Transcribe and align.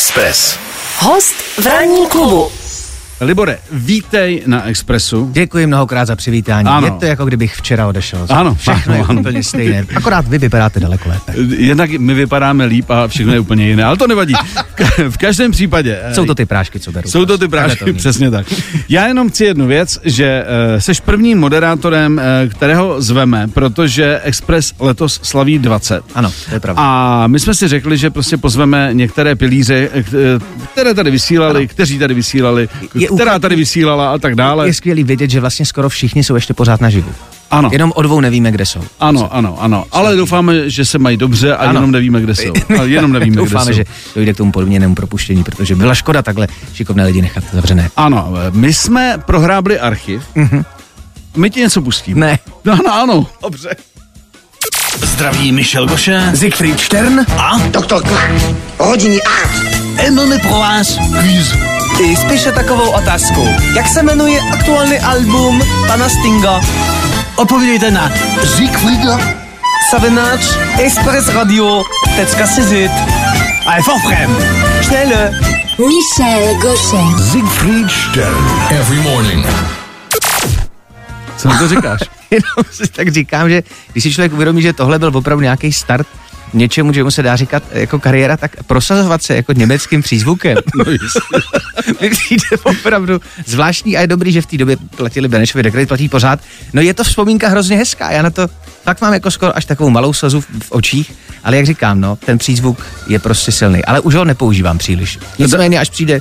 Express. 0.00 0.58
Host 0.98 1.34
v 1.58 1.66
ranní 1.66 2.06
klubu. 2.06 2.59
Libore, 3.20 3.58
vítej 3.72 4.42
na 4.46 4.64
Expressu. 4.68 5.30
Děkuji 5.32 5.66
mnohokrát 5.66 6.04
za 6.04 6.16
přivítání. 6.16 6.68
Ano. 6.68 6.86
Je 6.86 6.90
to 6.92 7.04
jako 7.04 7.24
kdybych 7.24 7.54
včera 7.56 7.86
odešel. 7.88 8.26
Ano, 8.30 8.54
Všechno 8.54 8.92
ano, 8.94 9.02
je 9.02 9.06
ano. 9.08 9.20
úplně 9.20 9.42
stejné. 9.42 9.86
Akorát 9.94 10.28
vy 10.28 10.38
vypadáte 10.38 10.80
daleko 10.80 11.08
lépe. 11.08 11.32
Jednak 11.56 11.90
my 11.90 12.14
vypadáme 12.14 12.64
líp 12.64 12.90
a 12.90 13.08
všechno 13.08 13.32
je 13.32 13.40
úplně 13.40 13.68
jiné, 13.68 13.84
ale 13.84 13.96
to 13.96 14.06
nevadí. 14.06 14.34
V 15.10 15.16
každém 15.18 15.50
případě. 15.52 15.98
eh, 16.02 16.14
Jsou 16.14 16.26
to 16.26 16.34
ty 16.34 16.46
prášky, 16.46 16.80
co 16.80 16.92
beru. 16.92 17.10
Jsou 17.10 17.24
to 17.26 17.38
ty 17.38 17.48
prášky, 17.48 17.84
vím. 17.84 17.96
přesně 17.96 18.30
tak. 18.30 18.46
Já 18.88 19.06
jenom 19.06 19.28
chci 19.28 19.44
jednu 19.44 19.66
věc, 19.66 19.98
že 20.04 20.44
uh, 20.74 20.80
seš 20.80 21.00
prvním 21.00 21.38
moderátorem, 21.38 22.20
uh, 22.44 22.50
kterého 22.52 23.02
zveme, 23.02 23.48
protože 23.48 24.20
Express 24.24 24.72
letos 24.78 25.20
slaví 25.22 25.58
20. 25.58 26.02
Ano, 26.14 26.32
to 26.48 26.54
je 26.54 26.60
pravda. 26.60 26.82
A 26.82 27.26
my 27.26 27.40
jsme 27.40 27.54
si 27.54 27.68
řekli, 27.68 27.98
že 27.98 28.10
prostě 28.10 28.36
pozveme 28.36 28.90
některé 28.92 29.34
pilíře, 29.36 29.88
eh, 29.94 30.04
které 30.72 30.94
tady 30.94 31.10
vysílali, 31.10 31.68
kteří 31.68 31.98
tady 31.98 32.14
vysílali, 32.14 32.68
Je 32.94 33.09
která 33.14 33.38
tady 33.38 33.56
vysílala 33.56 34.12
a 34.14 34.18
tak 34.18 34.34
dále. 34.34 34.66
Je 34.66 34.74
skvělý 34.74 35.04
vědět, 35.04 35.30
že 35.30 35.40
vlastně 35.40 35.66
skoro 35.66 35.88
všichni 35.88 36.24
jsou 36.24 36.34
ještě 36.34 36.54
pořád 36.54 36.80
naživu. 36.80 37.10
Ano. 37.50 37.68
Jenom 37.72 37.92
o 37.94 38.02
dvou 38.02 38.20
nevíme, 38.20 38.50
kde 38.52 38.66
jsou. 38.66 38.80
Ano, 39.00 39.34
ano, 39.34 39.56
ano. 39.60 39.84
Ale 39.92 40.16
doufáme, 40.16 40.70
že 40.70 40.84
se 40.84 40.98
mají 40.98 41.16
dobře 41.16 41.56
a 41.56 41.56
Ano. 41.56 41.72
jenom 41.78 41.90
nevíme, 41.90 42.20
kde 42.20 42.34
jsou. 42.34 42.52
A 42.80 42.82
jenom 42.82 43.12
nevíme, 43.12 43.32
kde 43.36 43.42
Doufáme, 43.42 43.64
jsou. 43.64 43.72
že 43.72 43.84
dojde 44.14 44.34
k 44.34 44.36
tomu 44.36 44.52
podobněnému 44.52 44.94
propuštění, 44.94 45.44
protože 45.44 45.74
byla 45.76 45.94
škoda 45.94 46.22
takhle 46.22 46.48
šikovné 46.74 47.04
lidi 47.06 47.22
nechat 47.22 47.44
zavřené. 47.52 47.90
Ano, 47.96 48.28
my 48.50 48.74
jsme 48.74 49.18
prohrábli 49.26 49.78
archiv. 49.80 50.22
My 51.36 51.50
ti 51.50 51.60
něco 51.60 51.82
pustíme. 51.82 52.26
Ne. 52.26 52.38
No, 52.64 52.72
ano, 52.72 52.94
ano. 52.94 53.26
Dobře. 53.42 53.68
Zdraví 55.02 55.52
Michel 55.52 55.86
Goše 55.86 56.32
Siegfried 56.34 56.80
Stern? 56.80 57.20
a 57.38 57.58
Doktor 57.70 58.02
K. 58.02 58.10
Hodiní 58.78 59.18
A. 59.22 60.10
máme 60.10 60.38
pro 60.38 60.50
vás 60.50 60.98
quiz. 61.20 61.79
I 61.98 62.16
spíše 62.16 62.52
takovou 62.52 62.90
otázku. 62.90 63.48
Jak 63.76 63.88
se 63.88 64.02
jmenuje 64.02 64.40
aktuální 64.52 64.98
album 64.98 65.62
pana 65.86 66.08
Stinga? 66.08 66.60
Odpovídejte 67.36 67.90
na 67.90 68.12
Siegfrieda 68.56 69.18
Savináč 69.90 70.40
expressradio.cz 70.78 72.72
a 73.66 73.76
je 73.76 73.82
forfrem. 73.82 74.36
Schnelle! 74.82 75.30
Michel 75.78 76.54
Gaucher. 76.60 77.30
Siegfried 77.32 77.90
Stern. 77.90 78.44
Every 78.70 79.00
morning. 79.00 79.46
Co 81.36 81.48
na 81.48 81.58
to 81.58 81.68
říkáš? 81.68 82.00
Jenom 82.30 82.64
si 82.70 82.88
tak 82.88 83.08
říkám, 83.08 83.50
že 83.50 83.62
když 83.92 84.04
si 84.04 84.12
člověk 84.12 84.32
uvědomí, 84.32 84.62
že 84.62 84.72
tohle 84.72 84.98
byl 84.98 85.10
opravdu 85.14 85.42
nějaký 85.42 85.72
start 85.72 86.06
něčemu, 86.52 86.92
čemu 86.92 87.10
se 87.10 87.22
dá 87.22 87.36
říkat 87.36 87.62
jako 87.72 87.98
kariéra, 87.98 88.36
tak 88.36 88.64
prosazovat 88.64 89.22
se 89.22 89.36
jako 89.36 89.52
německým 89.52 90.02
přízvukem. 90.02 90.56
No 90.74 90.90
jistě. 90.90 91.20
mi 92.00 92.10
přijde 92.10 92.44
opravdu 92.62 93.20
zvláštní 93.46 93.96
a 93.96 94.00
je 94.00 94.06
dobrý, 94.06 94.32
že 94.32 94.42
v 94.42 94.46
té 94.46 94.56
době 94.56 94.76
platili 94.96 95.28
Benešovi 95.28 95.62
dekret, 95.62 95.88
platí 95.88 96.08
pořád. 96.08 96.40
No 96.72 96.82
je 96.82 96.94
to 96.94 97.04
vzpomínka 97.04 97.48
hrozně 97.48 97.76
hezká, 97.76 98.10
já 98.10 98.22
na 98.22 98.30
to 98.30 98.48
fakt 98.84 99.00
mám 99.00 99.12
jako 99.12 99.30
skoro 99.30 99.56
až 99.56 99.64
takovou 99.64 99.90
malou 99.90 100.12
slzu 100.12 100.40
v, 100.40 100.46
v 100.62 100.72
očích, 100.72 101.12
ale 101.44 101.56
jak 101.56 101.66
říkám, 101.66 102.00
no, 102.00 102.16
ten 102.16 102.38
přízvuk 102.38 102.86
je 103.08 103.18
prostě 103.18 103.52
silný, 103.52 103.84
ale 103.84 104.00
už 104.00 104.14
ho 104.14 104.24
nepoužívám 104.24 104.78
příliš. 104.78 105.18
Nicméně, 105.38 105.80
až 105.80 105.90
přijde 105.90 106.20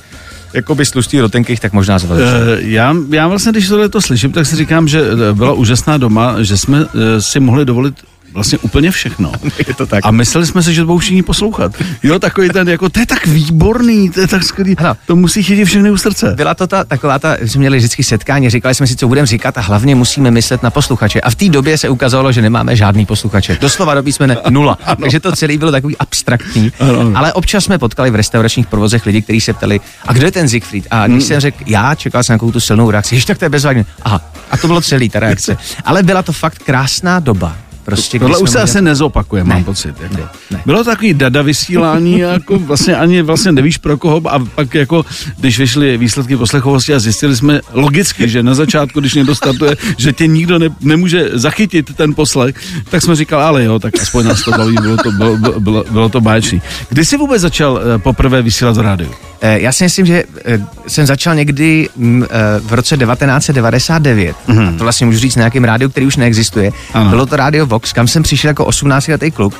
jakoby 0.54 0.86
z 0.86 0.92
tlustý 0.92 1.20
rotenkých, 1.20 1.60
tak 1.60 1.74
možná 1.74 2.00
zvolím. 2.00 2.24
Eh, 2.26 2.58
já, 2.62 2.96
já 3.10 3.28
vlastně, 3.28 3.52
když 3.52 3.68
tohle 3.68 3.90
to 3.90 4.02
slyším, 4.02 4.32
tak 4.32 4.46
si 4.46 4.56
říkám, 4.56 4.88
že 4.88 5.02
eh, 5.02 5.34
byla 5.34 5.54
úžasná 5.54 5.98
doma, 5.98 6.36
že 6.44 6.58
jsme 6.58 6.86
eh, 6.86 7.22
si 7.22 7.40
mohli 7.40 7.66
dovolit 7.66 7.96
vlastně 8.40 8.58
úplně 8.58 8.92
všechno. 8.92 9.32
Je 9.68 9.74
to 9.74 9.86
tak. 9.86 10.06
A 10.06 10.12
mysleli 10.12 10.46
jsme 10.46 10.64
si, 10.64 10.74
že 10.74 10.82
to 10.82 10.86
budou 10.88 10.98
všichni 10.98 11.24
poslouchat. 11.24 11.72
Jo, 12.04 12.20
takový 12.20 12.50
ten, 12.50 12.70
jako, 12.70 12.90
to 12.90 13.00
je 13.00 13.06
tak 13.06 13.28
výborný, 13.28 14.10
to 14.10 14.20
je 14.20 14.28
tak 14.28 14.44
skvělý, 14.44 14.78
Ano. 14.78 14.98
to 15.06 15.16
musí 15.16 15.44
chytit 15.44 15.66
všechny 15.66 15.92
u 15.92 15.98
srdce. 15.98 16.34
Byla 16.38 16.54
to 16.54 16.68
ta, 16.68 16.84
taková 16.84 17.20
ta, 17.20 17.38
jsme 17.42 17.60
měli 17.60 17.78
vždycky 17.78 18.04
setkání, 18.04 18.50
říkali 18.50 18.76
jsme 18.76 18.88
si, 18.88 18.96
co 18.96 19.08
budeme 19.08 19.28
říkat 19.28 19.58
a 19.58 19.62
hlavně 19.62 19.96
musíme 19.96 20.32
myslet 20.32 20.64
na 20.64 20.70
posluchače. 20.70 21.22
A 21.22 21.30
v 21.30 21.36
té 21.36 21.50
době 21.50 21.78
se 21.78 21.90
ukázalo, 21.90 22.32
že 22.32 22.42
nemáme 22.42 22.76
žádný 22.76 23.06
posluchače. 23.06 23.58
Doslova 23.62 23.94
do 23.94 24.04
písmene 24.04 24.38
nula. 24.50 24.78
Takže 25.02 25.20
to 25.20 25.32
celé 25.32 25.58
bylo 25.58 25.72
takový 25.72 25.98
abstraktní. 25.98 26.72
Ano, 26.80 27.00
ano. 27.00 27.12
Ale 27.16 27.34
občas 27.34 27.64
jsme 27.64 27.78
potkali 27.78 28.12
v 28.12 28.16
restauračních 28.16 28.68
provozech 28.68 29.06
lidi, 29.06 29.22
kteří 29.22 29.42
se 29.42 29.54
ptali, 29.54 29.80
a 30.08 30.14
kdo 30.14 30.26
je 30.26 30.32
ten 30.32 30.50
Siegfried? 30.50 30.88
A 30.92 31.08
když 31.08 31.24
jsem 31.24 31.40
řekl, 31.40 31.58
já 31.66 31.96
čekal 31.96 32.24
jsem 32.24 32.34
nějakou 32.34 32.52
tu 32.52 32.60
silnou 32.60 32.92
reakci, 32.92 33.16
ještě 33.16 33.28
tak 33.28 33.38
to 33.38 33.46
je 33.46 33.50
bezvadně. 33.50 33.86
Aha, 34.04 34.22
a 34.52 34.58
to 34.58 34.68
bylo 34.68 34.82
celý 34.82 35.10
ta 35.10 35.20
reakce. 35.20 35.58
Ale 35.86 36.04
byla 36.04 36.24
to 36.24 36.32
fakt 36.34 36.64
krásná 36.64 37.20
doba. 37.20 37.56
Prostě, 37.96 38.20
Tohle 38.20 38.38
už 38.38 38.50
se 38.50 38.62
asi 38.62 38.82
nezopakuje, 38.82 39.44
mám 39.44 39.58
Ne, 39.58 39.64
pocit. 39.64 39.96
Jako. 40.02 40.16
ne, 40.18 40.24
ne. 40.52 40.62
Bylo 40.66 40.84
takový 40.84 41.14
dada 41.14 41.42
vysílání, 41.42 42.20
jako 42.36 42.60
vlastně 42.60 42.96
ani 42.96 43.22
vlastně 43.22 43.52
nevíš 43.52 43.78
pro 43.78 43.98
koho 43.98 44.22
a 44.30 44.40
pak 44.56 44.74
jako, 44.76 45.06
když 45.38 45.60
vyšly 45.60 45.98
výsledky 45.98 46.38
poslechovosti 46.38 46.94
a 46.94 47.00
zjistili 47.00 47.36
jsme 47.36 47.62
logicky, 47.74 48.30
že 48.30 48.44
na 48.44 48.54
začátku, 48.54 49.00
když 49.00 49.14
někdo 49.14 49.36
startuje, 49.36 49.76
že 49.98 50.14
tě 50.14 50.28
nikdo 50.28 50.60
ne, 50.60 50.70
nemůže 50.82 51.30
zachytit 51.34 51.96
ten 51.96 52.14
poslech, 52.16 52.56
tak 52.90 53.02
jsme 53.02 53.16
říkali, 53.16 53.44
ale 53.44 53.64
jo, 53.64 53.80
tak 53.80 53.94
aspoň 54.02 54.26
nás 54.28 54.44
to 54.44 54.52
baví, 54.52 54.76
bylo 54.82 54.98
to, 54.98 55.12
bylo, 55.12 55.38
bylo, 55.60 55.84
bylo 55.92 56.10
to 56.10 56.22
báječný. 56.22 56.62
Kdy 56.90 57.06
jsi 57.06 57.18
vůbec 57.18 57.42
začal 57.42 57.80
eh, 57.96 57.98
poprvé 58.00 58.42
vysílat 58.42 58.78
v 58.78 58.82
rádiu? 58.82 59.12
Eh, 59.42 59.60
Já 59.60 59.72
si 59.72 59.84
myslím, 59.84 60.06
že 60.06 60.24
eh, 60.46 60.60
jsem 60.88 61.06
začal 61.06 61.36
někdy 61.36 61.90
mm, 61.96 62.26
v 62.64 62.74
roce 62.74 62.98
1999. 62.98 64.36
Mm-hmm. 64.48 64.78
To 64.78 64.84
vlastně 64.84 65.06
můžu 65.06 65.20
říct 65.20 65.36
na 65.36 65.40
nějakém 65.40 65.64
rádiu, 65.64 65.90
který 65.90 66.06
už 66.06 66.16
neexistuje. 66.18 66.72
Ano. 66.94 67.10
Bylo 67.10 67.26
to 67.26 67.36
rádio 67.36 67.66
Vox, 67.80 67.94
kam 67.94 68.08
jsem 68.08 68.24
přišel 68.24 68.48
jako 68.50 68.66
18-letý 68.66 69.32
kluk. 69.32 69.54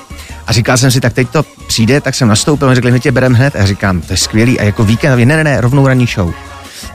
A 0.48 0.52
říkal 0.54 0.78
jsem 0.78 0.92
si, 0.92 1.02
tak 1.02 1.14
teď 1.14 1.30
to 1.30 1.44
přijde, 1.68 2.02
tak 2.02 2.16
jsem 2.16 2.28
nastoupil, 2.28 2.70
a 2.70 2.76
řekli, 2.76 2.92
my 2.92 3.00
tě 3.00 3.12
bereme 3.12 3.38
hned. 3.38 3.56
A 3.56 3.66
říkám, 3.66 4.02
to 4.02 4.14
je 4.14 4.18
skvělý. 4.18 4.60
A 4.60 4.64
jako 4.64 4.84
víkend, 4.84 5.20
ne, 5.20 5.26
ne, 5.26 5.44
ne, 5.44 5.62
rovnou 5.62 5.88
ranní 5.88 6.06
show. 6.06 6.34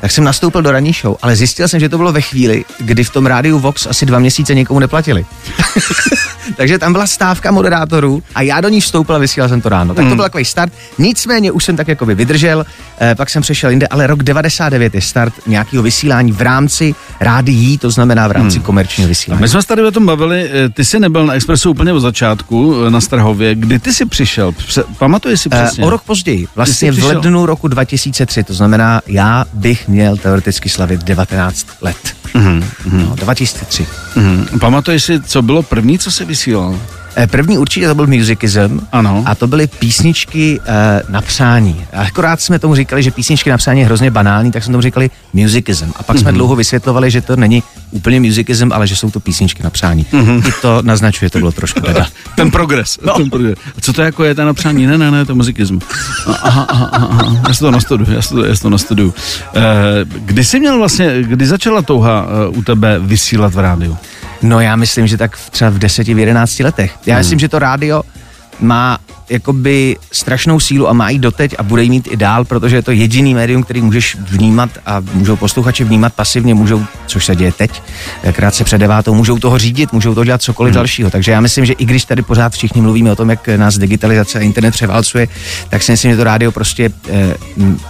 Tak 0.00 0.10
jsem 0.10 0.25
nastoupil 0.25 0.62
do 0.62 0.71
ranní 0.72 0.93
show, 0.93 1.16
ale 1.22 1.37
zjistil 1.37 1.69
jsem, 1.69 1.81
že 1.81 1.88
to 1.88 1.97
bylo 1.97 2.12
ve 2.12 2.21
chvíli, 2.21 2.65
kdy 2.78 3.05
v 3.05 3.10
tom 3.10 3.27
rádiu 3.27 3.59
Vox 3.59 3.87
asi 3.87 4.06
dva 4.06 4.19
měsíce 4.19 4.55
někomu 4.55 4.81
neplatili. 4.81 5.27
Takže 6.56 6.78
tam 6.78 6.93
byla 6.93 7.06
stávka 7.06 7.50
moderátorů 7.50 8.22
a 8.34 8.43
já 8.43 8.60
do 8.60 8.69
ní 8.69 8.81
vstoupil 8.81 9.15
a 9.15 9.19
vysílal 9.19 9.49
jsem 9.49 9.60
to 9.60 9.69
ráno. 9.69 9.94
Tak 9.94 10.09
to 10.09 10.15
byl 10.15 10.25
takový 10.25 10.44
start. 10.44 10.72
Nicméně 10.99 11.53
už 11.53 11.65
jsem 11.65 11.77
tak 11.77 11.88
jako 11.88 12.06
by 12.06 12.15
vydržel, 12.15 12.66
eh, 13.00 13.15
pak 13.15 13.31
jsem 13.31 13.43
přešel 13.43 13.71
jinde, 13.71 13.87
ale 13.87 14.06
rok 14.06 14.22
99 14.22 14.94
je 14.94 15.00
start 15.00 15.34
nějakého 15.47 15.83
vysílání 15.83 16.33
v 16.33 16.41
rámci 16.43 16.94
rádií, 17.21 17.78
to 17.78 17.91
znamená 17.91 18.28
v 18.28 18.33
rámci 18.33 18.60
komerčního 18.60 19.09
vysílání. 19.09 19.43
My 19.43 19.49
jsme 19.49 19.62
se 19.62 19.69
tady 19.69 19.83
o 19.83 19.91
tom 19.91 20.06
bavili, 20.06 20.50
eh, 20.53 20.69
ty 20.69 20.84
jsi 20.84 21.00
nebyl 21.00 21.27
na 21.27 21.34
Expressu 21.34 21.71
úplně 21.71 21.93
od 21.93 22.00
začátku 22.00 22.75
eh, 22.87 22.91
na 22.91 23.00
Strahově. 23.00 23.54
Kdy 23.54 23.78
ty 23.78 23.93
jsi 23.94 24.06
přišel? 24.06 24.53
Pře- 24.53 24.84
pamatuješ 24.99 25.41
si 25.41 25.49
Eh, 25.53 25.65
přesně? 25.65 25.84
O 25.84 25.91
rok 25.91 26.03
později, 26.03 26.47
vlastně 26.56 26.93
v 26.93 27.04
lednu 27.04 27.47
roku 27.47 27.69
2003, 27.69 28.44
to 28.44 28.54
znamená, 28.54 29.00
já 29.06 29.44
bych 29.53 29.84
měl 29.89 30.17
teoreticky 30.17 30.69
slavit 30.69 31.05
19 31.05 31.67
let. 31.81 32.17
Mhm, 32.34 32.65
No, 32.93 33.15
2003. 33.17 33.87
Mhm. 34.17 34.47
Pamatuješ 34.61 35.05
si, 35.05 35.21
co 35.22 35.43
bylo 35.43 35.62
první, 35.62 35.99
co 35.99 36.11
jsi 36.11 36.25
vysílal? 36.25 36.81
Eh, 37.16 37.26
První 37.26 37.58
určitě 37.58 37.88
to 37.88 37.94
byl 37.94 38.06
Musicism. 38.06 38.80
Ano. 38.92 39.22
A 39.26 39.34
to 39.34 39.47
byly 39.47 39.66
písničky 39.66 40.60
eh, 40.66 41.02
na 41.08 41.20
přání. 41.20 41.84
A 41.92 42.02
akorát 42.02 42.41
jsme 42.41 42.58
tomu 42.58 42.75
říkali, 42.75 43.02
že 43.02 43.10
písničky 43.10 43.50
na 43.50 43.56
přání 43.56 43.80
je 43.80 43.86
hrozně 43.86 44.10
banální, 44.10 44.52
tak 44.52 44.64
jsme 44.64 44.72
tomu 44.72 44.82
říkali 44.82 45.10
Musicism. 45.32 45.91
A 45.97 46.03
pak 46.03 46.19
jsme 46.19 46.30
Mhm. 46.30 46.38
dlouho 46.38 46.56
vysvětlovali, 46.56 47.10
že 47.10 47.20
to 47.20 47.36
není 47.36 47.62
úplně 47.91 48.20
Musicism, 48.20 48.72
ale 48.72 48.86
že 48.86 48.97
jsou 48.97 49.10
to 49.10 49.20
písničky 49.20 49.62
na 49.62 49.70
přání. 49.70 50.06
Mhm. 50.12 50.42
I 50.48 50.53
to 50.62 50.78
naznačuje, 50.82 51.30
to 51.30 51.38
bylo 51.38 51.53
trošku 51.60 51.80
beda. 51.80 52.06
Ten 52.36 52.50
progres. 52.50 52.98
No. 53.06 53.14
Ten 53.14 53.30
progres. 53.30 53.58
A 53.78 53.80
co 53.80 53.92
to 53.92 54.03
jako 54.03 54.24
je, 54.24 54.34
ten 54.34 54.47
napřání? 54.47 54.86
Ne, 54.86 54.98
ne, 54.98 55.10
ne, 55.10 55.24
to 55.24 55.32
je 55.32 55.36
muzikism. 55.36 55.78
Aha, 56.42 56.66
aha, 56.69 56.88
aha, 56.92 57.06
aha. 57.10 57.36
Já 57.48 57.54
si 57.54 57.60
to 57.60 57.70
nastuduju, 57.70 58.12
já 58.12 58.22
si 58.22 58.28
to, 58.34 58.44
já 58.44 58.54
si 58.56 58.62
to 58.62 58.70
nastuduju. 58.70 59.14
Eh, 59.54 59.60
kdy 60.04 60.44
jsi 60.44 60.60
měl 60.60 60.78
vlastně, 60.78 61.22
kdy 61.22 61.47
začala 61.47 61.82
touha 61.82 62.26
u 62.48 62.62
tebe 62.62 62.98
vysílat 62.98 63.54
v 63.54 63.58
rádiu? 63.58 63.97
No 64.44 64.60
já 64.60 64.77
myslím, 64.77 65.06
že 65.06 65.16
tak 65.16 65.38
třeba 65.50 65.71
v 65.71 65.78
10, 65.78 66.09
v 66.09 66.19
11 66.19 66.60
letech. 66.60 66.93
Já 67.06 67.19
myslím, 67.19 67.38
že 67.38 67.49
to 67.49 67.59
rádio 67.59 68.03
má 68.60 68.98
jakoby 69.31 69.97
strašnou 70.12 70.60
sílu 70.60 70.88
a 70.88 70.92
má 70.92 71.10
ji 71.10 71.19
doteď 71.19 71.54
a 71.59 71.62
bude 71.62 71.82
ji 71.82 71.91
mít 71.91 72.09
i 72.10 72.16
dál, 72.16 72.44
protože 72.44 72.76
je 72.76 72.82
to 72.82 72.91
jediný 72.91 73.34
médium, 73.34 73.62
který 73.62 73.83
můžeš 73.83 74.16
vnímat 74.21 74.71
a 74.86 75.03
můžou 75.12 75.36
posluchači 75.36 75.84
vnímat 75.84 76.15
pasivně, 76.15 76.54
můžou, 76.54 76.84
což 77.06 77.24
se 77.24 77.36
děje 77.36 77.53
teď, 77.53 77.83
eh, 78.22 78.33
krátce 78.33 78.65
před 78.65 78.78
devátou, 78.78 79.15
můžou 79.15 79.39
toho 79.39 79.59
řídit, 79.59 79.92
můžou 79.92 80.15
to 80.15 80.24
dělat 80.24 80.42
cokoliv 80.42 80.71
hmm. 80.71 80.77
dalšího. 80.77 81.10
Takže 81.10 81.33
já 81.33 81.41
myslím, 81.41 81.65
že 81.65 81.72
i 81.72 81.84
když 81.84 82.04
tady 82.04 82.22
pořád 82.22 82.53
všichni 82.53 82.83
mluvíme 82.83 83.12
o 83.12 83.16
tom, 83.16 83.30
jak 83.30 83.48
nás 83.48 83.78
digitalizace 83.78 84.39
a 84.39 84.42
internet 84.42 84.71
převálcuje, 84.71 85.28
tak 85.71 85.83
si 85.83 85.92
myslím, 85.92 86.10
že 86.10 86.16
to 86.16 86.24
rádio 86.24 86.53
prostě 86.53 86.91
eh, 87.09 87.34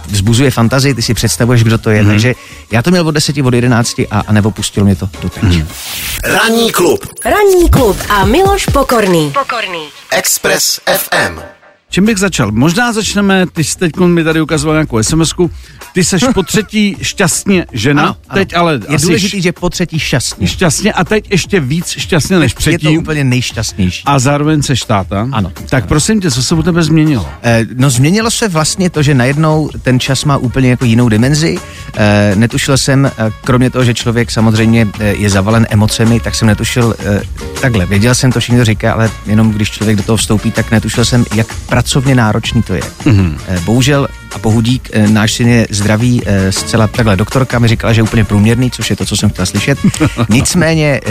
vzbuzuje 0.07 0.51
fantazii, 0.51 0.93
ty 0.93 1.01
si 1.01 1.13
představuješ, 1.13 1.63
kdo 1.63 1.77
to 1.77 1.89
je. 1.89 2.01
Hmm. 2.01 2.09
Takže 2.09 2.35
já 2.71 2.81
to 2.81 2.91
měl 2.91 3.07
od 3.07 3.11
10, 3.11 3.37
od 3.37 3.53
11 3.53 3.99
a, 4.11 4.23
a 4.27 4.33
nebo 4.33 4.51
pustilo 4.51 4.85
mě 4.85 4.95
to 4.95 5.09
doteď. 5.21 5.43
Hmm. 5.43 5.67
Ranní 6.23 6.71
klub 6.71 7.05
Ranní 7.25 7.69
klub 7.69 7.97
a 8.09 8.25
Miloš 8.25 8.65
Pokorný. 8.65 9.31
Pokorný. 9.31 9.87
Express 10.11 10.54
FM. 10.55 11.54
Čím 11.95 12.05
bych 12.05 12.17
začal? 12.17 12.51
Možná 12.51 12.93
začneme, 12.93 13.45
ty 13.53 13.63
jsi 13.63 13.77
teď 13.77 13.97
mi 13.97 14.23
tady 14.23 14.41
ukazoval 14.41 14.75
nějakou 14.75 15.03
sms 15.03 15.33
ty 15.93 16.03
seš 16.03 16.23
po 16.33 16.43
třetí 16.43 16.97
šťastně 17.01 17.65
žena, 17.71 18.01
Ano, 18.03 18.15
ano. 18.29 18.33
teď 18.39 18.55
ale 18.55 18.73
Je 18.89 18.95
asi 18.95 19.05
důležitý, 19.05 19.41
že 19.41 19.51
po 19.51 19.69
třetí 19.69 19.99
šťastně. 19.99 20.47
šťastně 20.47 20.93
a 20.93 21.03
teď 21.03 21.31
ještě 21.31 21.59
víc 21.59 21.87
šťastně 21.87 22.39
než 22.39 22.51
Je 22.51 22.55
to 22.55 22.59
předtím. 22.59 22.99
úplně 22.99 23.23
nejšťastnější. 23.23 24.03
A 24.05 24.19
zároveň 24.19 24.61
seš 24.61 24.83
táta. 24.83 25.27
Ano. 25.31 25.51
Tak 25.69 25.85
prosím 25.87 26.21
tě, 26.21 26.31
co 26.31 26.43
se 26.43 26.55
u 26.55 26.63
tebe 26.63 26.83
změnilo? 26.83 27.27
Eh, 27.43 27.65
No 27.75 27.89
změnilo 27.89 28.31
se 28.31 28.47
vlastně 28.47 28.89
to, 28.89 29.03
že 29.03 29.13
najednou 29.13 29.69
ten 29.81 29.99
čas 29.99 30.25
má 30.25 30.37
úplně 30.37 30.69
jako 30.69 30.85
jinou 30.85 31.09
dimenzi. 31.09 31.57
Eh, 31.97 32.31
Netušil 32.35 32.77
jsem, 32.77 33.05
eh, 33.05 33.11
kromě 33.43 33.69
toho, 33.69 33.83
že 33.85 33.93
člověk 33.93 34.31
samozřejmě 34.31 34.87
eh, 34.99 35.05
je 35.13 35.29
zavalen 35.29 35.67
emocemi, 35.69 36.19
tak 36.19 36.35
jsem 36.35 36.47
netušil 36.47 36.95
eh, 37.05 37.21
takhle. 37.61 37.85
Věděl 37.85 38.15
jsem 38.15 38.31
to, 38.31 38.39
všichni 38.39 38.57
to 38.59 38.65
říká, 38.65 38.93
ale 38.93 39.11
jenom 39.25 39.51
když 39.51 39.71
člověk 39.71 39.97
do 39.97 40.03
toho 40.03 40.17
vstoupí, 40.17 40.51
tak 40.51 40.71
netušil 40.71 41.05
jsem, 41.05 41.25
jak 41.35 41.47
pracovně 41.85 42.15
náročný 42.15 42.61
to 42.63 42.73
je. 42.73 42.81
Mm-hmm. 42.81 43.37
Bohužel 43.65 44.07
a 44.35 44.37
bohudík, 44.37 44.89
eh, 44.93 45.07
náš 45.07 45.33
syn 45.33 45.47
je 45.47 45.67
zdravý 45.69 46.21
eh, 46.25 46.51
zcela 46.51 46.87
takhle. 46.87 47.15
Doktorka 47.15 47.59
mi 47.59 47.67
říkala, 47.67 47.93
že 47.93 47.99
je 47.99 48.03
úplně 48.03 48.23
průměrný, 48.23 48.71
což 48.71 48.89
je 48.89 48.95
to, 48.95 49.05
co 49.05 49.15
jsem 49.15 49.29
chtěl 49.29 49.45
slyšet. 49.45 49.79
Nicméně 50.29 51.01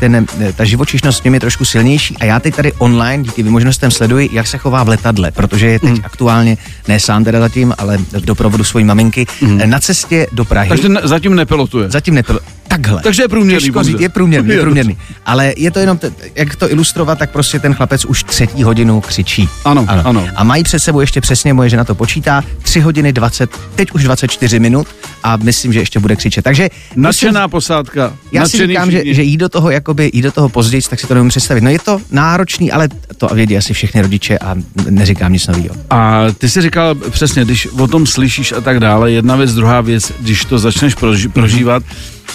ten, 0.00 0.26
ta 0.56 0.64
živočišnost 0.64 1.20
v 1.20 1.24
něm 1.24 1.34
je 1.34 1.40
trošku 1.40 1.64
silnější 1.64 2.16
a 2.18 2.24
já 2.24 2.40
teď 2.40 2.54
tady 2.54 2.72
online 2.72 3.22
díky 3.22 3.42
vymožnostem 3.42 3.90
sleduji, 3.90 4.28
jak 4.32 4.46
se 4.46 4.58
chová 4.58 4.82
v 4.84 4.88
letadle, 4.88 5.30
protože 5.30 5.66
je 5.66 5.80
teď 5.80 5.90
mm. 5.90 6.00
aktuálně, 6.04 6.56
ne 6.88 7.00
sám 7.00 7.24
teda 7.24 7.40
zatím, 7.40 7.74
ale 7.78 7.98
v 7.98 8.24
doprovodu 8.24 8.64
svojí 8.64 8.84
maminky, 8.84 9.26
mm. 9.40 9.70
na 9.70 9.80
cestě 9.80 10.26
do 10.32 10.44
Prahy. 10.44 10.68
Takže 10.68 10.88
zatím 11.02 11.34
nepilotuje. 11.34 11.90
Zatím 11.90 12.14
nebyl. 12.14 12.40
Takhle. 12.72 13.00
Takže 13.02 13.22
je 13.22 13.28
průměrný 13.28 13.60
Těžko 13.66 13.82
říct, 13.82 14.00
je 14.00 14.08
průměrný, 14.08 14.54
je 14.54 14.60
průměrný. 14.60 14.98
Ale 15.26 15.54
je 15.56 15.70
to 15.70 15.78
jenom, 15.78 15.98
t- 15.98 16.12
jak 16.34 16.56
to 16.56 16.70
ilustrovat, 16.70 17.18
tak 17.18 17.30
prostě 17.30 17.58
ten 17.58 17.74
chlapec 17.74 18.04
už 18.04 18.22
třetí 18.24 18.62
hodinu 18.62 19.00
křičí. 19.00 19.48
Ano, 19.64 19.86
ano. 20.04 20.26
A 20.36 20.44
mají 20.44 20.62
před 20.62 20.78
sebou 20.78 21.00
ještě 21.00 21.20
přesně, 21.20 21.52
moje 21.52 21.68
žena 21.70 21.84
to 21.84 21.94
počítá, 21.94 22.44
3 22.62 22.80
hodiny 22.80 23.12
20, 23.12 23.50
teď 23.74 23.88
už 23.92 24.02
24 24.04 24.60
minut 24.60 24.86
a 25.22 25.36
myslím, 25.36 25.72
že 25.72 25.78
ještě 25.78 26.00
bude 26.00 26.16
křičet. 26.16 26.44
Takže 26.44 26.68
Nadšená 26.96 27.48
posádka. 27.48 28.12
já 28.32 28.48
si 28.48 28.66
říkám, 28.66 28.90
že, 28.90 28.96
všichni. 28.98 29.14
že 29.14 29.22
jít 29.22 29.36
do 29.36 29.48
toho, 29.48 29.70
jakoby, 29.70 30.10
jít 30.14 30.22
do 30.22 30.32
toho 30.32 30.48
později, 30.48 30.82
tak 30.90 31.00
si 31.00 31.06
to 31.06 31.14
nemůžu 31.14 31.28
představit. 31.28 31.60
No 31.60 31.70
je 31.70 31.78
to 31.78 32.00
náročný, 32.10 32.72
ale 32.72 32.88
to 33.16 33.26
vědí 33.34 33.56
asi 33.56 33.72
všechny 33.74 34.02
rodiče 34.02 34.38
a 34.38 34.54
neříkám 34.90 35.32
nic 35.32 35.46
nového. 35.46 35.74
A 35.90 36.22
ty 36.38 36.48
jsi 36.48 36.62
říkal 36.62 36.94
přesně, 36.94 37.44
když 37.44 37.66
o 37.66 37.88
tom 37.88 38.06
slyšíš 38.06 38.52
a 38.52 38.60
tak 38.60 38.80
dále, 38.80 39.12
jedna 39.12 39.36
věc, 39.36 39.54
druhá 39.54 39.80
věc, 39.80 40.12
když 40.20 40.44
to 40.44 40.58
začneš 40.58 40.96
proži- 40.96 41.28
prožívat, 41.28 41.82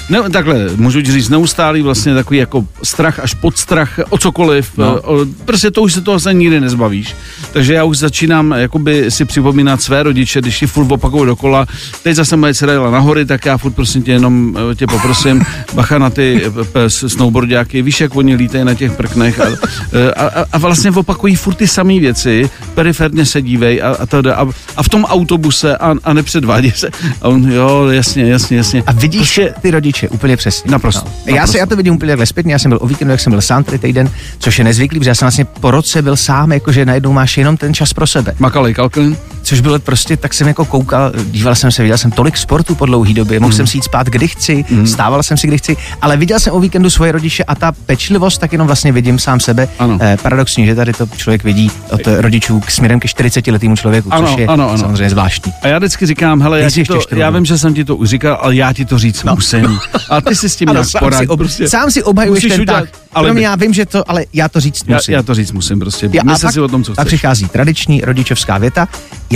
ne, 0.10 0.30
takhle, 0.30 0.70
můžu 0.76 1.02
ti 1.02 1.12
říct, 1.12 1.30
neustálý 1.30 1.82
vlastně 1.82 2.14
takový 2.14 2.40
jako 2.40 2.66
strach 2.84 3.20
až 3.20 3.34
podstrach 3.34 4.00
o 4.10 4.18
cokoliv, 4.18 4.72
No. 4.78 4.86
no. 4.86 5.02
o, 5.02 5.26
prostě 5.46 5.72
to 5.72 5.82
už 5.82 5.94
se 5.94 6.02
toho 6.02 6.20
se 6.20 6.34
nikdy 6.34 6.60
nezbavíš. 6.60 7.16
Takže 7.54 7.74
já 7.74 7.84
už 7.84 7.98
začínám 7.98 8.52
jakoby 8.52 9.12
si 9.12 9.26
připomínat 9.26 9.82
své 9.82 10.04
rodiče, 10.04 10.42
když 10.42 10.60
ti 10.60 10.68
furt 10.68 10.92
opakuju 10.92 11.26
dokola, 11.26 11.66
teď 12.04 12.16
zase 12.16 12.38
moje 12.38 12.54
dcera 12.54 12.74
jela 12.74 12.92
nahory, 12.92 13.26
tak 13.26 13.46
já 13.46 13.58
furt 13.58 13.72
prosím 13.72 14.04
tě 14.04 14.12
jenom 14.12 14.58
eh, 14.72 14.76
tě 14.76 14.88
poprosím, 14.88 15.46
bacha 15.74 15.98
na 15.98 16.10
ty 16.10 16.42
eh, 16.76 16.90
snowboardiáky, 16.90 17.82
víš, 17.82 18.02
jak 18.02 18.16
oni 18.16 18.36
lítají 18.36 18.66
na 18.66 18.74
těch 18.74 18.92
prknech 18.92 19.40
a, 19.40 19.46
eh, 19.94 20.12
a, 20.12 20.26
a, 20.42 20.46
a 20.52 20.58
vlastně 20.58 20.92
opakují 20.92 21.36
furt 21.36 21.56
ty 21.56 21.68
samé 21.68 22.00
věci, 22.00 22.50
periferně 22.76 23.26
se 23.26 23.42
dívej 23.42 23.82
a, 23.82 23.90
a, 24.00 24.06
teda, 24.06 24.36
a, 24.36 24.48
a 24.76 24.84
v 24.84 24.90
tom 24.90 25.06
autobuse 25.06 25.78
a, 25.78 25.96
a 26.04 26.14
nepředvádí 26.14 26.72
se. 26.72 26.90
A 27.22 27.28
on, 27.28 27.52
jo, 27.52 27.88
jasně, 27.88 28.24
jasně, 28.24 28.58
jasně. 28.58 28.84
A 28.88 28.92
vidíš 28.92 29.20
prostě, 29.38 29.54
ty 29.62 29.72
rodiče 29.72 29.97
úplně 30.10 30.38
přesně. 30.38 30.72
Naprosto, 30.72 31.10
Já, 31.26 31.32
naprosto. 31.36 31.52
se, 31.52 31.58
já 31.58 31.66
to 31.66 31.76
vidím 31.76 31.94
úplně 31.96 32.12
takhle 32.12 32.26
zpětně. 32.26 32.54
Já 32.54 32.60
jsem 32.60 32.70
byl 32.70 32.80
o 32.82 32.88
víkendu, 32.88 33.12
jak 33.12 33.20
jsem 33.20 33.32
byl 33.32 33.42
sám 33.42 33.64
tady 33.64 33.78
týden, 33.80 34.12
což 34.40 34.58
je 34.58 34.64
nezvyklý, 34.64 35.00
protože 35.00 35.10
já 35.10 35.16
jsem 35.16 35.26
vlastně 35.26 35.46
po 35.46 35.72
roce 35.72 36.02
byl 36.02 36.16
sám, 36.16 36.52
jakože 36.52 36.86
najednou 36.86 37.14
máš 37.14 37.38
jenom 37.38 37.58
ten 37.58 37.74
čas 37.74 37.94
pro 37.94 38.08
sebe. 38.08 38.34
Makalej 38.40 38.74
Kalklin. 38.74 39.18
Což 39.48 39.60
bylo 39.62 39.80
prostě, 39.80 40.18
tak 40.18 40.34
jsem 40.34 40.48
jako 40.48 40.66
koukal, 40.66 41.12
díval 41.26 41.56
jsem 41.56 41.72
se, 41.72 41.82
viděl 41.82 41.98
jsem 41.98 42.12
tolik 42.12 42.38
sportu 42.38 42.76
po 42.76 42.86
dlouhé 42.86 43.14
době, 43.14 43.40
mohl 43.40 43.54
jsem 43.54 43.68
si 43.68 43.78
jít 43.78 43.84
spát 43.84 44.08
kdy 44.08 44.28
chci, 44.28 44.66
stával 44.86 45.24
jsem 45.24 45.38
si 45.38 45.48
kdy 45.48 45.58
chci, 45.58 45.78
ale 46.02 46.18
viděl 46.18 46.40
jsem 46.40 46.54
o 46.54 46.60
víkendu 46.60 46.90
svoje 46.90 47.12
rodiče 47.12 47.44
a 47.44 47.56
ta 47.56 47.72
pečlivost, 47.72 48.38
tak 48.42 48.52
jenom 48.52 48.68
vlastně 48.68 48.92
vidím 48.92 49.20
sám 49.20 49.40
sebe. 49.40 49.68
Ano. 49.80 49.98
Eh, 50.02 50.18
paradoxně, 50.22 50.66
že 50.66 50.76
tady 50.76 50.94
to 50.94 51.08
člověk 51.18 51.44
vidí 51.44 51.72
od 51.92 52.02
rodičů 52.18 52.60
k 52.60 52.72
směrem 52.72 53.00
ke 53.00 53.08
40 53.08 53.48
letýmu 53.52 53.76
člověku, 53.76 54.14
Ano, 54.14 54.28
což 54.28 54.38
je 54.38 54.48
ano, 54.48 54.70
ano. 54.70 54.78
samozřejmě 54.78 55.10
zvláštní. 55.10 55.54
A 55.62 55.68
já 55.68 55.78
vždycky 55.78 56.06
říkám, 56.06 56.42
hele, 56.42 56.60
já, 56.62 56.70
ti 56.70 56.84
to, 56.86 57.00
já 57.16 57.30
vím, 57.30 57.46
že 57.46 57.58
jsem 57.58 57.74
ti 57.74 57.86
to 57.86 57.96
už 57.96 58.10
říkal, 58.10 58.38
ale 58.42 58.56
já 58.56 58.74
ti 58.74 58.86
to 58.86 59.00
říct 59.00 59.24
no. 59.24 59.36
musím. 59.36 59.80
A 60.10 60.22
ty 60.22 60.36
si 60.36 60.50
s 60.50 60.56
tím 60.56 60.70
Ano, 60.70 60.78
nějak 60.80 60.90
sám, 60.90 61.00
poraď. 61.00 61.20
si 61.20 61.28
ob, 61.28 61.38
prostě. 61.40 61.70
sám 61.70 61.92
si 61.92 62.04
obhajuješ 62.04 62.44
ten 62.46 62.62
udělat 62.62 62.80
tak. 62.80 62.90
Kromě 63.24 63.46
já 63.48 63.56
vím, 63.56 63.74
že 63.74 63.86
to, 63.86 64.12
ale 64.12 64.26
já 64.34 64.50
to 64.50 64.60
říct 64.60 64.84
já, 64.88 64.96
musím. 64.96 65.14
já 65.14 65.24
to 65.24 65.34
říct 65.36 65.52
musím 65.52 65.80
prostě. 65.80 66.10
Já- 66.14 66.22
a 66.22 66.40
pak- 66.40 66.54
si 66.54 66.60
o 66.62 66.68
tom, 66.68 66.84
co 66.84 66.94
chceš. 66.94 67.06
přichází 67.06 67.48
tradiční 67.48 68.02
rodičovská 68.02 68.58
věta, 68.58 68.88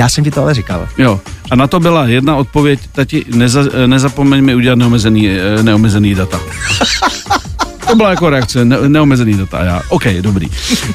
já 0.02 0.10
jsem 0.10 0.24
ti 0.24 0.32
to 0.32 0.42
ale 0.42 0.54
říkal. 0.54 0.88
Jo. 0.98 1.20
A 1.52 1.56
na 1.56 1.68
to 1.68 1.80
byla 1.80 2.08
jedna 2.08 2.36
odpověď, 2.36 2.80
tati, 2.92 3.26
neza, 3.36 3.64
nezapomeň 3.86 4.44
mi 4.44 4.56
udělat 4.56 4.78
neomezený, 4.78 5.30
eh, 5.30 5.64
neomezený 5.64 6.16
data. 6.16 6.40
To 7.92 7.96
byla 7.96 8.10
jako 8.10 8.30
reakce, 8.30 8.66
ne, 8.66 8.78
neomezený 8.88 9.34
data. 9.34 9.64
Já, 9.64 9.82
OK, 9.90 10.04
dobrý. 10.22 10.48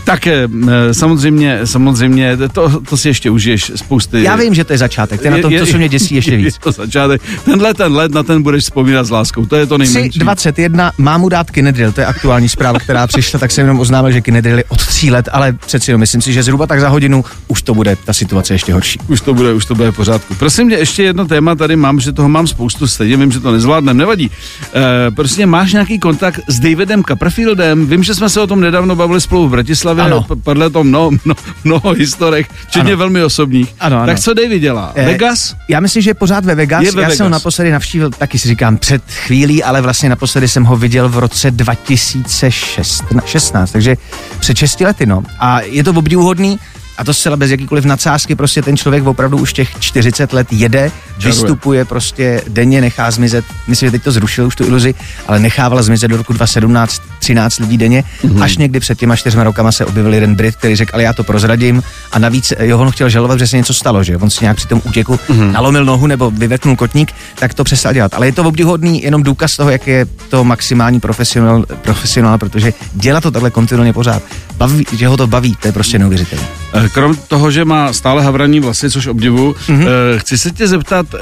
Tak 0.05 0.27
eh, 0.27 0.49
samozřejmě, 0.93 1.61
samozřejmě, 1.65 2.37
to, 2.53 2.81
to 2.81 2.97
si 2.97 3.09
ještě 3.09 3.31
užiješ 3.31 3.73
spousty. 3.75 4.23
Já 4.23 4.37
vím, 4.37 4.55
že 4.55 4.65
to 4.65 4.73
je 4.73 4.79
začátek, 4.79 5.21
to 5.21 5.27
je 5.27 5.31
na 5.31 5.39
tom, 5.39 5.59
to, 5.59 5.67
co 5.67 5.77
mě 5.77 5.89
děsí 5.89 6.15
ještě 6.15 6.37
víc. 6.37 6.55
Je 6.55 6.61
to 6.61 6.73
začátek. 6.73 7.23
Tenhle 7.45 7.75
ten 7.75 7.93
let, 7.93 8.13
na 8.13 8.23
ten 8.23 8.43
budeš 8.43 8.65
vzpomínat 8.65 9.07
s 9.07 9.11
láskou. 9.11 9.47
To 9.47 9.57
je 9.57 9.67
to 9.67 9.79
nejmenší. 9.79 10.21
3.21, 10.21 10.91
mám 10.99 11.21
mu 11.21 11.29
dát 11.29 11.51
Kinedril, 11.51 11.93
to 11.93 12.01
je 12.01 12.07
aktuální 12.07 12.49
zpráva, 12.49 12.79
která 12.79 13.07
přišla, 13.07 13.41
tak 13.41 13.51
jsem 13.51 13.65
jenom 13.65 13.81
oznámil, 13.81 14.13
že 14.13 14.21
Kinedril 14.21 14.59
je 14.59 14.65
od 14.65 14.87
tří 14.87 15.11
let, 15.11 15.29
ale 15.33 15.53
přeci 15.53 15.97
myslím 15.97 16.21
si, 16.21 16.33
že 16.33 16.43
zhruba 16.43 16.67
tak 16.67 16.81
za 16.81 16.89
hodinu 16.89 17.25
už 17.49 17.63
to 17.63 17.75
bude 17.75 17.97
ta 17.97 18.13
situace 18.13 18.55
ještě 18.55 18.73
horší. 18.73 18.96
Už 19.09 19.21
to 19.21 19.35
bude, 19.35 19.53
už 19.53 19.65
to 19.65 19.75
bude 19.75 19.91
v 19.93 19.97
pořádku. 19.97 20.35
Prosím 20.35 20.69
tě, 20.71 20.75
ještě 20.75 21.03
jedno 21.03 21.27
téma 21.27 21.55
tady 21.55 21.77
mám, 21.77 22.01
že 22.01 22.13
toho 22.13 22.29
mám 22.29 22.47
spoustu, 22.47 22.87
stejně 22.87 23.17
vím, 23.17 23.33
že 23.33 23.41
to 23.41 23.53
nezvládnem, 23.53 23.97
nevadí. 23.97 24.31
E, 24.75 25.11
prostě 25.11 25.47
máš 25.47 25.73
nějaký 25.73 25.99
kontakt 25.99 26.41
s 26.49 26.61
Davidem 26.61 27.05
Copperfieldem? 27.05 27.87
Vím, 27.87 28.03
že 28.03 28.15
jsme 28.15 28.29
se 28.29 28.41
o 28.41 28.47
tom 28.47 28.61
nedávno 28.61 28.97
bavili 28.97 29.21
spolu 29.21 29.49
v 29.49 29.51
Bratislavě, 29.51 30.05
Ano. 30.05 30.23
p- 30.23 30.37
padlo 30.37 30.71
to 30.71 30.85
mnoho, 30.85 31.11
mnoho, 31.25 31.39
mnoho 31.65 31.91
historek, 31.91 32.47
včetně 32.69 32.91
Ano. 32.93 32.99
velmi 32.99 33.25
osobních. 33.25 33.75
Ano, 33.81 33.97
ano. 33.97 34.07
Tak 34.07 34.21
co 34.21 34.35
David 34.35 34.63
dělá? 34.63 34.93
Eh, 34.95 35.05
Vegas? 35.05 35.55
Já 35.69 35.81
myslím, 35.81 36.03
že 36.03 36.11
je 36.11 36.15
pořád 36.15 36.45
ve 36.45 36.55
Vegas. 36.55 36.85
Je 36.85 36.93
ve 36.93 37.03
já 37.03 37.11
jsem 37.11 37.25
ho 37.25 37.29
Vegas. 37.31 37.41
naposledy 37.43 37.71
navštívil, 37.73 38.11
taky 38.11 38.39
si 38.39 38.49
říkám, 38.49 38.77
před 38.79 39.03
chvílí, 39.11 39.63
ale 39.65 39.81
vlastně 39.81 40.09
naposledy 40.09 40.49
jsem 40.49 40.65
ho 40.65 40.77
viděl 40.77 41.09
v 41.09 41.19
roce 41.19 41.51
2016, 41.51 43.71
takže 43.73 43.97
před 44.41 44.57
6 44.57 44.81
lety, 44.81 45.07
no. 45.07 45.23
A 45.39 45.61
je 45.61 45.85
to 45.85 45.91
obdivuhodný, 45.91 46.59
a 46.99 47.05
to 47.05 47.15
zcela 47.15 47.37
bez 47.37 47.51
jakýkoliv 47.51 47.85
nadsázky, 47.85 48.35
prostě 48.35 48.63
ten 48.63 48.77
člověk 48.77 49.07
opravdu 49.07 49.39
už 49.39 49.53
těch 49.53 49.81
40 49.81 50.33
let 50.33 50.47
jede, 50.51 50.91
vystupuje 51.25 51.85
prostě 51.85 52.43
denně, 52.49 52.81
nechá 52.81 53.11
zmizet, 53.11 53.45
myslím, 53.67 53.87
že 53.87 53.91
teď 53.91 54.03
to 54.03 54.13
zrušil 54.13 54.47
už 54.47 54.57
tu 54.57 54.65
iluzi, 54.65 54.95
ale 55.27 55.39
nechával 55.39 55.83
zmizet 55.83 56.11
do 56.11 56.17
roku 56.17 56.33
2017 56.33 57.03
13 57.19 57.59
lidí 57.59 57.79
denně, 57.79 58.05
mm-hmm. 58.25 58.43
až 58.43 58.57
někdy 58.57 58.81
před 58.81 58.99
těma 58.99 59.17
čtyřma 59.17 59.45
rokama 59.45 59.73
se 59.73 59.85
objevil 59.85 60.15
jeden 60.15 60.35
Brit, 60.35 60.57
který 60.57 60.77
řekl, 60.77 60.91
ale 60.95 61.03
já 61.03 61.13
to 61.13 61.25
prozradím 61.25 61.83
a 62.13 62.19
navíc 62.19 62.53
eh, 62.57 62.67
jo, 62.67 62.79
on 62.79 62.91
chtěl 62.91 63.09
žalovat, 63.09 63.39
že 63.39 63.47
se 63.47 63.57
něco 63.57 63.75
stalo, 63.75 64.03
že 64.03 64.17
on 64.17 64.31
si 64.31 64.45
nějak 64.45 64.57
při 64.57 64.69
tom 64.69 64.83
útěku 64.85 65.15
mm-hmm. 65.15 65.53
nalomil 65.53 65.85
nohu 65.85 66.07
nebo 66.07 66.31
vyvetnul 66.31 66.77
kotník, 66.77 67.13
tak 67.35 67.55
to 67.55 67.65
přestal 67.65 67.93
dělat. 67.93 68.15
Ale 68.15 68.27
je 68.27 68.33
to 68.33 68.45
obdivuhodný 68.45 69.03
jenom 69.03 69.23
důkaz 69.23 69.57
toho, 69.57 69.71
jak 69.71 69.87
je 69.87 70.07
to 70.29 70.45
maximální 70.45 71.01
profesionál, 71.01 71.65
profesionál 71.83 72.39
protože 72.39 72.73
dělá 72.93 73.21
to 73.21 73.31
takhle 73.31 73.51
kontinuálně 73.51 73.93
pořád. 73.93 74.23
Baví, 74.57 74.87
že 74.93 75.09
ho 75.09 75.17
to 75.17 75.27
baví, 75.27 75.57
to 75.57 75.69
je 75.69 75.73
prostě 75.73 75.99
neuvěřitelné. 75.99 76.47
Eh, 76.87 76.89
Krom 76.89 77.17
toho, 77.29 77.51
že 77.51 77.65
má 77.65 77.93
stále 77.93 78.23
havraní 78.23 78.61
vlasy, 78.61 78.91
což 78.91 79.07
obdivu, 79.07 79.55
Mhm. 79.69 79.81
mm-hmm. 79.81 80.19
chci 80.19 80.39
se 80.39 80.51
tě 80.51 80.67
zeptat, 80.67 81.07
eh, 81.15 81.19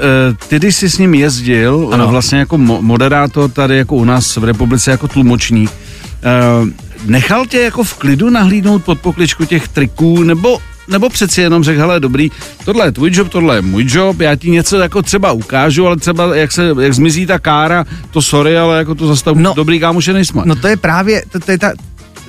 ty 0.47 0.55
když 0.57 0.75
jsi 0.75 0.89
s 0.89 0.97
ním 0.97 1.13
jezdil, 1.13 1.89
Ano. 1.93 2.03
ano. 2.03 2.07
vlastně 2.11 2.39
jako 2.39 2.57
mo- 2.57 2.81
moderátor 2.81 3.49
tady 3.51 3.77
jako 3.77 3.95
u 3.95 4.05
nás 4.05 4.35
v 4.37 4.43
republice, 4.43 4.91
jako 4.91 5.07
tlumočník, 5.07 5.71
eh, 6.23 6.85
nechal 7.05 7.45
tě 7.45 7.61
jako 7.61 7.83
v 7.83 7.93
klidu 7.93 8.29
nahlídnout 8.29 8.83
pod 8.83 8.99
pokličku 8.99 9.45
těch 9.45 9.67
triků, 9.67 10.23
nebo 10.23 10.57
nebo 10.87 11.09
přeci 11.09 11.41
jenom 11.41 11.63
řekl, 11.63 11.79
hele, 11.79 11.99
dobrý, 11.99 12.31
tohle 12.65 12.87
je 12.87 12.91
tvůj 12.91 13.09
job, 13.13 13.29
tohle 13.29 13.55
je 13.55 13.61
můj 13.61 13.85
job, 13.89 14.19
já 14.19 14.35
ti 14.35 14.51
něco 14.51 14.77
jako 14.79 15.01
třeba 15.01 15.31
ukážu, 15.31 15.87
ale 15.87 15.97
třeba 15.97 16.35
jak, 16.35 16.51
se, 16.51 16.69
jak 16.81 16.93
zmizí 16.93 17.25
ta 17.25 17.39
kára, 17.39 17.85
to 18.11 18.21
sorry, 18.21 18.57
ale 18.57 18.77
jako 18.77 18.95
to 18.95 19.07
zase 19.07 19.23
tak 19.23 19.35
No. 19.35 19.53
dobrý 19.55 19.79
kámoše 19.79 20.13
nejsme. 20.13 20.41
No 20.45 20.55
to 20.55 20.67
je 20.67 20.77
právě, 20.77 21.23
to, 21.31 21.39
to 21.39 21.51
je 21.51 21.57
ta 21.57 21.71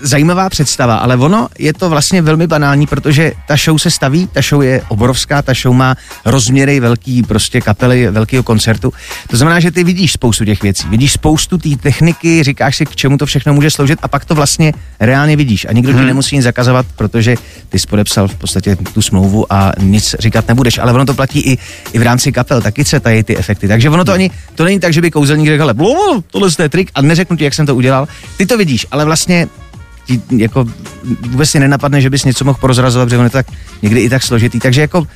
zajímavá 0.03 0.49
představa, 0.49 0.97
ale 0.97 1.17
ono 1.17 1.49
je 1.59 1.73
to 1.73 1.91
vlastně 1.91 2.23
velmi 2.23 2.47
banální, 2.47 2.87
protože 2.87 3.33
ta 3.49 3.57
show 3.57 3.79
se 3.79 3.91
staví, 3.91 4.29
ta 4.33 4.41
show 4.43 4.63
je 4.63 4.83
obrovská, 4.89 5.43
ta 5.43 5.53
show 5.55 5.75
má 5.75 5.95
rozměry 6.25 6.81
velký 6.81 7.23
prostě 7.23 7.61
kapely, 7.61 8.11
velkého 8.11 8.43
koncertu. 8.43 8.93
To 9.29 9.37
znamená, 9.37 9.61
že 9.61 9.71
ty 9.71 9.85
vidíš 9.85 10.13
spoustu 10.13 10.45
těch 10.45 10.63
věcí, 10.63 10.89
vidíš 10.89 11.13
spoustu 11.13 11.59
té 11.59 11.69
techniky, 11.83 12.43
říkáš 12.43 12.77
si, 12.77 12.87
k 12.87 12.97
čemu 12.97 13.19
to 13.19 13.27
všechno 13.27 13.55
může 13.55 13.71
sloužit 13.71 13.99
a 14.03 14.09
pak 14.09 14.25
to 14.25 14.35
vlastně 14.35 14.73
reálně 15.01 15.37
vidíš 15.37 15.67
a 15.69 15.73
nikdo 15.73 15.93
hmm. 15.93 16.01
ti 16.01 16.07
nemusí 16.07 16.37
nic 16.37 16.45
zakazovat, 16.45 16.87
protože 16.97 17.37
ty 17.69 17.79
jsi 17.79 17.87
podepsal 17.87 18.29
v 18.29 18.35
podstatě 18.35 18.77
tu 18.77 19.03
smlouvu 19.03 19.53
a 19.53 19.73
nic 19.79 20.17
říkat 20.19 20.49
nebudeš, 20.49 20.79
ale 20.79 20.93
ono 20.93 21.05
to 21.05 21.15
platí 21.15 21.41
i, 21.41 21.59
i 21.93 21.99
v 21.99 22.03
rámci 22.03 22.33
kapel, 22.33 22.63
taky 22.63 22.85
se 22.85 23.01
tady 23.01 23.25
ty 23.25 23.37
efekty. 23.37 23.69
Takže 23.69 23.91
ono 23.91 24.05
to 24.05 24.13
ani, 24.13 24.31
to 24.55 24.65
není 24.65 24.81
tak, 24.81 24.93
že 24.93 25.01
by 25.01 25.11
kouzelník 25.11 25.49
řekl, 25.49 25.75
tohle 26.31 26.49
je 26.63 26.69
trik 26.69 26.91
a 26.95 27.03
neřeknu 27.03 27.37
ti, 27.37 27.45
jak 27.45 27.55
jsem 27.55 27.67
to 27.67 27.77
udělal. 27.77 28.09
Ty 28.37 28.47
to 28.47 28.59
vidíš, 28.59 28.87
ale 28.91 29.05
vlastně 29.05 29.49
ti 30.07 30.21
jako 30.37 30.67
vůbec 31.21 31.51
si 31.51 31.61
nenapadne, 31.61 32.01
že 32.01 32.11
bys 32.11 32.25
něco 32.25 32.45
mohl 32.45 32.59
porozrazovat, 32.61 33.07
protože 33.07 33.19
on 33.19 33.25
je 33.25 33.31
tak 33.31 33.47
někdy 33.83 34.01
i 34.01 34.09
tak 34.09 34.23
složitý. 34.23 34.61
Takže 34.61 34.81
jako 34.81 35.07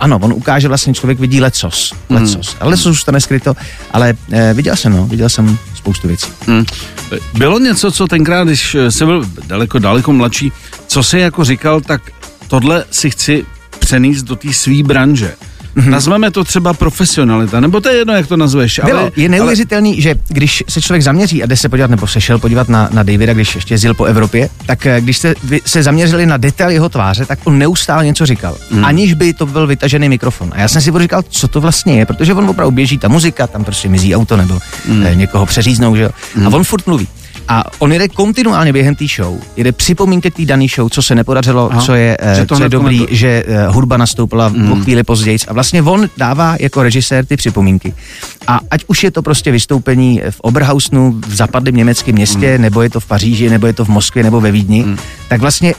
ano, 0.00 0.18
on 0.22 0.32
ukáže 0.32 0.68
vlastně, 0.68 0.94
člověk 0.94 1.20
vidí 1.20 1.40
lecos, 1.40 1.94
lecos. 2.10 2.56
Ale 2.60 2.70
lecos 2.70 2.84
zůstane 2.84 3.20
skryto, 3.20 3.54
ale 3.92 4.14
eh, 4.32 4.54
viděl 4.54 4.76
jsem, 4.76 4.92
no, 4.92 5.06
viděl 5.06 5.28
jsem 5.28 5.58
spoustu 5.74 6.08
věcí. 6.08 6.26
Hmm. 6.46 6.64
Bylo 7.34 7.58
něco, 7.58 7.92
co 7.92 8.06
tenkrát, 8.06 8.44
když 8.44 8.76
jsem 8.88 9.08
byl 9.08 9.24
daleko, 9.46 9.78
daleko 9.78 10.12
mladší, 10.12 10.52
co 10.86 11.02
si 11.02 11.18
jako 11.18 11.44
říkal, 11.44 11.80
tak 11.80 12.02
tohle 12.48 12.84
si 12.90 13.10
chci 13.10 13.44
přenést 13.78 14.22
do 14.22 14.36
té 14.36 14.52
své 14.52 14.82
branže. 14.82 15.34
Mm-hmm. 15.78 15.90
Nazveme 15.90 16.30
to 16.30 16.44
třeba 16.44 16.74
profesionalita, 16.74 17.60
nebo 17.60 17.80
to 17.80 17.88
je 17.88 17.96
jedno, 17.96 18.14
jak 18.14 18.26
to 18.26 18.36
nazveš. 18.36 18.80
Bylo, 18.84 19.00
ale, 19.00 19.10
je 19.16 19.28
neuvěřitelný, 19.28 19.92
ale... 19.92 20.00
že 20.00 20.14
když 20.28 20.64
se 20.68 20.82
člověk 20.82 21.02
zaměří 21.02 21.42
a 21.42 21.46
jde 21.46 21.56
se 21.56 21.68
podívat, 21.68 21.90
nebo 21.90 22.06
se 22.06 22.20
šel 22.20 22.38
podívat 22.38 22.68
na, 22.68 22.88
na 22.92 23.02
Davida, 23.02 23.34
když 23.34 23.54
ještě 23.54 23.74
jezdil 23.74 23.94
po 23.94 24.04
Evropě, 24.04 24.48
tak 24.66 24.86
eh, 24.86 25.00
když 25.00 25.16
jste 25.16 25.34
se 25.66 25.82
zaměřili 25.82 26.26
na 26.26 26.36
detail 26.36 26.70
jeho 26.70 26.88
tváře, 26.88 27.26
tak 27.26 27.38
on 27.44 27.58
neustále 27.58 28.06
něco 28.06 28.26
říkal, 28.26 28.56
mm. 28.70 28.84
aniž 28.84 29.14
by 29.14 29.32
to 29.32 29.46
byl 29.46 29.66
vytažený 29.66 30.08
mikrofon. 30.08 30.52
A 30.54 30.60
já 30.60 30.68
jsem 30.68 30.82
si 30.82 30.92
říkal, 30.98 31.22
co 31.28 31.48
to 31.48 31.60
vlastně 31.60 31.98
je, 31.98 32.06
protože 32.06 32.34
on 32.34 32.50
opravdu 32.50 32.70
běží 32.70 32.98
ta 32.98 33.08
muzika, 33.08 33.46
tam 33.46 33.64
prostě 33.64 33.88
mizí 33.88 34.16
auto 34.16 34.36
nebo 34.36 34.58
mm. 34.88 35.04
někoho 35.14 35.46
přeříznou, 35.46 35.96
že 35.96 36.02
jo. 36.02 36.10
Mm. 36.34 36.46
A 36.46 36.50
on 36.50 36.64
furt 36.64 36.86
mluví. 36.86 37.08
A 37.48 37.64
on 37.78 37.92
jede 37.92 38.08
kontinuálně 38.08 38.72
během 38.72 38.94
té 38.94 39.04
show, 39.16 39.40
jede 39.56 39.72
připomínky 39.72 40.30
té 40.30 40.44
dané 40.44 40.66
show, 40.74 40.88
co 40.90 41.02
se 41.02 41.14
nepodařilo, 41.14 41.72
Aha, 41.72 41.82
co 41.82 41.94
je, 41.94 42.16
že 42.36 42.46
co 42.46 42.62
je 42.62 42.68
dobrý, 42.68 43.00
nebyl... 43.00 43.16
že 43.16 43.44
uh, 43.68 43.74
hudba 43.74 43.96
nastoupila 43.96 44.48
mm. 44.48 44.68
po 44.68 44.76
chvíli 44.76 45.02
později. 45.02 45.38
A 45.48 45.52
vlastně 45.52 45.82
on 45.82 46.08
dává 46.16 46.56
jako 46.60 46.82
režisér 46.82 47.26
ty 47.26 47.36
připomínky. 47.36 47.94
A 48.46 48.60
ať 48.70 48.84
už 48.86 49.04
je 49.04 49.10
to 49.10 49.22
prostě 49.22 49.50
vystoupení 49.50 50.22
v 50.30 50.40
Oberhausnu, 50.40 51.20
v 51.26 51.34
zapadlém 51.34 51.76
německém 51.76 52.14
městě, 52.14 52.56
mm. 52.56 52.62
nebo 52.62 52.82
je 52.82 52.90
to 52.90 53.00
v 53.00 53.06
Paříži, 53.06 53.50
nebo 53.50 53.66
je 53.66 53.72
to 53.72 53.84
v 53.84 53.88
Moskvě, 53.88 54.24
nebo 54.24 54.40
ve 54.40 54.50
Vídni, 54.50 54.82
mm. 54.82 54.98
tak 55.28 55.40
vlastně 55.40 55.74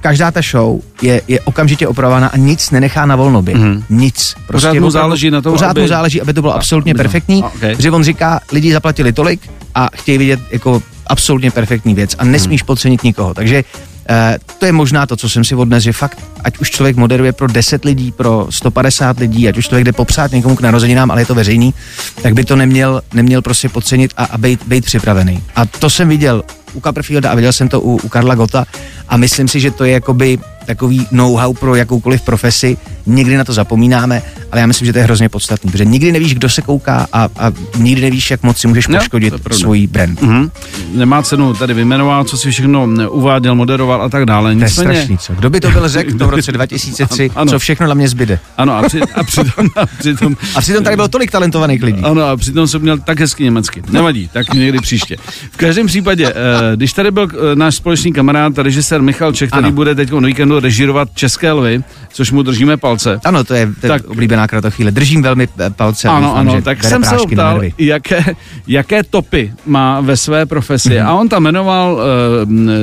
každá 0.00 0.30
ta 0.30 0.40
show 0.50 0.80
je, 1.02 1.22
je 1.28 1.40
okamžitě 1.40 1.88
opravovaná 1.88 2.28
a 2.28 2.36
nic 2.36 2.70
nenechá 2.70 3.06
na 3.06 3.16
volno 3.16 3.42
Mm-hmm. 3.42 3.82
Nic. 3.90 4.34
Prostě 4.46 4.68
pořád 4.68 4.80
mu 4.80 4.90
záleží 4.90 5.30
na 5.30 5.42
tom, 5.42 5.52
pořád 5.52 5.70
aby... 5.70 5.80
mu 5.80 5.88
záleží, 5.88 6.20
aby 6.20 6.32
to 6.32 6.40
bylo 6.40 6.54
absolutně 6.54 6.94
perfektní. 6.94 7.42
Okay. 7.42 7.76
Že 7.78 7.90
on 7.90 8.04
říká, 8.04 8.40
lidi 8.52 8.72
zaplatili 8.72 9.12
tolik 9.12 9.40
a 9.74 9.88
chtějí 9.94 10.18
vidět 10.18 10.40
jako 10.52 10.82
absolutně 11.06 11.50
perfektní 11.50 11.94
věc 11.94 12.16
a 12.18 12.24
nesmíš 12.24 12.62
hmm. 12.62 12.66
podcenit 12.66 13.02
nikoho. 13.02 13.34
Takže 13.34 13.64
Uh, 14.10 14.16
to 14.58 14.66
je 14.66 14.72
možná 14.72 15.06
to, 15.06 15.16
co 15.16 15.28
jsem 15.28 15.44
si 15.44 15.54
odnes, 15.54 15.82
že 15.82 15.92
fakt, 15.92 16.18
ať 16.44 16.58
už 16.58 16.70
člověk 16.70 16.96
moderuje 16.96 17.32
pro 17.32 17.48
10 17.48 17.84
lidí, 17.84 18.12
pro 18.12 18.46
150 18.50 19.18
lidí, 19.18 19.48
ať 19.48 19.58
už 19.58 19.68
člověk 19.68 19.84
jde 19.84 19.92
popřát 19.92 20.32
někomu 20.32 20.56
k 20.56 20.60
narozeninám, 20.60 21.10
ale 21.10 21.20
je 21.20 21.26
to 21.26 21.34
veřejný, 21.34 21.74
tak 22.22 22.34
by 22.34 22.44
to 22.44 22.56
neměl, 22.56 23.02
neměl 23.14 23.42
prostě 23.42 23.68
podcenit 23.68 24.12
a, 24.16 24.24
a 24.24 24.38
být, 24.38 24.60
být 24.66 24.84
připravený. 24.84 25.42
A 25.56 25.66
to 25.66 25.90
jsem 25.90 26.08
viděl 26.08 26.42
u 26.72 26.80
Copperfielda 26.80 27.30
a 27.30 27.34
viděl 27.34 27.52
jsem 27.52 27.68
to 27.68 27.80
u, 27.80 27.96
u 27.96 28.08
Karla 28.08 28.34
Gota 28.34 28.64
a 29.08 29.16
myslím 29.16 29.48
si, 29.48 29.60
že 29.60 29.70
to 29.70 29.84
je 29.84 29.92
jakoby 29.92 30.38
takový 30.66 31.06
know-how 31.10 31.54
pro 31.54 31.74
jakoukoliv 31.74 32.22
profesi. 32.22 32.76
Někdy 33.06 33.36
na 33.36 33.44
to 33.44 33.52
zapomínáme, 33.52 34.22
ale 34.52 34.60
já 34.60 34.66
myslím, 34.66 34.86
že 34.86 34.92
to 34.92 34.98
je 34.98 35.04
hrozně 35.04 35.28
podstatný, 35.28 35.70
protože 35.70 35.84
nikdy 35.84 36.12
nevíš, 36.12 36.34
kdo 36.34 36.48
se 36.48 36.62
kouká 36.62 37.06
a, 37.12 37.28
a 37.36 37.52
nikdy 37.78 38.02
nevíš, 38.02 38.30
jak 38.30 38.42
moc 38.42 38.58
si 38.58 38.68
můžeš 38.68 38.86
poškodit 38.86 39.34
no, 39.50 39.56
svůj 39.56 39.86
brand. 39.86 40.22
Mm-hmm. 40.22 40.50
Nemá 40.92 41.22
cenu 41.22 41.54
tady 41.54 41.74
vyjmenoval, 41.74 42.24
co 42.24 42.36
si 42.36 42.50
všechno 42.50 42.88
uváděl, 43.10 43.54
moderoval 43.54 44.02
a 44.02 44.08
tak 44.08 44.24
dále. 44.26 44.56
To 44.56 44.62
je 44.62 44.68
strašný, 44.68 45.18
co? 45.18 45.32
Kdo 45.32 45.50
by 45.50 45.60
to 45.60 45.70
byl 45.70 45.88
řekl 45.88 46.18
to 46.18 46.26
v 46.26 46.30
roce 46.30 46.52
2003, 46.52 47.30
ano. 47.34 47.50
co 47.50 47.58
všechno 47.58 47.86
na 47.86 47.94
mě 47.94 48.08
zbyde? 48.08 48.38
Ano, 48.56 48.76
a, 48.76 48.82
při, 48.82 49.00
a 49.00 49.22
přitom, 49.22 49.68
a 49.76 49.86
přitom... 49.86 50.36
A 50.54 50.60
přitom 50.60 50.84
tady 50.84 50.96
bylo 50.96 51.08
tolik 51.08 51.30
talentovaných 51.30 51.82
lidí. 51.82 52.02
Ano, 52.02 52.22
a 52.22 52.36
přitom 52.36 52.66
jsem 52.68 52.82
měl 52.82 52.98
tak 52.98 53.20
hezky 53.20 53.44
německy. 53.44 53.82
Nevadí, 53.90 54.28
tak 54.32 54.54
někdy 54.54 54.78
příště. 54.78 55.16
V 55.50 55.56
každém 55.56 55.86
případě, 55.86 56.28
eh, 56.28 56.76
když 56.76 56.92
tady 56.92 57.10
byl 57.10 57.28
eh, 57.32 57.56
náš 57.56 57.74
společný 57.74 58.12
kamarád, 58.12 58.58
režisér 58.58 59.02
Michal 59.02 59.32
Čech, 59.32 59.50
který 59.50 59.66
ano. 59.66 59.72
bude 59.72 59.94
teď 59.94 60.12
na 60.12 60.26
víkendu 60.26 60.53
režírovat 60.60 61.08
České 61.14 61.52
lvy, 61.52 61.82
což 62.12 62.30
mu 62.30 62.42
držíme 62.42 62.76
palce. 62.76 63.20
Ano, 63.24 63.44
to 63.44 63.54
je, 63.54 63.66
to 63.80 63.88
tak, 63.88 64.04
oblíbená 64.04 64.46
chvíle. 64.68 64.90
Držím 64.90 65.22
velmi 65.22 65.48
eh, 65.58 65.70
palce. 65.70 66.08
Ano, 66.08 66.20
doufám, 66.20 66.48
ano, 66.48 66.62
tak 66.62 66.84
jsem 66.84 67.04
se 67.04 67.16
ptal, 67.32 67.60
jaké, 67.78 68.24
jaké 68.66 69.02
topy 69.02 69.52
má 69.66 70.00
ve 70.00 70.16
své 70.16 70.46
profesi. 70.46 70.88
Mm-hmm. 70.88 71.06
A 71.06 71.14
on 71.14 71.28
tam 71.28 71.42
jmenoval, 71.42 71.94
uh, 71.94 72.00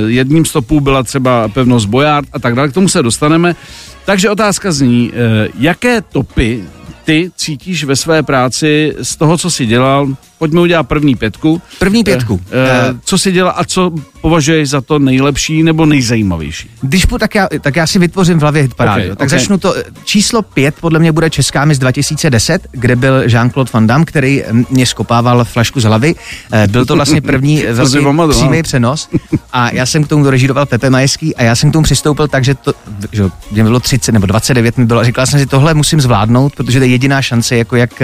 jedním 0.06 0.44
z 0.44 0.52
topů 0.52 0.80
byla 0.80 1.02
třeba 1.02 1.48
pevnost 1.48 1.88
Bojard 1.88 2.28
a 2.32 2.38
tak 2.38 2.54
dále, 2.54 2.68
k 2.68 2.72
tomu 2.72 2.88
se 2.88 3.02
dostaneme. 3.02 3.56
Takže 4.04 4.30
otázka 4.30 4.72
zní, 4.72 5.10
uh, 5.10 5.16
jaké 5.58 6.00
topy 6.00 6.64
ty 7.04 7.30
cítíš 7.36 7.84
ve 7.84 7.96
své 7.96 8.22
práci 8.22 8.94
z 9.02 9.16
toho, 9.16 9.38
co 9.38 9.50
jsi 9.50 9.66
dělal 9.66 10.08
pojďme 10.42 10.60
udělat 10.60 10.82
první 10.82 11.16
pětku. 11.16 11.62
První 11.78 12.04
pětku. 12.04 12.40
E, 12.50 12.90
e, 12.90 12.94
co 13.04 13.18
si 13.18 13.32
dělá 13.32 13.50
a 13.50 13.64
co 13.64 13.92
považuješ 14.20 14.68
za 14.68 14.80
to 14.80 14.98
nejlepší 14.98 15.62
nebo 15.62 15.86
nejzajímavější? 15.86 16.70
Když 16.80 17.04
půjdu, 17.04 17.18
tak 17.18 17.34
já, 17.34 17.48
tak 17.60 17.76
já 17.76 17.86
si 17.86 17.98
vytvořím 17.98 18.38
v 18.38 18.42
hlavě 18.42 18.62
hitparádu. 18.62 19.02
Okay, 19.02 19.08
tak 19.08 19.28
okay. 19.28 19.38
začnu 19.38 19.58
to. 19.58 19.74
Číslo 20.04 20.42
pět 20.42 20.74
podle 20.80 20.98
mě 20.98 21.12
bude 21.12 21.30
Česká 21.30 21.64
mis 21.64 21.78
2010, 21.78 22.68
kde 22.70 22.96
byl 22.96 23.22
Jean-Claude 23.22 23.66
Van 23.72 23.86
Damme, 23.86 24.04
který 24.04 24.42
mě 24.70 24.86
skopával 24.86 25.44
flašku 25.44 25.80
z 25.80 25.84
hlavy. 25.84 26.14
E, 26.52 26.66
byl 26.66 26.86
to 26.86 26.96
vlastně 26.96 27.20
první 27.20 27.62
velký 27.72 27.98
přímý 28.30 28.62
přenos. 28.62 29.08
A 29.52 29.70
já 29.74 29.86
jsem 29.86 30.04
k 30.04 30.08
tomu 30.08 30.24
dorežíroval 30.24 30.66
Pepe 30.66 30.90
Majeský 30.90 31.36
a 31.36 31.42
já 31.42 31.56
jsem 31.56 31.70
k 31.70 31.72
tomu 31.72 31.82
přistoupil 31.82 32.28
tak, 32.28 32.44
že 32.44 32.54
to, 32.54 32.72
že 33.12 33.24
mě 33.50 33.62
bylo 33.62 33.80
30 33.80 34.12
nebo 34.12 34.26
29 34.26 34.78
mi 34.78 34.86
bylo 34.86 35.00
a 35.00 35.04
říkal 35.04 35.26
jsem 35.26 35.40
si, 35.40 35.46
tohle 35.46 35.74
musím 35.74 36.00
zvládnout, 36.00 36.54
protože 36.56 36.78
to 36.78 36.84
je 36.84 36.90
jediná 36.90 37.22
šance, 37.22 37.56
jako 37.56 37.76
jak 37.76 38.02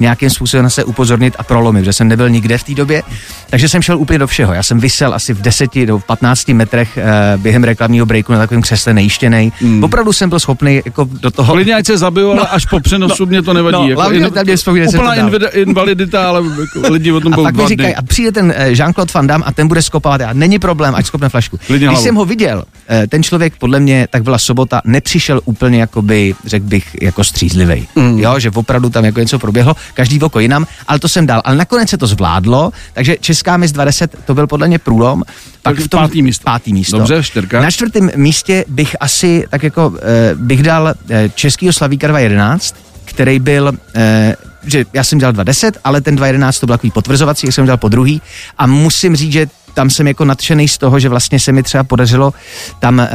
nějakým 0.00 0.30
způsobem 0.30 0.70
se 0.70 0.84
upozornit 0.84 1.34
a 1.38 1.42
prolomit, 1.42 1.77
že 1.84 1.92
jsem 1.92 2.08
nebyl 2.08 2.30
nikde 2.30 2.58
v 2.58 2.64
té 2.64 2.74
době, 2.74 3.02
takže 3.50 3.68
jsem 3.68 3.82
šel 3.82 3.98
úplně 3.98 4.18
do 4.18 4.26
všeho. 4.26 4.54
Já 4.54 4.62
jsem 4.62 4.80
vysel 4.80 5.14
asi 5.14 5.34
v 5.34 5.42
10 5.42 5.76
nebo 5.76 5.98
v 5.98 6.04
15 6.04 6.48
metrech 6.48 6.98
uh, 6.98 7.42
během 7.42 7.64
reklamního 7.64 8.06
breaku 8.06 8.32
na 8.32 8.38
takovém 8.38 8.62
křesle 8.62 8.94
nejištěnej. 8.94 9.52
Mm. 9.60 9.84
Opravdu 9.84 10.12
jsem 10.12 10.28
byl 10.28 10.40
schopný 10.40 10.82
jako 10.84 11.08
do 11.12 11.30
toho. 11.30 11.54
Klidně 11.54 11.74
ať 11.74 11.86
se 11.86 11.98
zabiju, 11.98 12.30
ale 12.30 12.36
no, 12.36 12.54
až 12.54 12.66
po 12.66 12.80
přenosu 12.80 13.24
no, 13.24 13.28
mě 13.28 13.42
to 13.42 13.52
nevadí. 13.54 13.76
No, 13.76 13.88
jako 13.88 14.00
hlavně 14.00 14.18
in, 14.18 14.30
tam 14.64 14.74
mě 14.74 14.86
úplná 14.86 15.14
invalidita, 15.52 16.28
ale 16.28 16.42
jako 16.60 16.92
lidi 16.92 17.12
o 17.12 17.20
tom 17.20 17.32
a 17.32 17.36
pak 17.36 17.56
mi 17.56 17.66
říkají, 17.68 17.94
a 17.94 18.02
přijde 18.02 18.32
ten 18.32 18.46
uh, 18.46 18.52
Jean-Claude 18.62 19.14
Van 19.14 19.26
Damme 19.26 19.44
a 19.46 19.52
ten 19.52 19.68
bude 19.68 19.82
skopovat. 19.82 20.20
A 20.20 20.32
není 20.32 20.58
problém, 20.58 20.94
ať 20.94 21.06
skopne 21.06 21.28
flašku. 21.28 21.58
Klidně 21.66 21.86
Když 21.86 21.96
hlavu. 21.96 22.04
jsem 22.04 22.14
ho 22.14 22.24
viděl, 22.24 22.58
uh, 22.58 23.06
ten 23.08 23.22
člověk 23.22 23.54
podle 23.58 23.80
mě, 23.80 24.08
tak 24.10 24.22
byla 24.22 24.38
sobota, 24.38 24.80
nepřišel 24.84 25.40
úplně 25.44 25.80
jakoby, 25.80 26.34
řekl 26.44 26.66
bych, 26.66 26.96
jako 27.02 27.24
střízlivý. 27.24 27.88
Mm. 27.94 28.18
Jo, 28.18 28.38
že 28.38 28.50
opravdu 28.50 28.90
tam 28.90 29.04
jako 29.04 29.20
něco 29.20 29.38
proběhlo, 29.38 29.76
každý 29.94 30.20
oko 30.20 30.40
jinam, 30.40 30.66
ale 30.88 30.98
to 30.98 31.08
jsem 31.08 31.26
dal. 31.26 31.42
Ale 31.44 31.56
nakonec 31.68 31.90
se 31.90 31.98
to 31.98 32.06
zvládlo, 32.06 32.72
takže 32.92 33.16
Česká 33.20 33.56
mis 33.56 33.72
20 33.72 34.16
to 34.24 34.34
byl 34.34 34.46
podle 34.46 34.68
mě 34.68 34.78
průlom. 34.78 35.22
Pak 35.62 35.78
v 35.78 35.88
tom 35.88 36.00
pátý 36.00 36.22
místo. 36.22 36.44
Pátý 36.44 36.72
místo. 36.72 36.98
Dobře, 36.98 37.22
čtyřka. 37.22 37.60
Na 37.60 37.70
čtvrtém 37.70 38.10
místě 38.16 38.64
bych 38.68 38.96
asi 39.00 39.44
tak 39.50 39.62
jako 39.62 39.92
eh, 40.02 40.34
bych 40.34 40.62
dal 40.62 40.94
eh, 41.10 41.28
českýho 41.34 41.72
Slavíka 41.72 42.06
211, 42.06 42.74
který 43.04 43.38
byl 43.38 43.72
eh, 43.94 44.36
že 44.66 44.84
já 44.92 45.04
jsem 45.04 45.18
dělal 45.18 45.32
2.10, 45.32 45.72
ale 45.84 46.00
ten 46.00 46.16
2.11 46.16 46.60
to 46.60 46.66
byl 46.66 46.74
takový 46.74 46.90
potvrzovací, 46.90 47.46
jak 47.46 47.54
jsem 47.54 47.64
dělal 47.64 47.76
po 47.76 47.88
druhý 47.88 48.22
a 48.58 48.66
musím 48.66 49.16
říct, 49.16 49.32
že 49.32 49.46
tam 49.78 49.90
jsem 49.90 50.06
jako 50.06 50.24
nadšený 50.24 50.68
z 50.68 50.78
toho, 50.78 50.98
že 50.98 51.08
vlastně 51.08 51.40
se 51.40 51.52
mi 51.52 51.62
třeba 51.62 51.84
podařilo 51.84 52.34
tam 52.78 53.00
eh, 53.00 53.08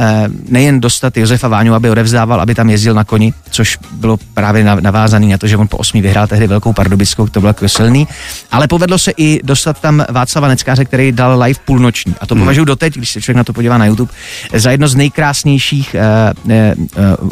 nejen 0.48 0.80
dostat 0.80 1.16
Josefa 1.16 1.48
Váňu, 1.48 1.74
aby 1.74 1.90
odevzdával, 1.90 2.40
aby 2.40 2.54
tam 2.54 2.70
jezdil 2.70 2.94
na 2.94 3.04
koni, 3.04 3.32
což 3.50 3.78
bylo 3.92 4.16
právě 4.34 4.64
navázaný 4.64 5.28
na 5.28 5.38
to, 5.38 5.46
že 5.46 5.56
on 5.56 5.68
po 5.68 5.76
osmi 5.76 6.00
vyhrál 6.00 6.26
tehdy 6.26 6.46
velkou 6.46 6.72
pardubickou, 6.72 7.28
to 7.28 7.40
bylo 7.40 7.50
jako 7.50 7.68
silný, 7.68 8.08
ale 8.52 8.68
povedlo 8.68 8.98
se 8.98 9.12
i 9.16 9.40
dostat 9.44 9.80
tam 9.80 10.04
Václava 10.10 10.48
Neckáře, 10.48 10.84
který 10.84 11.12
dal 11.12 11.42
live 11.42 11.60
půlnoční. 11.64 12.14
A 12.20 12.26
to 12.26 12.34
hmm. 12.34 12.42
považuji 12.42 12.64
doteď, 12.64 12.94
když 12.94 13.12
se 13.12 13.20
člověk 13.20 13.36
na 13.36 13.44
to 13.44 13.52
podívá 13.52 13.78
na 13.78 13.86
YouTube, 13.86 14.12
za 14.54 14.70
jedno 14.70 14.88
z 14.88 14.94
nejkrásnějších 14.94 15.94
eh, 15.94 16.32
eh, 16.50 16.74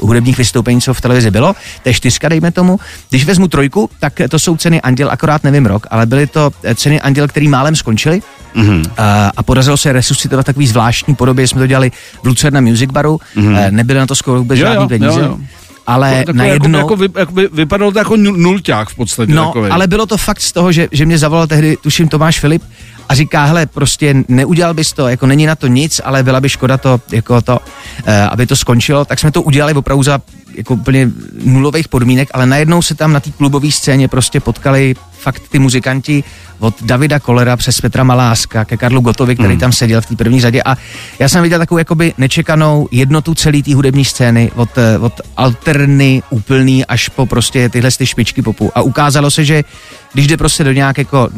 hudebních 0.02 0.38
vystoupení, 0.38 0.80
co 0.80 0.94
v 0.94 1.00
televizi 1.00 1.30
bylo. 1.30 1.56
To 1.82 1.88
je 1.88 1.94
čtyřka, 1.94 2.28
dejme 2.28 2.50
tomu. 2.50 2.80
Když 3.10 3.24
vezmu 3.24 3.48
trojku, 3.48 3.90
tak 4.00 4.20
to 4.28 4.38
jsou 4.38 4.56
ceny 4.56 4.80
Anděl, 4.80 5.10
akorát 5.10 5.44
nevím 5.44 5.66
rok, 5.66 5.86
ale 5.90 6.06
byly 6.06 6.26
to 6.26 6.50
ceny 6.74 7.00
Anděl, 7.00 7.28
který 7.28 7.48
málem 7.48 7.76
skončily. 7.76 8.22
Mm-hmm. 8.56 8.90
A, 8.98 9.21
a 9.36 9.42
podařilo 9.42 9.76
se 9.76 9.92
resuscitovat 9.92 10.46
takový 10.46 10.66
zvláštní 10.66 11.14
podobě, 11.14 11.48
jsme 11.48 11.60
to 11.60 11.66
dělali 11.66 11.90
v 12.22 12.26
Lucerna 12.26 12.60
Music 12.60 12.90
Baru, 12.90 13.20
mm-hmm. 13.36 13.70
nebyly 13.70 13.98
na 13.98 14.06
to 14.06 14.14
skoro 14.14 14.38
vůbec 14.38 14.58
jo, 14.58 14.66
žádný 14.66 14.88
peníze. 14.88 15.20
Jo, 15.20 15.26
jo 15.26 15.38
ale 15.86 16.24
to, 16.24 16.32
najednou... 16.32 16.78
Jako, 16.78 17.02
jako, 17.02 17.18
jako 17.18 17.32
by, 17.32 17.48
vypadalo 17.52 17.92
to 17.92 17.98
jako 17.98 18.16
nulťák 18.16 18.88
v 18.88 18.94
podstatě. 18.94 19.32
No, 19.32 19.46
takový. 19.46 19.70
ale 19.70 19.86
bylo 19.86 20.06
to 20.06 20.16
fakt 20.16 20.40
z 20.40 20.52
toho, 20.52 20.72
že, 20.72 20.88
že 20.92 21.06
mě 21.06 21.18
zavolal 21.18 21.46
tehdy, 21.46 21.76
tuším, 21.76 22.08
Tomáš 22.08 22.40
Filip 22.40 22.62
a 23.08 23.14
říká, 23.14 23.44
hele, 23.44 23.66
prostě 23.66 24.14
neudělal 24.28 24.74
bys 24.74 24.92
to, 24.92 25.08
jako 25.08 25.26
není 25.26 25.46
na 25.46 25.56
to 25.56 25.66
nic, 25.66 26.00
ale 26.04 26.22
byla 26.22 26.40
by 26.40 26.48
škoda 26.48 26.76
to, 26.78 27.00
jako 27.12 27.42
to, 27.42 27.58
uh, 27.58 28.14
aby 28.30 28.46
to 28.46 28.56
skončilo, 28.56 29.04
tak 29.04 29.18
jsme 29.18 29.30
to 29.30 29.42
udělali 29.42 29.74
opravdu 29.74 30.02
za 30.02 30.20
jako 30.54 30.74
úplně 30.74 31.10
nulových 31.44 31.88
podmínek, 31.88 32.28
ale 32.34 32.46
najednou 32.46 32.82
se 32.82 32.94
tam 32.94 33.12
na 33.12 33.20
té 33.20 33.30
klubové 33.30 33.70
scéně 33.70 34.08
prostě 34.08 34.40
potkali 34.40 34.94
fakt 35.22 35.42
ty 35.48 35.58
muzikanti 35.58 36.24
od 36.58 36.82
Davida 36.82 37.20
Kolera 37.20 37.56
přes 37.56 37.80
Petra 37.80 38.04
Maláska 38.04 38.64
ke 38.64 38.76
Karlu 38.76 39.00
Gotovi, 39.00 39.36
který 39.36 39.54
mm. 39.54 39.60
tam 39.60 39.72
seděl 39.72 40.00
v 40.00 40.06
té 40.06 40.16
první 40.16 40.40
řadě 40.40 40.62
a 40.62 40.76
já 41.18 41.28
jsem 41.28 41.42
viděl 41.42 41.58
takovou 41.58 41.78
jakoby 41.78 42.14
nečekanou 42.18 42.88
jednotu 42.90 43.34
celé 43.34 43.62
té 43.62 43.74
hudební 43.74 44.04
scény 44.04 44.50
od, 44.54 44.78
eh, 44.78 44.98
od 44.98 45.20
alterny 45.36 46.22
úplný 46.30 46.86
až 46.86 47.08
po 47.08 47.26
prostě 47.26 47.68
tyhle 47.68 47.90
ty 47.90 48.06
špičky 48.06 48.42
popu 48.42 48.72
a 48.74 48.82
ukázalo 48.82 49.30
se, 49.30 49.44
že 49.44 49.64
když 50.12 50.26
jde 50.26 50.36
prostě 50.36 50.64
do 50.64 50.72
nějak 50.72 50.98
jako 50.98 51.30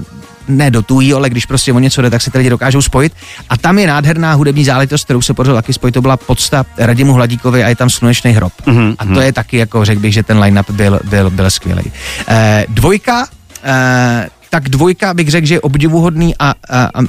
nedotují, 0.49 1.13
ale 1.13 1.31
když 1.31 1.47
prostě 1.47 1.73
o 1.73 1.79
něco 1.79 2.03
jde, 2.03 2.11
tak 2.11 2.23
se 2.23 2.31
ty 2.31 2.39
lidi 2.39 2.51
dokážou 2.51 2.83
spojit. 2.83 3.13
A 3.49 3.57
tam 3.57 3.79
je 3.79 3.87
nádherná 3.87 4.33
hudební 4.33 4.65
záležitost, 4.65 5.05
kterou 5.05 5.23
se 5.23 5.35
podařilo 5.35 5.57
taky 5.57 5.73
spojit, 5.73 5.93
to 5.93 6.03
byla 6.03 6.17
podsta 6.17 6.67
Radimu 6.79 7.13
Hladíkovi 7.13 7.65
a 7.65 7.69
je 7.69 7.77
tam 7.77 7.91
slunečný 7.91 8.33
hrob. 8.33 8.53
Mm-hmm. 8.67 8.95
A 8.99 9.05
to 9.05 9.21
je 9.21 9.33
taky, 9.33 9.57
jako 9.57 9.85
řekl 9.85 10.01
bych, 10.01 10.15
že 10.15 10.23
ten 10.23 10.39
line-up 10.39 10.71
byl, 10.71 11.01
byl, 11.05 11.31
byl 11.31 11.51
skvělý. 11.51 11.93
Eh, 12.29 12.67
dvojka, 12.69 13.27
eh, 13.65 14.29
tak 14.55 14.69
dvojka 14.69 15.15
bych 15.15 15.29
řekl, 15.29 15.47
že 15.47 15.55
je 15.55 15.61
obdivuhodný 15.61 16.35
a, 16.39 16.55
a, 16.71 16.85
a 16.95 17.01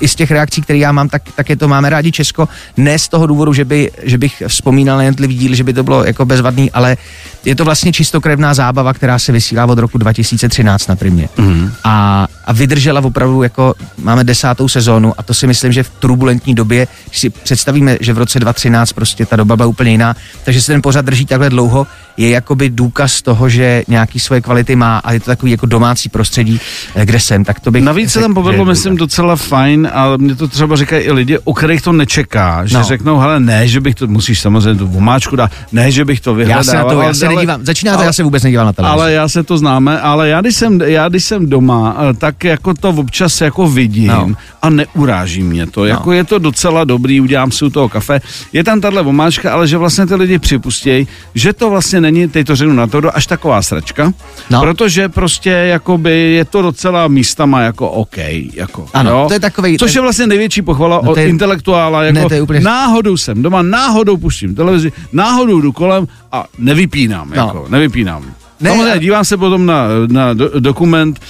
i 0.00 0.08
z 0.08 0.14
těch 0.14 0.30
reakcí, 0.30 0.62
které 0.62 0.78
já 0.78 0.92
mám, 0.92 1.08
tak, 1.08 1.22
tak 1.34 1.50
je 1.50 1.56
to 1.56 1.68
máme 1.68 1.90
rádi 1.90 2.12
Česko. 2.12 2.48
Ne 2.76 2.98
z 2.98 3.08
toho 3.08 3.26
důvodu, 3.26 3.52
že, 3.52 3.64
by, 3.64 3.90
že 4.02 4.18
bych 4.18 4.42
vzpomínal 4.48 4.96
na 4.96 5.02
jednotlivý 5.02 5.36
díl, 5.36 5.54
že 5.54 5.64
by 5.64 5.72
to 5.72 5.82
bylo 5.82 6.04
jako 6.04 6.24
bezvadný, 6.24 6.70
ale 6.70 6.96
je 7.44 7.54
to 7.54 7.64
vlastně 7.64 7.92
čistokrevná 7.92 8.54
zábava, 8.54 8.94
která 8.94 9.18
se 9.18 9.32
vysílá 9.32 9.66
od 9.66 9.78
roku 9.78 9.98
2013 9.98 10.86
na 10.86 10.96
primě. 10.96 11.28
Mm. 11.38 11.70
A, 11.84 12.26
a 12.48 12.52
vydržela 12.52 13.04
opravdu 13.04 13.42
jako, 13.42 13.74
máme 14.02 14.24
desátou 14.24 14.68
sezónu 14.68 15.12
a 15.18 15.22
to 15.22 15.34
si 15.34 15.46
myslím, 15.46 15.72
že 15.72 15.82
v 15.82 15.90
turbulentní 15.90 16.54
době, 16.54 16.86
když 17.08 17.18
si 17.20 17.30
představíme, 17.30 17.96
že 18.00 18.12
v 18.12 18.18
roce 18.18 18.40
2013 18.40 18.92
prostě 18.92 19.26
ta 19.26 19.36
doba 19.36 19.56
byla 19.56 19.68
úplně 19.68 19.90
jiná, 19.90 20.16
takže 20.44 20.62
se 20.62 20.72
ten 20.72 20.82
pořad 20.82 21.04
drží 21.04 21.26
takhle 21.26 21.50
dlouho, 21.50 21.86
je 22.16 22.28
jakoby 22.30 22.70
důkaz 22.70 23.22
toho, 23.22 23.48
že 23.48 23.82
nějaký 23.88 24.20
svoje 24.20 24.40
kvality 24.40 24.76
má 24.76 24.98
a 24.98 25.12
je 25.12 25.20
to 25.20 25.26
takový 25.26 25.52
jako 25.52 25.66
domácí 25.66 26.08
prostředí, 26.08 26.60
eh, 26.94 27.06
kde 27.06 27.20
jsem, 27.20 27.44
tak 27.44 27.60
to 27.60 27.70
bych... 27.70 27.84
Navíc 27.84 28.12
se 28.12 28.20
tam 28.20 28.34
povedlo, 28.34 28.64
myslím, 28.64 28.96
docela 28.96 29.36
fajn, 29.36 29.90
ale 29.94 30.18
mě 30.18 30.34
to 30.34 30.48
třeba 30.48 30.76
říkají 30.76 31.04
i 31.04 31.12
lidi, 31.12 31.38
o 31.44 31.54
kterých 31.54 31.82
to 31.82 31.92
nečeká, 31.92 32.66
že 32.66 32.78
No. 32.78 32.84
řeknou, 32.84 33.18
hele, 33.18 33.40
ne, 33.40 33.68
že 33.68 33.80
bych 33.80 33.94
to, 33.94 34.06
musíš 34.06 34.40
samozřejmě 34.40 34.74
tu 34.78 34.86
vomáčku 34.86 35.36
dát, 35.36 35.50
ne, 35.72 35.90
že 35.90 36.04
bych 36.04 36.20
to 36.20 36.34
vyhledal. 36.34 36.60
Já 36.60 36.64
se 36.64 36.76
na 36.76 36.84
to, 36.84 37.00
já 37.02 37.14
se 37.14 37.26
ale- 37.26 37.34
nedívám, 37.34 37.64
začíná 37.66 37.92
to, 37.92 37.98
ale- 37.98 38.06
já 38.06 38.12
se 38.12 38.22
vůbec 38.22 38.42
nedívám 38.42 38.66
na 38.66 38.72
televizi. 38.72 38.92
Ale 39.00 39.12
já 39.12 39.28
se 39.28 39.42
to 39.42 39.58
známe, 39.58 40.00
ale 40.00 40.28
já 40.28 40.40
když 40.40 40.56
jsem, 40.56 40.80
já 40.80 41.08
když 41.08 41.24
jsem 41.24 41.46
doma, 41.50 41.96
eh, 42.10 42.14
tak 42.38 42.44
jako 42.44 42.74
to 42.74 42.88
občas 42.90 43.40
jako 43.40 43.68
vidím 43.68 44.06
No. 44.06 44.30
a 44.62 44.70
neuráží 44.70 45.42
mě 45.42 45.66
to. 45.66 45.84
Jako 45.84 46.12
je 46.12 46.24
to 46.24 46.38
docela 46.38 46.84
dobrý, 46.84 47.20
udělám 47.20 47.50
si 47.50 47.64
u 47.64 47.70
toho 47.70 47.88
kafe. 47.88 48.20
Je 48.52 48.64
tam 48.64 48.80
tahle 48.80 49.02
vomáčka, 49.02 49.52
ale 49.52 49.68
že 49.68 49.76
vlastně 49.78 50.06
ty 50.06 50.14
lidi 50.14 50.38
připustějí, 50.38 51.06
že 51.34 51.52
to 51.52 51.70
vlastně 51.70 52.00
není, 52.00 52.28
teď 52.28 52.46
to 52.46 52.56
řeknu 52.56 52.74
na 52.74 52.86
to, 52.86 53.16
až 53.16 53.26
taková 53.26 53.62
sračka, 53.62 54.12
No. 54.50 54.60
protože 54.60 55.08
prostě 55.08 55.50
jakoby 55.50 56.32
je 56.32 56.44
to 56.44 56.62
docela 56.62 57.08
místama 57.08 57.60
jako 57.60 57.88
OK. 57.90 58.16
Jako, 58.54 58.86
Ano, 58.94 59.10
jo? 59.10 59.24
to 59.28 59.34
je 59.34 59.40
takovej- 59.40 59.78
Což 59.78 59.92
to- 59.92 59.98
je 59.98 60.02
vlastně 60.02 60.26
největší 60.26 60.62
pochvala 60.62 61.00
No 61.04 61.10
od 61.10 61.18
je- 61.18 61.28
intelektuála, 61.28 62.02
jako 62.04 62.18
Ne, 62.18 62.28
to 62.28 62.34
je 62.34 62.42
úplně- 62.42 62.60
náhodou 62.60 63.16
jsem 63.16 63.42
doma, 63.42 63.62
náhodou 63.62 64.16
puštím 64.16 64.54
televizi, 64.54 64.92
náhodou 65.12 65.60
jdu 65.60 65.72
kolem 65.72 66.08
a 66.32 66.44
nevypínám, 66.58 67.30
No. 67.30 67.36
jako, 67.46 67.66
nevypínám. 67.68 68.24
Ne, 68.60 68.70
Samozřejmě 68.70 68.92
a- 68.92 68.98
dívám 68.98 69.24
se 69.24 69.36
potom 69.36 69.66
na, 69.66 69.88
na 70.08 70.34
do, 70.34 70.60
dokument 70.60 71.20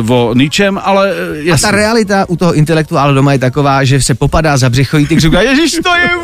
uh, 0.00 0.10
o 0.10 0.34
ničem, 0.34 0.80
ale 0.84 1.12
uh, 1.12 1.32
A 1.32 1.42
jasně. 1.42 1.66
ta 1.66 1.70
realita 1.70 2.28
u 2.28 2.36
toho 2.36 2.54
intelektuála 2.54 3.12
doma 3.12 3.32
je 3.32 3.38
taková, 3.38 3.84
že 3.84 4.02
se 4.02 4.14
popadá 4.14 4.56
za 4.56 4.70
břicho 4.70 4.98
ty 5.08 5.20
říká, 5.20 5.40
ježiš, 5.40 5.72
to 5.82 5.94
je! 5.94 6.10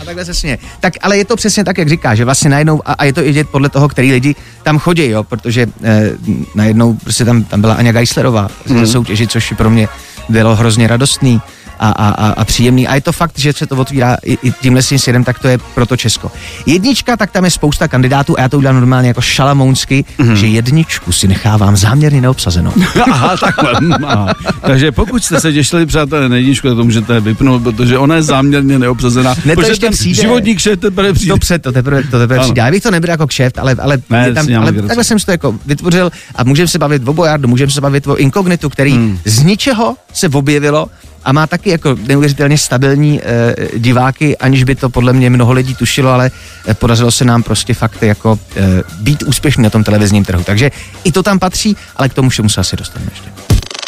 A 0.00 0.04
takhle 0.04 0.24
se 0.24 0.34
směje. 0.34 0.58
Tak, 0.80 0.94
ale 1.02 1.16
je 1.18 1.24
to 1.24 1.36
přesně 1.36 1.64
tak, 1.64 1.78
jak 1.78 1.88
říká, 1.88 2.14
že 2.14 2.24
vlastně 2.24 2.50
najednou, 2.50 2.82
a, 2.84 2.92
a 2.92 3.04
je 3.04 3.12
to 3.12 3.20
i 3.20 3.24
vidět 3.24 3.48
podle 3.48 3.68
toho, 3.68 3.88
který 3.88 4.12
lidi 4.12 4.34
tam 4.62 4.78
chodí, 4.78 5.08
jo, 5.08 5.24
protože 5.24 5.66
eh, 5.82 6.10
najednou 6.54 6.94
prostě 6.94 7.24
tam, 7.24 7.44
tam 7.44 7.60
byla 7.60 7.74
Aňa 7.74 7.92
Geislerová 7.92 8.48
mm. 8.68 8.86
soutěži, 8.86 9.26
což 9.26 9.52
pro 9.56 9.70
mě 9.70 9.88
bylo 10.28 10.56
hrozně 10.56 10.86
radostný 10.86 11.40
a, 11.82 11.88
a, 11.90 12.08
a, 12.08 12.28
a 12.32 12.44
příjemný. 12.44 12.88
A 12.88 12.94
je 12.94 13.00
to 13.00 13.12
fakt, 13.12 13.38
že 13.38 13.52
se 13.52 13.66
to 13.66 13.76
otvírá 13.76 14.16
i, 14.24 14.38
i 14.42 14.52
tímhle 14.60 14.82
svým 14.82 14.98
svědem, 14.98 15.24
tak 15.24 15.38
to 15.38 15.48
je 15.48 15.58
pro 15.74 15.86
to 15.86 15.96
Česko. 15.96 16.32
Jednička, 16.66 17.16
tak 17.16 17.30
tam 17.30 17.44
je 17.44 17.50
spousta 17.50 17.88
kandidátů 17.88 18.38
a 18.38 18.42
já 18.42 18.48
to 18.48 18.58
udělám 18.58 18.76
normálně 18.76 19.08
jako 19.08 19.20
šalamounsky, 19.20 20.04
Mhm. 20.18 20.28
mm. 20.30 20.36
že 20.36 20.46
jedničku 20.46 21.12
si 21.12 21.28
nechávám 21.28 21.76
záměrně 21.76 22.20
neobsazenou. 22.20 22.72
Aha, 23.10 23.36
takhle. 23.36 23.72
Aha. 24.06 24.34
Takže 24.60 24.92
pokud 24.92 25.24
jste 25.24 25.40
se 25.40 25.52
těšili, 25.52 25.86
přátelé, 25.86 26.28
na 26.28 26.36
jedničku, 26.36 26.68
tak 26.68 26.76
to 26.76 26.84
můžete 26.84 27.20
vypnout, 27.20 27.62
protože 27.62 27.98
ona 27.98 28.14
je 28.14 28.22
záměrně 28.22 28.78
neobsazená. 28.78 29.34
Ne, 29.44 29.54
to 29.54 29.60
protože 29.60 29.72
ještě 29.72 29.86
ten 29.86 29.92
přijde. 29.92 30.22
životník 30.22 30.60
že 30.60 30.76
teprve 30.76 31.12
přijde. 31.12 31.32
To 31.34 31.38
před, 31.38 31.62
to 31.62 31.72
teprve, 31.72 32.02
to 32.02 32.18
teprve 32.18 32.34
Ano. 32.36 32.42
přijde. 32.44 32.62
Já 32.62 32.70
bych 32.70 32.82
to 32.82 32.90
nebral 32.90 33.12
jako 33.12 33.26
kšeft, 33.26 33.58
ale, 33.58 33.76
ale, 33.78 33.98
Ne, 34.10 34.26
je 34.28 34.34
tam, 34.34 34.46
ale 34.60 34.72
takhle 34.72 35.04
jsem 35.04 35.18
si 35.18 35.26
to 35.26 35.32
jako 35.32 35.54
vytvořil 35.66 36.10
a 36.36 36.44
můžeme 36.44 36.68
se 36.68 36.78
bavit 36.78 37.08
o 37.08 37.12
Bojardu, 37.12 37.48
můžeme 37.48 37.72
se 37.72 37.80
bavit 37.80 38.06
o 38.06 38.16
Inkognitu, 38.16 38.68
který 38.68 38.92
Hmm. 38.92 39.02
mm. 39.04 39.18
z 39.24 39.42
ničeho 39.42 39.96
se 40.12 40.28
objevilo 40.28 40.86
a 41.24 41.32
má 41.32 41.46
taky 41.46 41.70
jako 41.72 41.96
neuvěřitelně 42.06 42.58
stabilní 42.58 43.20
e, 43.22 43.54
diváky, 43.78 44.36
aniž 44.36 44.64
by 44.64 44.74
to 44.74 44.90
podle 44.90 45.12
mě 45.12 45.30
mnoho 45.30 45.52
lidí 45.52 45.74
tušilo, 45.74 46.10
ale 46.10 46.30
e, 46.68 46.74
podařilo 46.74 47.10
se 47.10 47.24
nám 47.24 47.42
prostě 47.42 47.74
fakt 47.74 48.02
jako 48.02 48.38
e, 48.56 48.82
být 49.00 49.22
úspěšný 49.22 49.62
na 49.62 49.70
tom 49.70 49.84
televizním 49.84 50.24
trhu. 50.24 50.44
Takže 50.44 50.70
i 51.04 51.12
to 51.12 51.22
tam 51.22 51.38
patří, 51.38 51.76
ale 51.96 52.08
k 52.08 52.14
tomu 52.14 52.28
všemu 52.28 52.48
se 52.48 52.60
asi 52.60 52.76
dostaneme 52.76 53.10
ještě. 53.12 53.30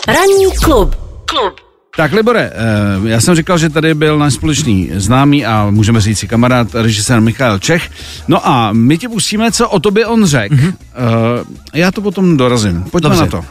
Ranní 0.08 0.56
klub. 0.64 0.96
Klub. 1.24 1.64
Tak, 1.96 2.12
Libore, 2.12 2.52
eh, 2.54 3.08
já 3.08 3.20
jsem 3.20 3.34
říkal, 3.34 3.58
že 3.58 3.68
tady 3.68 3.94
byl 3.94 4.18
náš 4.18 4.34
společný 4.34 4.90
známý 4.94 5.46
a 5.46 5.70
můžeme 5.70 6.00
říct 6.00 6.18
si 6.18 6.28
kamarád, 6.28 6.74
režisér 6.74 7.20
Michal 7.20 7.58
Čech. 7.58 7.90
No 8.28 8.48
a 8.48 8.72
my 8.72 8.98
ti 8.98 9.08
pustíme, 9.08 9.52
co 9.52 9.68
o 9.68 9.80
tobě 9.80 10.06
on 10.06 10.26
řekl. 10.26 10.54
Mm-hmm. 10.54 10.74
Já 11.74 11.90
to 11.90 12.00
potom 12.00 12.36
dorazím. 12.36 12.82
Pojďme 12.82 13.10
Dobře. 13.10 13.24
na 13.24 13.30
to. 13.30 13.44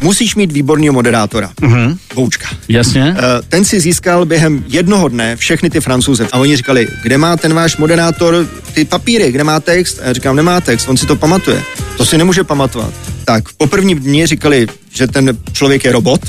Musíš 0.00 0.34
mít 0.34 0.52
výborného 0.52 0.92
moderátora. 0.92 1.50
Uh-huh. 1.62 1.98
Voučka. 2.14 2.48
Jasně? 2.68 3.16
Eh, 3.18 3.42
Ten 3.48 3.64
si 3.64 3.80
získal 3.80 4.24
během 4.24 4.64
jednoho 4.68 5.08
dne 5.08 5.36
všechny 5.36 5.70
ty 5.70 5.80
francouze. 5.80 6.28
A 6.32 6.38
oni 6.38 6.56
říkali, 6.56 6.88
kde 7.02 7.18
má 7.18 7.36
ten 7.36 7.54
váš 7.54 7.76
moderátor 7.76 8.46
ty 8.74 8.84
papíry, 8.84 9.32
kde 9.32 9.44
má 9.44 9.60
text? 9.60 9.98
A 10.02 10.06
já 10.06 10.12
říkám, 10.12 10.36
nemá 10.36 10.60
text, 10.60 10.88
on 10.88 10.96
si 10.96 11.06
to 11.06 11.16
pamatuje. 11.16 11.62
To 11.96 12.06
si 12.06 12.18
nemůže 12.18 12.44
pamatovat. 12.44 12.94
Tak 13.24 13.44
po 13.56 13.66
prvním 13.66 13.98
dni 13.98 14.26
říkali, 14.26 14.66
že 14.94 15.06
ten 15.06 15.38
člověk 15.52 15.84
je 15.84 15.92
robot. 15.92 16.20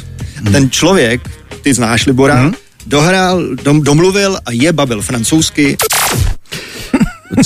A 0.48 0.50
ten 0.50 0.70
člověk, 0.70 1.22
ty 1.62 1.74
znáš 1.74 2.06
Libora, 2.06 2.52
dohrál, 2.86 3.44
dom, 3.64 3.82
domluvil 3.82 4.38
a 4.46 4.52
je 4.52 4.74
bavil 4.74 5.02
francouzsky. 5.02 5.78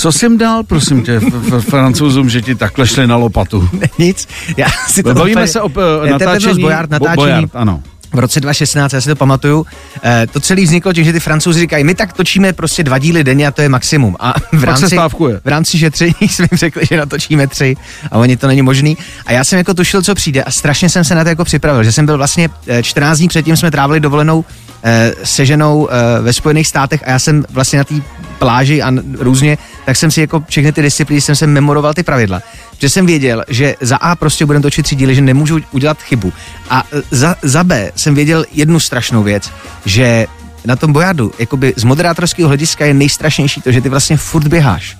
Co 0.00 0.12
jsi 0.12 0.24
jim 0.24 0.38
dal, 0.38 0.62
prosím 0.62 1.02
tě, 1.02 1.20
francouzům, 1.60 2.30
že 2.30 2.42
ti 2.42 2.54
takhle 2.54 2.86
šli 2.86 3.06
na 3.06 3.16
lopatu? 3.16 3.68
Nic, 3.98 4.28
já 4.56 4.66
si 4.88 5.02
to 5.02 5.14
Bavíme 5.14 5.32
úplně- 5.32 5.46
se 5.48 5.60
o 5.60 5.66
uh, 5.68 5.72
je 6.04 6.10
natáčení. 6.12 6.62
Bojard, 6.62 6.88
Bo- 6.90 6.92
natáčení 6.92 7.16
Bojard, 7.16 7.50
ano. 7.56 7.82
V 8.12 8.18
roce 8.18 8.40
2016, 8.40 8.92
já 8.92 9.00
si 9.00 9.08
to 9.08 9.16
pamatuju, 9.16 9.66
eh, 10.04 10.26
to 10.32 10.40
celé 10.40 10.62
vzniklo 10.62 10.92
tím, 10.92 11.04
že 11.04 11.12
ty 11.12 11.20
francouzi 11.20 11.60
říkají, 11.60 11.84
my 11.84 11.94
tak 11.94 12.12
točíme 12.12 12.52
prostě 12.52 12.84
dva 12.84 12.98
díly 12.98 13.24
denně 13.24 13.46
a 13.46 13.50
to 13.50 13.62
je 13.62 13.68
maximum. 13.68 14.16
A 14.20 14.34
v 14.52 14.60
se 14.60 14.66
rámci, 14.66 14.86
stávkuje. 14.86 15.40
v 15.44 15.48
rámci 15.48 15.78
šetření 15.78 16.14
jsme 16.20 16.46
jim 16.52 16.58
řekli, 16.58 16.86
že 16.90 16.96
natočíme 16.96 17.46
tři 17.46 17.76
a 18.10 18.18
oni 18.18 18.36
to 18.36 18.46
není 18.46 18.62
možný. 18.62 18.96
A 19.26 19.32
já 19.32 19.44
jsem 19.44 19.58
jako 19.58 19.74
tušil, 19.74 20.02
co 20.02 20.14
přijde 20.14 20.42
a 20.42 20.50
strašně 20.50 20.88
jsem 20.88 21.04
se 21.04 21.14
na 21.14 21.24
to 21.24 21.28
jako 21.28 21.44
připravil, 21.44 21.84
že 21.84 21.92
jsem 21.92 22.06
byl 22.06 22.16
vlastně 22.16 22.48
eh, 22.66 22.82
14 22.82 23.18
dní 23.18 23.28
předtím 23.28 23.56
jsme 23.56 23.70
trávili 23.70 24.00
dovolenou 24.00 24.44
eh, 24.84 25.12
se 25.24 25.46
ženou 25.46 25.88
eh, 25.90 26.22
ve 26.22 26.32
Spojených 26.32 26.68
státech 26.68 27.02
a 27.06 27.10
já 27.10 27.18
jsem 27.18 27.44
vlastně 27.50 27.78
na 27.78 27.84
té 27.84 27.94
pláži 28.38 28.82
a 28.82 28.92
různě, 29.18 29.58
tak 29.84 29.96
jsem 29.96 30.10
si 30.10 30.20
jako 30.20 30.44
všechny 30.48 30.72
ty 30.72 30.82
disciplíny 30.82 31.20
jsem 31.20 31.36
se 31.36 31.46
memoroval 31.46 31.94
ty 31.94 32.02
pravidla. 32.02 32.42
Že 32.78 32.88
jsem 32.88 33.06
věděl, 33.06 33.44
že 33.48 33.74
za 33.80 33.96
A 33.96 34.16
prostě 34.16 34.46
budeme 34.46 34.62
točit 34.62 34.82
tři 34.82 34.96
díly, 34.96 35.14
že 35.14 35.20
nemůžu 35.20 35.60
udělat 35.70 36.02
chybu. 36.02 36.32
A 36.70 36.84
eh, 36.92 37.02
za, 37.10 37.36
za 37.42 37.64
B 37.64 37.92
jsem 37.96 38.14
věděl 38.14 38.44
jednu 38.52 38.80
strašnou 38.80 39.22
věc, 39.22 39.50
že 39.84 40.26
na 40.64 40.76
tom 40.76 40.92
bojardu, 40.92 41.32
jakoby 41.38 41.74
z 41.76 41.84
moderátorského 41.84 42.48
hlediska 42.48 42.84
je 42.84 42.94
nejstrašnější 42.94 43.60
to, 43.60 43.72
že 43.72 43.80
ty 43.80 43.88
vlastně 43.88 44.16
furt 44.16 44.46
běháš. 44.48 44.96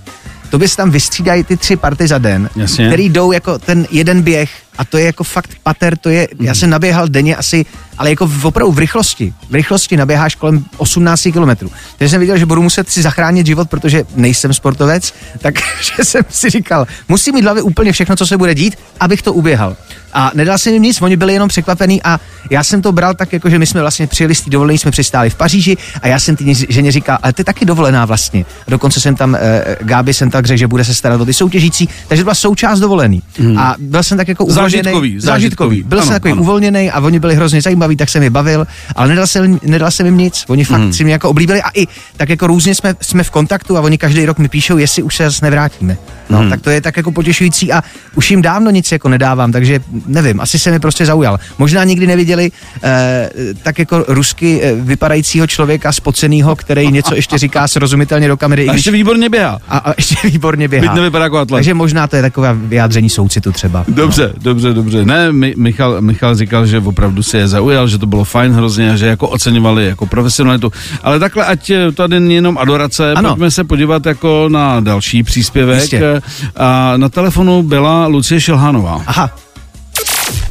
To 0.51 0.59
bys 0.59 0.77
tam 0.77 0.91
vystřídají 0.91 1.45
ty 1.45 1.57
tři 1.57 1.77
party 1.77 2.07
za 2.07 2.19
den, 2.19 2.51
Jasně. 2.57 2.87
který 2.87 3.09
jdou 3.09 3.33
jako 3.33 3.59
ten 3.59 3.87
jeden 3.91 4.23
běh 4.23 4.51
a 4.79 4.85
to 4.85 4.99
je 4.99 5.05
jako 5.05 5.25
fakt 5.25 5.51
pater, 5.63 5.97
to 5.97 6.09
je, 6.09 6.29
já 6.41 6.55
jsem 6.55 6.71
naběhal 6.71 7.09
denně 7.09 7.37
asi, 7.37 7.67
ale 7.99 8.11
jako 8.11 8.27
v, 8.27 8.45
opravdu 8.45 8.73
v 8.73 8.79
rychlosti, 8.79 9.35
v 9.51 9.55
rychlosti 9.55 9.97
naběháš 9.97 10.35
kolem 10.35 10.65
18 10.77 11.23
kilometrů. 11.23 11.71
Takže 11.99 12.11
jsem 12.11 12.21
viděl, 12.21 12.39
že 12.39 12.47
budu 12.47 12.63
muset 12.63 12.89
si 12.91 13.03
zachránit 13.03 13.47
život, 13.47 13.71
protože 13.71 14.05
nejsem 14.17 14.53
sportovec, 14.53 15.15
takže 15.39 15.63
jsem 16.03 16.23
si 16.29 16.51
říkal, 16.51 16.87
musím 17.09 17.35
mít 17.35 17.41
v 17.41 17.45
hlavě 17.45 17.63
úplně 17.63 17.93
všechno, 17.93 18.17
co 18.17 18.27
se 18.27 18.37
bude 18.37 18.55
dít, 18.55 18.79
abych 19.01 19.23
to 19.23 19.33
uběhal. 19.33 19.77
A 20.15 20.31
nedal 20.35 20.59
jsem 20.59 20.73
jim 20.73 20.83
nic, 20.83 21.03
oni 21.03 21.17
byli 21.17 21.33
jenom 21.33 21.49
překvapení 21.49 22.03
a 22.03 22.21
já 22.51 22.65
jsem 22.65 22.83
to 22.83 22.93
bral 22.93 23.15
tak, 23.15 23.33
jako 23.33 23.51
že 23.51 23.59
my 23.59 23.67
jsme 23.67 23.81
vlastně 23.81 24.07
přijeli 24.07 24.35
z 24.35 24.41
té 24.41 24.51
dovolené, 24.51 24.79
jsme 24.79 24.91
přistáli 24.91 25.31
v 25.31 25.35
Paříži 25.35 25.77
a 26.03 26.09
já 26.09 26.21
jsem 26.21 26.37
ty 26.37 26.55
ženě 26.69 26.93
říkal, 26.93 27.19
ale 27.23 27.33
ty 27.33 27.45
taky 27.45 27.65
dovolená 27.65 28.05
vlastně. 28.05 28.45
A 28.67 28.71
dokonce 28.71 29.01
jsem 29.01 29.17
tam, 29.17 29.35
e, 29.35 29.41
Gáby 29.81 30.15
jsem 30.15 30.31
tak 30.31 30.47
řekl, 30.47 30.59
že 30.59 30.67
bude 30.67 30.85
se 30.85 30.95
starat 30.95 31.21
o 31.21 31.25
ty 31.25 31.33
soutěžící, 31.33 31.89
takže 32.09 32.23
to 32.23 32.25
byla 32.25 32.35
součást 32.35 32.81
dovolený. 32.81 33.23
Hmm. 33.39 33.59
A 33.59 33.75
byl 33.79 34.03
jsem 34.03 34.19
tak 34.19 34.29
jako 34.29 34.45
uvolněný. 34.45 34.83
Zážitkový, 34.83 35.21
zážitkový. 35.21 35.83
Byl 35.83 35.99
Ano, 35.99 36.07
jsem 36.07 36.15
takový 36.15 36.33
ano. 36.33 36.43
uvolněný 36.43 36.91
a 36.91 37.01
oni 37.01 37.19
byli 37.19 37.35
hrozně 37.35 37.63
zajímaví, 37.63 37.82
tak 37.97 38.09
jsem 38.09 38.23
je 38.23 38.31
bavil, 38.31 38.67
ale 38.97 39.09
nedal 39.09 39.27
jsem, 39.27 39.59
nedal 39.63 39.91
jsem 39.91 40.07
jim 40.07 40.17
nic. 40.19 40.45
Oni 40.49 40.65
fakt 40.65 40.81
Hmm. 40.81 40.93
si 40.93 41.05
mě 41.05 41.13
jako 41.13 41.29
oblíbili 41.31 41.63
a 41.63 41.69
i 41.75 41.87
tak 42.17 42.29
jako 42.29 42.47
různě 42.47 42.75
jsme, 42.75 42.95
jsme 43.01 43.25
v 43.25 43.31
kontaktu 43.31 43.77
a 43.77 43.81
oni 43.81 43.99
každý 43.99 44.27
rok 44.27 44.39
mi 44.39 44.49
píšou, 44.49 44.79
jestli 44.79 45.03
už 45.03 45.17
se 45.17 45.25
zase 45.25 45.45
nevrátíme. 45.45 45.97
No, 46.31 46.39
Hmm. 46.39 46.51
tak 46.51 46.61
to 46.61 46.71
je 46.71 46.81
tak 46.81 46.97
jako 46.97 47.13
potěšující 47.13 47.73
a 47.73 47.83
už 48.15 48.31
jim 48.31 48.43
dávno 48.43 48.71
nic 48.71 48.93
jako 48.93 49.09
nedávám, 49.09 49.53
takže 49.53 49.81
nevím, 50.07 50.41
asi 50.41 50.59
se 50.59 50.71
mi 50.71 50.81
prostě 50.81 51.07
zaujal. 51.07 51.39
Možná 51.59 51.85
nikdy 51.85 52.07
neviděli 52.07 52.51
eh, 52.83 53.31
tak 53.63 53.79
jako 53.79 54.05
rusky 54.09 54.61
eh, 54.63 54.75
vypadajícího 54.75 55.47
člověka 55.47 55.93
spoceného, 55.93 56.57
který 56.57 56.89
něco 56.93 57.15
ještě 57.15 57.39
říká 57.39 57.69
srozumitelně 57.69 58.29
do 58.29 58.37
kamery. 58.37 58.69
A 58.69 58.73
ještě 58.73 58.91
výborně 58.91 59.29
běhá. 59.29 59.59
a, 59.69 59.79
a 59.79 59.95
ještě 59.97 60.15
výborně 60.29 60.69
běhá. 60.69 60.83
Byť 60.83 60.93
nevypadá 60.97 61.25
jako 61.25 61.39
atlet. 61.39 61.57
Takže 61.59 61.75
možná 61.75 62.07
to 62.07 62.17
je 62.17 62.23
takové 62.23 62.55
vyjádření 62.55 63.11
soucitu 63.11 63.53
třeba. 63.53 63.85
Dobře, 63.89 64.33
dobře, 64.37 64.73
dobře. 64.73 65.05
Ne, 65.05 65.33
Mi, 65.33 65.55
Michal, 65.57 66.01
Michal 66.01 66.35
říkal, 66.37 66.67
že 66.67 66.79
opravdu 66.79 67.23
si 67.23 67.37
je 67.37 67.49
zaujal, 67.49 67.72
že 67.87 67.99
to 67.99 68.07
bylo 68.07 68.25
fajn 68.25 68.53
hrozně 68.53 68.93
a 68.93 68.97
že 68.97 69.07
jako 69.07 69.29
oceňovali 69.29 69.87
jako 69.87 70.07
profesionalitu. 70.07 70.73
Ale 71.03 71.19
takhle, 71.19 71.45
ať 71.47 71.71
to 71.95 72.09
není 72.09 72.35
jenom 72.35 72.59
adorace, 72.59 73.13
Ano. 73.13 73.29
pojďme 73.29 73.51
se 73.51 73.65
podívat 73.65 74.07
jako 74.07 74.49
na 74.53 74.81
další 74.81 75.23
příspěvek. 75.23 75.81
Jistě. 75.81 76.23
A 76.57 76.93
na 76.97 77.09
telefonu 77.09 77.63
byla 77.63 78.07
Lucie 78.07 78.41
Šelhánová. 78.41 79.03
Aha, 79.07 79.31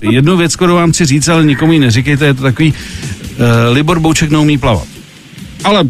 Jednu 0.02 0.38
věc, 0.38 0.56
kterou 0.56 0.76
vám 0.76 0.92
chci 0.92 1.06
říct, 1.06 1.28
ale 1.28 1.46
nikomu 1.46 1.72
ji 1.74 1.80
neříkejte, 1.80 2.26
je 2.26 2.34
to 2.34 2.42
takový, 2.44 2.74
uh, 2.74 3.46
Libor 3.74 4.00
Bouček 4.00 4.30
neumí 4.30 4.58
plavat. 4.58 4.84
Ale 5.64 5.84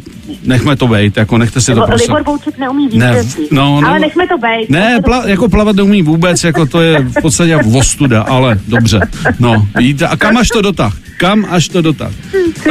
nechme 0.43 0.75
to 0.75 0.87
bejt, 0.87 1.17
jako 1.17 1.37
nechte 1.37 1.61
si 1.61 1.75
to 1.75 1.81
prostě. 1.87 2.11
Libor 2.11 2.23
Bouček 2.23 2.57
neumí 2.57 2.89
Ne, 2.93 3.23
no, 3.51 3.81
no. 3.81 3.87
Ale 3.87 3.99
nechme 3.99 4.27
to 4.27 4.37
být. 4.37 4.69
Ne, 4.69 4.99
pla, 5.05 5.23
jako 5.27 5.49
plavat 5.49 5.75
neumí 5.75 6.01
vůbec, 6.01 6.43
jako 6.43 6.65
to 6.65 6.81
je 6.81 6.99
v 6.99 7.21
podstatě 7.21 7.57
vostuda, 7.57 8.21
ale 8.21 8.59
dobře. 8.67 8.99
No, 9.39 9.67
vidíte, 9.77 10.07
a 10.07 10.17
kam 10.17 10.37
až 10.37 10.47
to 10.47 10.61
dotah? 10.61 10.97
Kam 11.17 11.45
až 11.49 11.67
to 11.69 11.81
dotah? 11.81 12.11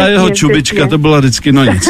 A 0.01 0.07
jeho 0.07 0.31
čubička, 0.31 0.87
to 0.87 0.99
byla 0.99 1.19
vždycky 1.19 1.53
no 1.53 1.65
nic. 1.65 1.89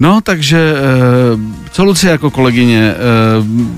No, 0.00 0.20
takže 0.20 0.74
eh, 0.76 1.61
co 1.72 1.84
Lucie 1.84 2.10
jako 2.10 2.30
kolegyně 2.30 2.94
eh, 2.94 2.96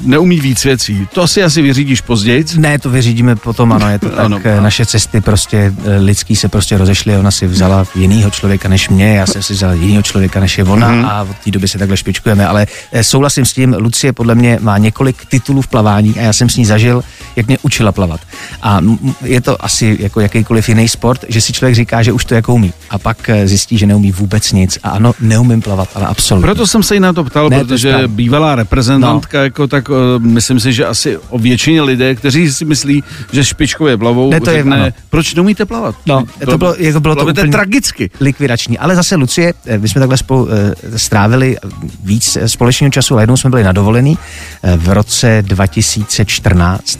neumí 0.02 0.40
víc 0.40 0.64
věcí? 0.64 1.08
To 1.12 1.22
asi 1.22 1.42
asi 1.42 1.62
vyřídíš 1.62 2.00
později. 2.00 2.44
ne, 2.56 2.78
to 2.78 2.90
vyřídíme 2.90 3.36
potom, 3.36 3.72
ano, 3.72 3.88
je 3.90 3.98
to 3.98 4.08
tak, 4.10 4.18
Ano. 4.18 4.40
ano, 4.44 4.60
naše 4.62 4.86
cesty 4.86 5.20
prostě 5.20 5.72
eh, 5.84 5.96
lidský 5.98 6.36
se 6.36 6.48
prostě 6.48 6.78
rozešly, 6.78 7.16
ona 7.18 7.30
si 7.30 7.46
vzala 7.46 7.86
jinýho 7.94 8.30
člověka 8.30 8.68
než 8.68 8.88
mě, 8.88 9.14
já 9.16 9.26
jsem 9.26 9.42
si 9.42 9.52
vzal 9.52 9.74
jinýho 9.74 10.02
člověka 10.02 10.40
než 10.40 10.58
je 10.58 10.64
ona 10.64 10.88
Mhm. 10.88 11.04
a 11.04 11.22
od 11.22 11.36
té 11.44 11.50
doby 11.50 11.68
se 11.68 11.78
takhle 11.78 11.96
špičkujeme, 11.96 12.46
ale 12.46 12.66
eh, 12.92 13.04
souhlasím 13.04 13.44
s 13.44 13.52
tím, 13.52 13.74
Lucie 13.78 14.12
podle 14.12 14.34
mě 14.34 14.58
má 14.62 14.78
několik 14.78 15.24
titulů 15.24 15.62
v 15.62 15.66
plavání 15.68 16.14
a 16.18 16.20
já 16.20 16.32
jsem 16.32 16.48
s 16.48 16.56
ní 16.56 16.64
zažil, 16.64 17.02
jak 17.36 17.46
mě 17.46 17.58
učila 17.62 17.92
plavat. 17.92 18.20
A 18.62 18.80
je 19.24 19.40
to 19.40 19.64
asi 19.64 19.96
jako 20.00 20.20
jakýkoliv 20.20 20.68
jiný 20.68 20.88
sport, 20.88 21.24
že 21.28 21.40
si 21.40 21.52
člověk 21.52 21.74
říká, 21.74 22.02
že 22.02 22.12
už 22.12 22.24
to 22.24 22.34
jako 22.34 22.54
umí 22.54 22.72
a 22.90 22.98
pak 22.98 23.28
eh, 23.28 23.48
zjistí, 23.48 23.78
že 23.78 23.86
neumí 23.86 24.12
vůbec 24.12 24.52
nic 24.52 24.78
a 24.82 24.88
ano, 24.90 25.12
neumím 25.20 25.62
plavat, 25.62 25.88
ale 25.94 26.06
absolutně. 26.06 26.46
Proto 26.46 26.66
jsem 26.66 26.82
se 26.82 26.94
jí 26.94 27.00
na 27.00 27.12
to 27.12 27.24
ptal, 27.24 27.50
Ne, 27.50 27.56
ne, 27.56 27.64
to 27.84 27.88
je 27.88 27.92
správně. 27.94 28.08
bývalá 28.16 28.54
reprezentantka, 28.54 29.38
no. 29.38 29.44
jako 29.44 29.66
tak, 29.66 29.88
uh, 29.88 29.96
myslím 30.18 30.60
si, 30.60 30.72
že 30.72 30.86
asi 30.86 31.18
o 31.28 31.38
většině 31.38 31.82
lidé, 31.82 32.14
kteří 32.14 32.52
si 32.52 32.64
myslí, 32.64 33.04
že 33.32 33.44
špičkově 33.44 33.96
plavou, 33.96 34.30
Ne, 34.30 34.40
to 34.40 34.50
je- 34.50 34.56
řekne, 34.56 34.76
ano. 34.80 34.92
proč 35.10 35.34
neumíte 35.34 35.64
plavat? 35.64 35.94
No, 36.06 36.24
to 36.50 36.58
bylo- 36.58 36.74
jako 36.78 37.00
bylo 37.00 37.14
to 37.16 37.26
úplně- 37.26 37.52
tragicky. 37.52 38.10
likvidační. 38.20 38.78
Ale 38.78 38.96
zase 38.96 39.16
Lucie, 39.16 39.54
eh, 39.66 39.78
my 39.78 39.88
jsme 39.88 39.98
takhle 39.98 40.16
spolu 40.16 40.48
eh, 40.50 40.98
strávili 40.98 41.56
víc 42.04 42.38
společného 42.46 42.90
času, 42.90 43.14
ale 43.14 43.22
jednou 43.22 43.36
jsme 43.36 43.50
byli 43.50 43.64
na 43.64 43.72
dovolený 43.72 44.18
eh, 44.62 44.76
v 44.76 44.88
roce 44.88 45.42
2014 45.46 46.98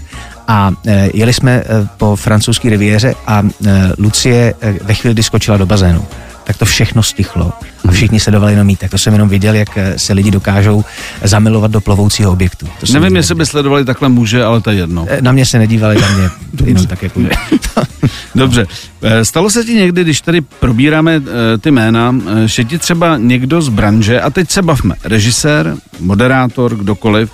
a 0.48 0.72
eh, 0.86 1.08
jeli 1.14 1.32
jsme 1.32 1.52
eh, 1.52 1.88
po 1.96 2.16
francouzské 2.16 2.70
riviéře 2.70 3.14
a 3.26 3.42
eh, 3.66 3.70
Lucie 3.98 4.54
eh, 4.60 4.74
ve 4.82 4.94
chvíli, 4.94 5.14
kdy 5.14 5.22
skočila 5.22 5.56
do 5.56 5.66
bazénu, 5.66 6.04
tak 6.44 6.56
to 6.56 6.64
všechno 6.64 7.02
stichlo 7.02 7.52
a 7.88 7.92
všichni 7.92 8.20
sledovali 8.20 8.52
jenom 8.52 8.66
mít. 8.66 8.78
Tak 8.78 8.90
to 8.90 8.98
jsem 8.98 9.12
jenom 9.12 9.28
viděl, 9.28 9.54
jak 9.54 9.68
eh, 9.78 9.98
se 9.98 10.12
lidi 10.12 10.30
dokážou 10.30 10.84
zamilovat 11.22 11.70
do 11.70 11.80
plovoucího 11.80 12.32
objektu. 12.32 12.66
To 12.66 12.86
Nevím, 12.92 13.02
viděl. 13.02 13.16
jestli 13.16 13.34
by 13.34 13.46
sledovali 13.46 13.84
takhle 13.84 14.08
muže, 14.08 14.44
ale 14.44 14.60
to 14.60 14.70
je 14.70 14.76
jedno. 14.76 15.06
Eh, 15.08 15.22
Na 15.22 15.32
mě 15.32 15.46
se 15.46 15.58
nedívali, 15.58 16.00
na 16.00 16.08
mě 16.08 16.30
jenom 16.64 16.86
tak 16.86 17.02
jako... 17.02 17.20
Dobře. 18.34 18.66
Eh, 19.02 19.24
Stalo 19.24 19.50
se 19.50 19.64
ti 19.64 19.74
někdy, 19.74 20.04
když 20.04 20.20
tady 20.20 20.40
probíráme 20.40 21.16
eh, 21.54 21.58
ty 21.58 21.70
jména, 21.70 22.14
eh, 22.44 22.48
že 22.48 22.64
ti 22.64 22.78
třeba 22.78 23.16
někdo 23.18 23.62
z 23.62 23.68
branže, 23.68 24.20
a 24.20 24.30
teď 24.30 24.50
se 24.50 24.62
bavme, 24.62 24.94
režisér, 25.04 25.76
moderátor, 26.00 26.76
kdokoliv, 26.76 27.30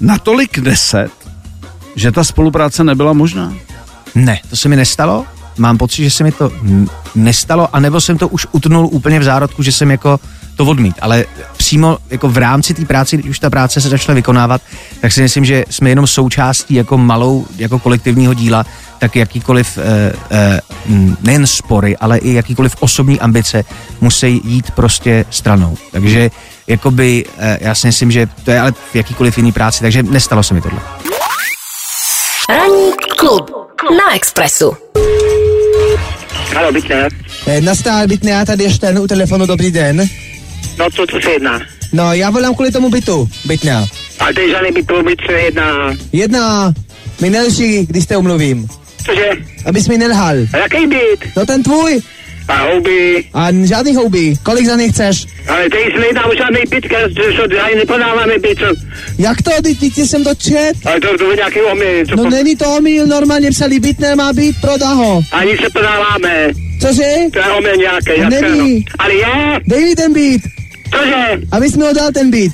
natolik 0.00 0.60
deset, 0.60 1.10
že 1.96 2.12
ta 2.12 2.24
spolupráce 2.24 2.84
nebyla 2.84 3.12
možná? 3.12 3.52
Ne, 4.14 4.40
to 4.50 4.56
se 4.56 4.68
mi 4.68 4.76
nestalo. 4.76 5.26
Mám 5.58 5.78
pocit, 5.78 6.04
že 6.04 6.10
se 6.10 6.24
mi 6.24 6.32
to 6.32 6.50
nestalo, 7.14 7.76
anebo 7.76 8.00
jsem 8.00 8.18
to 8.18 8.28
už 8.28 8.46
utnul 8.52 8.88
úplně 8.92 9.20
v 9.20 9.24
zárodku, 9.24 9.62
že 9.62 9.72
jsem 9.72 9.90
jako 9.90 10.20
to 10.56 10.64
odmít. 10.64 10.96
Ale 11.00 11.24
přímo 11.56 11.98
jako 12.10 12.28
v 12.28 12.36
rámci 12.36 12.74
té 12.74 12.84
práce, 12.84 13.16
když 13.16 13.30
už 13.30 13.38
ta 13.38 13.50
práce 13.50 13.80
se 13.80 13.88
začala 13.88 14.14
vykonávat, 14.14 14.62
tak 15.00 15.12
si 15.12 15.22
myslím, 15.22 15.44
že 15.44 15.64
jsme 15.70 15.88
jenom 15.90 16.06
součástí 16.06 16.74
jako 16.74 16.98
malou, 16.98 17.46
jako 17.56 17.78
kolektivního 17.78 18.34
díla, 18.34 18.66
tak 18.98 19.16
jakýkoliv 19.16 19.78
eh, 19.78 20.12
eh, 20.30 20.60
nejen 21.22 21.46
spory, 21.46 21.96
ale 21.96 22.18
i 22.18 22.32
jakýkoliv 22.32 22.76
osobní 22.80 23.20
ambice 23.20 23.64
musí 24.00 24.40
jít 24.44 24.70
prostě 24.70 25.24
stranou. 25.30 25.76
Takže 25.92 26.30
jakoby, 26.66 27.24
eh, 27.38 27.58
já 27.60 27.74
si 27.74 27.86
myslím, 27.86 28.10
že 28.10 28.28
to 28.44 28.50
je 28.50 28.60
ale 28.60 28.72
v 28.72 28.94
jakýkoliv 28.94 29.36
jiný 29.36 29.52
práci, 29.52 29.80
takže 29.80 30.02
nestalo 30.02 30.42
se 30.42 30.54
mi 30.54 30.60
tohle. 30.60 30.80
Ranní 32.48 32.92
klub 33.18 33.50
na 33.90 34.14
Expressu. 34.14 34.76
Halo. 36.54 36.72
Eh, 37.46 37.60
Nastal 37.60 38.06
bytne, 38.06 38.30
já 38.30 38.44
tady 38.44 38.64
ještě 38.64 38.86
u 39.00 39.06
telefonu, 39.06 39.46
dobrý 39.46 39.70
den. 39.70 40.08
No 40.78 40.90
co, 40.90 41.06
co 41.10 41.20
se 41.22 41.30
jedná? 41.30 41.60
No, 41.92 42.12
já 42.14 42.30
volám 42.30 42.54
kvůli 42.54 42.72
tomu 42.72 42.90
bytu, 42.90 43.28
bytne. 43.44 43.86
Ale 44.18 44.34
tady 44.34 44.50
žádný 44.50 44.72
byt 44.72 44.86
pro 44.86 45.02
byt 45.02 45.18
se 45.26 45.32
jedná. 45.32 45.94
Jedna, 46.12 46.74
mi 47.20 47.30
nelží, 47.30 47.86
když 47.86 48.06
te 48.06 48.16
umluvím. 48.16 48.68
Cože? 49.06 49.30
Abys 49.66 49.88
mi 49.88 49.98
nelhal. 49.98 50.36
A 50.52 50.56
jaký 50.56 50.86
byt? 50.86 51.30
No 51.36 51.46
ten 51.46 51.62
tvůj. 51.62 52.00
A 52.48 52.56
houby. 52.56 53.24
A 53.34 53.46
žádný 53.64 53.94
houby. 53.94 54.34
Kolik 54.42 54.66
za 54.66 54.76
ně 54.76 54.88
chceš? 54.88 55.26
Ale 55.48 55.64
se 55.94 56.00
nejedná 56.00 56.26
o 56.26 56.34
žádný 56.34 56.60
byt, 56.70 56.84
co 57.36 57.48
tady 57.48 57.76
nepodáváme 57.76 58.38
byt, 58.38 58.58
co? 58.58 58.64
Jak 59.18 59.42
to, 59.42 59.50
ty, 59.62 59.74
ty, 59.74 59.90
ty 59.90 60.06
jsem 60.06 60.24
to 60.24 60.34
čet? 60.34 60.72
Ale 60.84 61.00
to, 61.00 61.18
to 61.18 61.30
je 61.30 61.36
nějaký 61.36 61.60
omyl, 61.60 62.06
co 62.06 62.16
No 62.16 62.22
po... 62.24 62.30
není 62.30 62.56
to 62.56 62.64
omyl, 62.76 63.06
normálně 63.06 63.50
psali 63.50 63.80
bytné 63.80 64.16
má 64.16 64.32
být, 64.32 64.56
prodá 64.60 64.88
ho. 64.92 65.22
Ani 65.32 65.56
se 65.56 65.66
podáváme. 65.72 66.48
Cože? 66.80 67.12
To 67.32 67.38
je 67.38 67.44
omyl 67.58 67.76
nějaký, 67.76 68.20
No 68.22 68.30
není. 68.30 68.74
no. 68.74 68.82
Ale 68.98 69.14
je? 69.14 69.60
Dej 69.66 69.84
mi 69.84 69.94
ten 69.94 70.12
byt, 70.12 70.42
Cože? 70.98 71.40
abys 71.52 71.76
mi 71.76 71.82
ho 71.84 71.92
dal 71.92 72.12
ten 72.12 72.30
byt. 72.30 72.52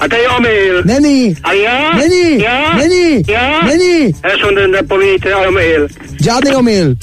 A 0.00 0.08
to 0.08 0.16
je 0.16 0.28
omyl. 0.28 0.82
Není. 0.84 1.36
A 1.44 1.52
je? 1.52 1.70
Není. 1.96 2.38
Je? 2.42 2.60
Není. 2.76 3.22
Je? 3.28 3.50
Není. 3.66 4.12
Já 4.24 4.30
jsem 4.46 4.70
nepovíte 4.72 5.34
omyl. 5.36 5.88
Žádný 6.24 6.50
omyl. 6.54 6.94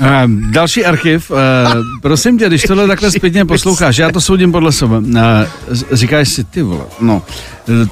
Eh, 0.00 0.22
další 0.50 0.84
archiv. 0.84 1.30
Eh, 1.30 1.74
prosím 2.02 2.38
tě, 2.38 2.46
když 2.48 2.62
tohle 2.62 2.86
takhle 2.86 3.10
zpětně 3.10 3.44
posloucháš, 3.44 3.96
já 3.98 4.12
to 4.12 4.20
soudím 4.20 4.52
podle 4.52 4.72
sebe. 4.72 4.96
Z- 5.68 5.84
říkáš 5.92 6.28
si, 6.28 6.44
ty 6.44 6.62
vole, 6.62 6.84
no, 7.00 7.22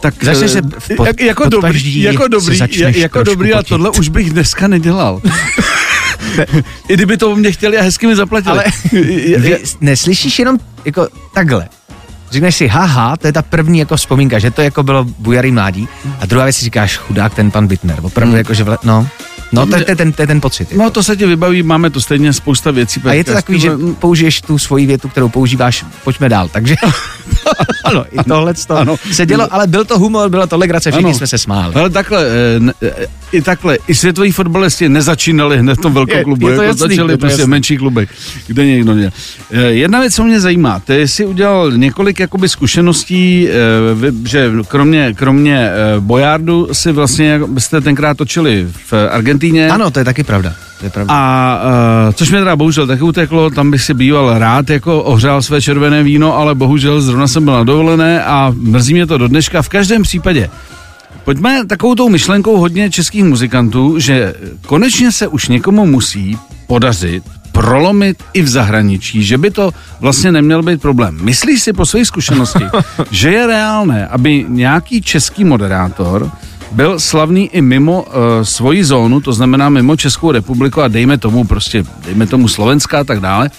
tak... 0.01 0.25
Začneš 0.25 0.51
se 0.51 0.63
pod- 0.97 1.07
jak, 1.07 1.21
jako 1.21 1.49
dobrý, 1.49 2.03
jako 2.03 2.29
dobrý, 2.29 2.59
jako 2.97 3.23
dobrý, 3.23 3.55
a 3.55 3.63
tohle 3.63 3.91
už 3.91 4.09
bych 4.09 4.31
dneska 4.31 4.69
nedělal. 4.69 5.21
I 6.89 6.95
kdyby 6.95 7.17
to 7.17 7.37
mě 7.37 7.53
chtěli 7.53 7.79
a 7.79 7.83
hezky 7.83 8.07
mi 8.07 8.17
zaplatili. 8.17 8.53
Ale 8.53 8.65
vy 9.39 9.59
neslyšíš 9.81 10.39
jenom 10.39 10.59
jako 10.85 11.09
takhle. 11.35 11.69
Řekneš 12.31 12.57
si, 12.57 12.67
haha, 12.69 13.17
to 13.17 13.27
je 13.27 13.33
ta 13.33 13.43
první 13.43 13.79
jako 13.79 13.97
vzpomínka, 13.97 14.39
že 14.39 14.51
to 14.51 14.63
jako 14.63 14.83
bylo 14.83 15.05
bujarý 15.05 15.53
mládí. 15.53 15.89
A 16.21 16.27
druhá 16.27 16.45
věc 16.45 16.57
si 16.57 16.65
říkáš, 16.65 16.97
chudák 16.97 17.35
ten 17.35 17.51
pan 17.51 17.67
Bitner. 17.67 17.99
Opravdu 18.03 18.31
Hmm. 18.31 18.39
jako, 18.39 18.55
že 18.55 18.65
vle, 18.65 18.79
no, 18.85 19.09
no 19.53 19.67
to, 19.67 19.77
je- 19.77 19.97
ten, 19.97 20.13
je 20.19 20.27
ten 20.27 20.41
pocit. 20.41 20.71
Jako. 20.73 20.83
No 20.83 20.91
to 20.91 21.03
se 21.03 21.17
ti 21.17 21.27
vybaví, 21.27 21.63
máme 21.63 21.91
tu 21.91 22.01
stejně 22.01 22.33
spousta 22.33 22.71
věcí. 22.71 23.01
a 23.05 23.13
je 23.13 23.25
to 23.25 23.33
takový, 23.33 23.61
že 23.61 23.69
tím- 23.69 23.95
použiješ 23.95 24.41
tu 24.41 24.59
svoji 24.59 24.87
větu, 24.87 25.09
kterou 25.09 25.29
používáš, 25.29 25.85
pojďme 26.05 26.29
dál. 26.29 26.49
Takže 26.49 26.75
ano, 27.85 28.05
i 28.11 28.25
tohle 28.29 28.55
to 28.67 28.77
Ano. 28.77 28.97
se 29.13 29.27
dělo, 29.27 29.55
ale 29.55 29.67
byl 29.67 29.85
to 29.85 29.99
humor, 29.99 30.29
byla 30.31 30.47
to 30.47 30.57
legrace, 30.59 30.91
všichni 30.91 31.11
Ano. 31.11 31.15
jsme 31.19 31.27
se 31.27 31.39
smáli. 31.39 31.75
Ale 31.75 31.91
takhle, 31.91 32.27
eh, 32.83 33.07
i 33.33 33.43
takhle, 33.43 33.79
i 33.89 33.95
světoví 33.95 34.33
fotbalisti 34.33 34.89
nezačínali 34.89 35.59
hned 35.59 35.75
v 35.79 35.81
tom 35.83 35.95
velkém 35.95 36.19
Je- 36.19 36.25
klubu, 36.25 36.49
je 36.49 36.57
to 36.57 36.63
jako 36.63 36.81
jasný, 36.83 36.97
začali 36.97 37.13
je 37.13 37.17
to 37.17 37.21
prostě 37.21 37.41
jasný. 37.41 37.51
menší 37.51 37.77
klubek, 37.77 38.09
kde 38.47 38.67
někdo 38.67 38.95
měl. 38.95 39.11
Eh, 39.53 39.61
Jedna 39.63 40.01
věc, 40.01 40.15
co 40.15 40.25
mě 40.25 40.41
zajímá, 40.41 40.81
ty 40.81 41.09
jsi 41.09 41.25
udělal 41.27 41.73
několik 41.73 42.21
jakoby 42.21 42.49
zkušeností, 42.49 43.49
že 44.27 44.51
kromě, 44.69 45.15
kromě 45.17 45.71
Bojardu 46.01 46.69
si 46.73 46.93
vlastně, 46.93 47.41
byste 47.47 47.81
tenkrát 47.81 48.17
točili 48.17 48.69
v 48.91 48.93
Argentíně. 49.11 49.71
Ano, 49.71 49.91
to 49.91 49.99
je 49.99 50.05
taky 50.05 50.25
pravda. 50.25 50.53
A 51.09 51.61
uh, 52.07 52.13
což 52.13 52.31
mě 52.31 52.39
teda 52.39 52.57
bohužel 52.57 52.87
taky 52.87 53.03
uteklo, 53.03 53.51
tam 53.51 53.71
bych 53.71 53.83
si 53.83 53.95
býval 53.95 54.39
rád 54.39 54.71
jako 54.71 55.03
ohřál 55.03 55.43
své 55.43 55.63
červené 55.63 56.03
víno, 56.03 56.37
ale 56.37 56.55
bohužel 56.55 57.01
zrovna 57.01 57.29
jsem 57.29 57.45
byl 57.45 57.55
na 57.55 57.65
dovolené 57.65 58.25
a 58.25 58.53
mrzí 58.57 58.95
mě 58.95 59.07
to 59.07 59.19
do 59.19 59.29
dneška. 59.29 59.63
V 59.63 59.69
každém 59.69 60.03
případě, 60.03 60.51
pojďme 61.25 61.67
takovou 61.67 61.95
tou 61.95 62.09
myšlenkou 62.09 62.57
hodně 62.57 62.91
českých 62.91 63.25
muzikantů, 63.25 63.99
že 63.99 64.35
konečně 64.67 65.13
se 65.13 65.29
už 65.29 65.49
někomu 65.49 65.87
musí 65.87 66.39
podařit 66.67 67.23
prolomit 67.53 68.23
i 68.33 68.43
v 68.43 68.49
zahraničí, 68.49 69.25
že 69.25 69.39
by 69.39 69.51
to 69.51 69.71
vlastně 70.01 70.33
neměl 70.33 70.63
být 70.63 70.83
problém. 70.83 71.19
Myslíš 71.23 71.63
si 71.63 71.73
po 71.73 71.87
své 71.87 72.05
zkušenosti, 72.05 72.65
že 73.11 73.31
je 73.31 73.47
reálné, 73.47 74.07
aby 74.07 74.45
nějaký 74.49 75.03
český 75.03 75.45
moderátor 75.45 76.31
byl 76.73 77.01
slavný 77.01 77.49
i 77.53 77.63
mimo 77.63 78.03
uh, 78.03 78.13
svoji 78.43 78.85
zónu, 78.85 79.21
to 79.21 79.33
znamená 79.33 79.69
mimo 79.69 79.97
Českou 79.97 80.33
republiku 80.33 80.83
a 80.83 80.89
dejme 80.89 81.19
tomu 81.19 81.45
prostě, 81.45 81.85
dejme 82.05 82.27
tomu 82.27 82.49
Slovenská 82.49 83.01
a 83.01 83.05
tak 83.05 83.21
dále. 83.21 83.51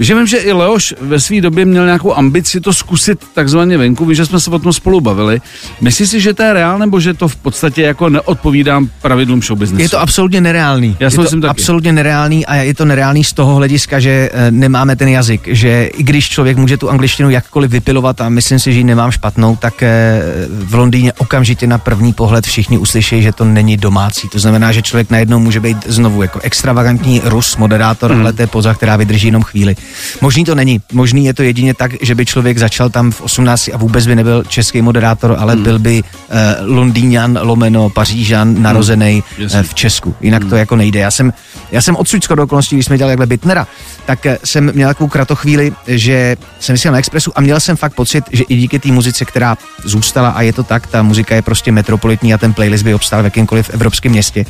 Že 0.00 0.14
vím, 0.14 0.26
že 0.26 0.36
i 0.36 0.52
Leoš 0.52 0.94
ve 1.00 1.20
své 1.20 1.40
době 1.40 1.64
měl 1.64 1.84
nějakou 1.84 2.14
ambici 2.14 2.60
to 2.60 2.72
zkusit 2.72 3.18
takzvaně 3.34 3.78
venku, 3.78 4.06
víš, 4.06 4.16
že 4.16 4.26
jsme 4.26 4.40
se 4.40 4.50
o 4.50 4.58
tom 4.58 4.72
spolu 4.72 5.00
bavili. 5.00 5.40
Myslíš 5.80 6.10
si, 6.10 6.20
že 6.20 6.34
to 6.34 6.42
je 6.42 6.52
reál, 6.52 6.78
nebo 6.78 7.00
že 7.00 7.14
to 7.14 7.28
v 7.28 7.36
podstatě 7.36 7.82
jako 7.82 8.08
neodpovídá 8.08 8.80
pravidlům 9.02 9.42
show 9.42 9.58
businessu? 9.58 9.82
Je 9.82 9.88
to 9.88 10.00
absolutně 10.00 10.40
nereálný. 10.40 10.96
Já 11.00 11.06
je 11.06 11.16
to 11.16 11.24
taky. 11.24 11.46
absolutně 11.46 11.92
nereálný 11.92 12.46
a 12.46 12.54
je 12.54 12.74
to 12.74 12.84
nereálný 12.84 13.24
z 13.24 13.32
toho 13.32 13.54
hlediska, 13.54 14.00
že 14.00 14.30
eh, 14.32 14.50
nemáme 14.50 14.96
ten 14.96 15.08
jazyk, 15.08 15.42
že 15.46 15.84
i 15.84 16.02
když 16.02 16.28
člověk 16.28 16.56
může 16.56 16.76
tu 16.76 16.90
angličtinu 16.90 17.30
jakkoliv 17.30 17.70
vypilovat 17.70 18.20
a 18.20 18.28
myslím 18.28 18.58
si, 18.58 18.72
že 18.72 18.78
ji 18.78 18.84
nemám 18.84 19.10
špatnou, 19.10 19.56
tak 19.56 19.82
eh, 19.82 20.22
v 20.48 20.74
Londýně 20.74 21.12
okamžitě 21.12 21.66
na 21.66 21.78
první 21.78 22.12
pohled 22.12 22.46
všichni 22.46 22.78
uslyší, 22.78 23.22
že 23.22 23.32
to 23.32 23.44
není 23.44 23.76
domácí. 23.76 24.28
To 24.28 24.38
znamená, 24.38 24.72
že 24.72 24.82
člověk 24.82 25.10
najednou 25.10 25.38
může 25.38 25.60
být 25.60 25.76
znovu 25.86 26.22
jako 26.22 26.40
extravagantní 26.42 27.20
Rus, 27.24 27.56
moderátor, 27.56 28.12
ale 28.12 28.32
to 28.32 28.42
je 28.42 28.46
poza, 28.46 28.74
která 28.74 28.96
vydrží 28.96 29.26
jenom 29.26 29.42
chvíli. 29.42 29.76
Možný 30.20 30.44
to 30.44 30.54
není. 30.54 30.80
Možný 30.92 31.24
je 31.24 31.34
to 31.34 31.42
jedině 31.42 31.74
tak, 31.74 31.90
že 32.02 32.14
by 32.14 32.26
člověk 32.26 32.58
začal 32.58 32.90
tam 32.90 33.10
v 33.10 33.20
18 33.20 33.68
a 33.72 33.76
vůbec 33.76 34.06
by 34.06 34.16
nebyl 34.16 34.44
český 34.48 34.82
moderátor, 34.82 35.36
ale 35.38 35.54
Hmm. 35.54 35.62
byl 35.62 35.78
by 35.78 36.02
uh, 36.02 36.76
Londýňan, 36.76 37.38
lomeno, 37.42 37.90
Pařížan, 37.90 38.62
narozený 38.62 39.22
Hmm. 39.38 39.46
Uh, 39.46 39.62
v 39.62 39.74
Česku. 39.74 40.14
Jinak 40.20 40.44
to 40.44 40.56
jako 40.56 40.76
nejde. 40.76 41.00
Já 41.00 41.10
jsem, 41.10 41.32
já 41.72 41.82
jsem 41.82 41.96
odsud 41.96 42.24
skoro 42.24 42.42
okolností, 42.44 42.76
když 42.76 42.86
jsme 42.86 42.98
dělali 42.98 43.12
takhle 43.12 43.26
Bitnera, 43.26 43.66
tak 44.10 44.26
eh, 44.26 44.38
jsem 44.44 44.72
měl 44.74 44.88
takovou 44.88 45.08
kratochvíli, 45.08 45.72
že 45.86 46.36
jsem 46.60 46.72
vysílal 46.72 46.92
na 46.92 46.98
Expressu 46.98 47.32
a 47.34 47.40
měl 47.40 47.60
jsem 47.60 47.76
fakt 47.76 47.94
pocit, 47.94 48.24
že 48.32 48.44
i 48.48 48.56
díky 48.56 48.78
té 48.78 48.88
muzice, 48.88 49.24
která 49.24 49.56
zůstala 49.84 50.28
a 50.28 50.42
je 50.42 50.52
to 50.52 50.62
tak, 50.62 50.86
ta 50.86 51.02
muzika 51.02 51.34
je 51.34 51.42
prostě 51.42 51.72
metropolitní 51.72 52.34
a 52.34 52.38
ten 52.38 52.52
playlist 52.52 52.84
by 52.84 52.94
obstál 52.94 53.22
v 53.22 53.24
jakémkoliv 53.24 53.70
evropském 53.70 54.12
městě, 54.12 54.44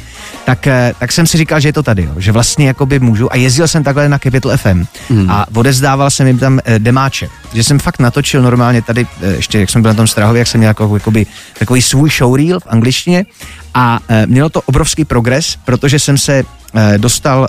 tak, 0.45 0.67
eh, 0.67 0.95
tak 0.99 1.13
jsem 1.13 1.27
si 1.27 1.39
říkal, 1.39 1.61
že 1.61 1.69
je 1.69 1.73
to 1.73 1.83
tady, 1.83 2.03
jo, 2.03 2.15
že 2.17 2.33
vlastně 2.33 2.67
jakoby 2.67 3.01
můžu 3.01 3.33
a 3.33 3.37
jezdil 3.37 3.69
jsem 3.69 3.85
takhle 3.85 4.09
na 4.09 4.19
Capital 4.19 4.57
FM 4.57 4.85
a 5.29 5.47
odezdával 5.55 6.11
jsem 6.11 6.27
jim 6.27 6.39
tam 6.39 6.61
eh, 6.65 6.79
demáče, 6.79 7.29
že 7.53 7.65
jsem 7.65 7.79
fakt 7.79 7.99
natočil 7.99 8.43
normálně 8.43 8.83
tady, 8.83 9.07
ještě 9.37 9.61
jak 9.61 9.71
jsem 9.71 9.83
byl 9.83 9.91
na 9.91 9.95
tom 9.95 10.07
Strahově, 10.07 10.39
jak 10.39 10.49
jsem 10.49 10.59
měl 10.59 10.71
jako, 10.71 10.97
jakoby, 10.97 11.27
takový 11.59 11.83
svůj 11.83 12.11
showreel 12.11 12.61
v 12.61 12.67
angličtině. 12.67 13.27
A 13.75 14.01
mělo 14.27 14.49
to 14.49 14.61
obrovský 14.61 15.05
progres, 15.05 15.57
protože 15.65 15.99
jsem 15.99 16.19
se 16.19 16.45
dostal 16.99 17.49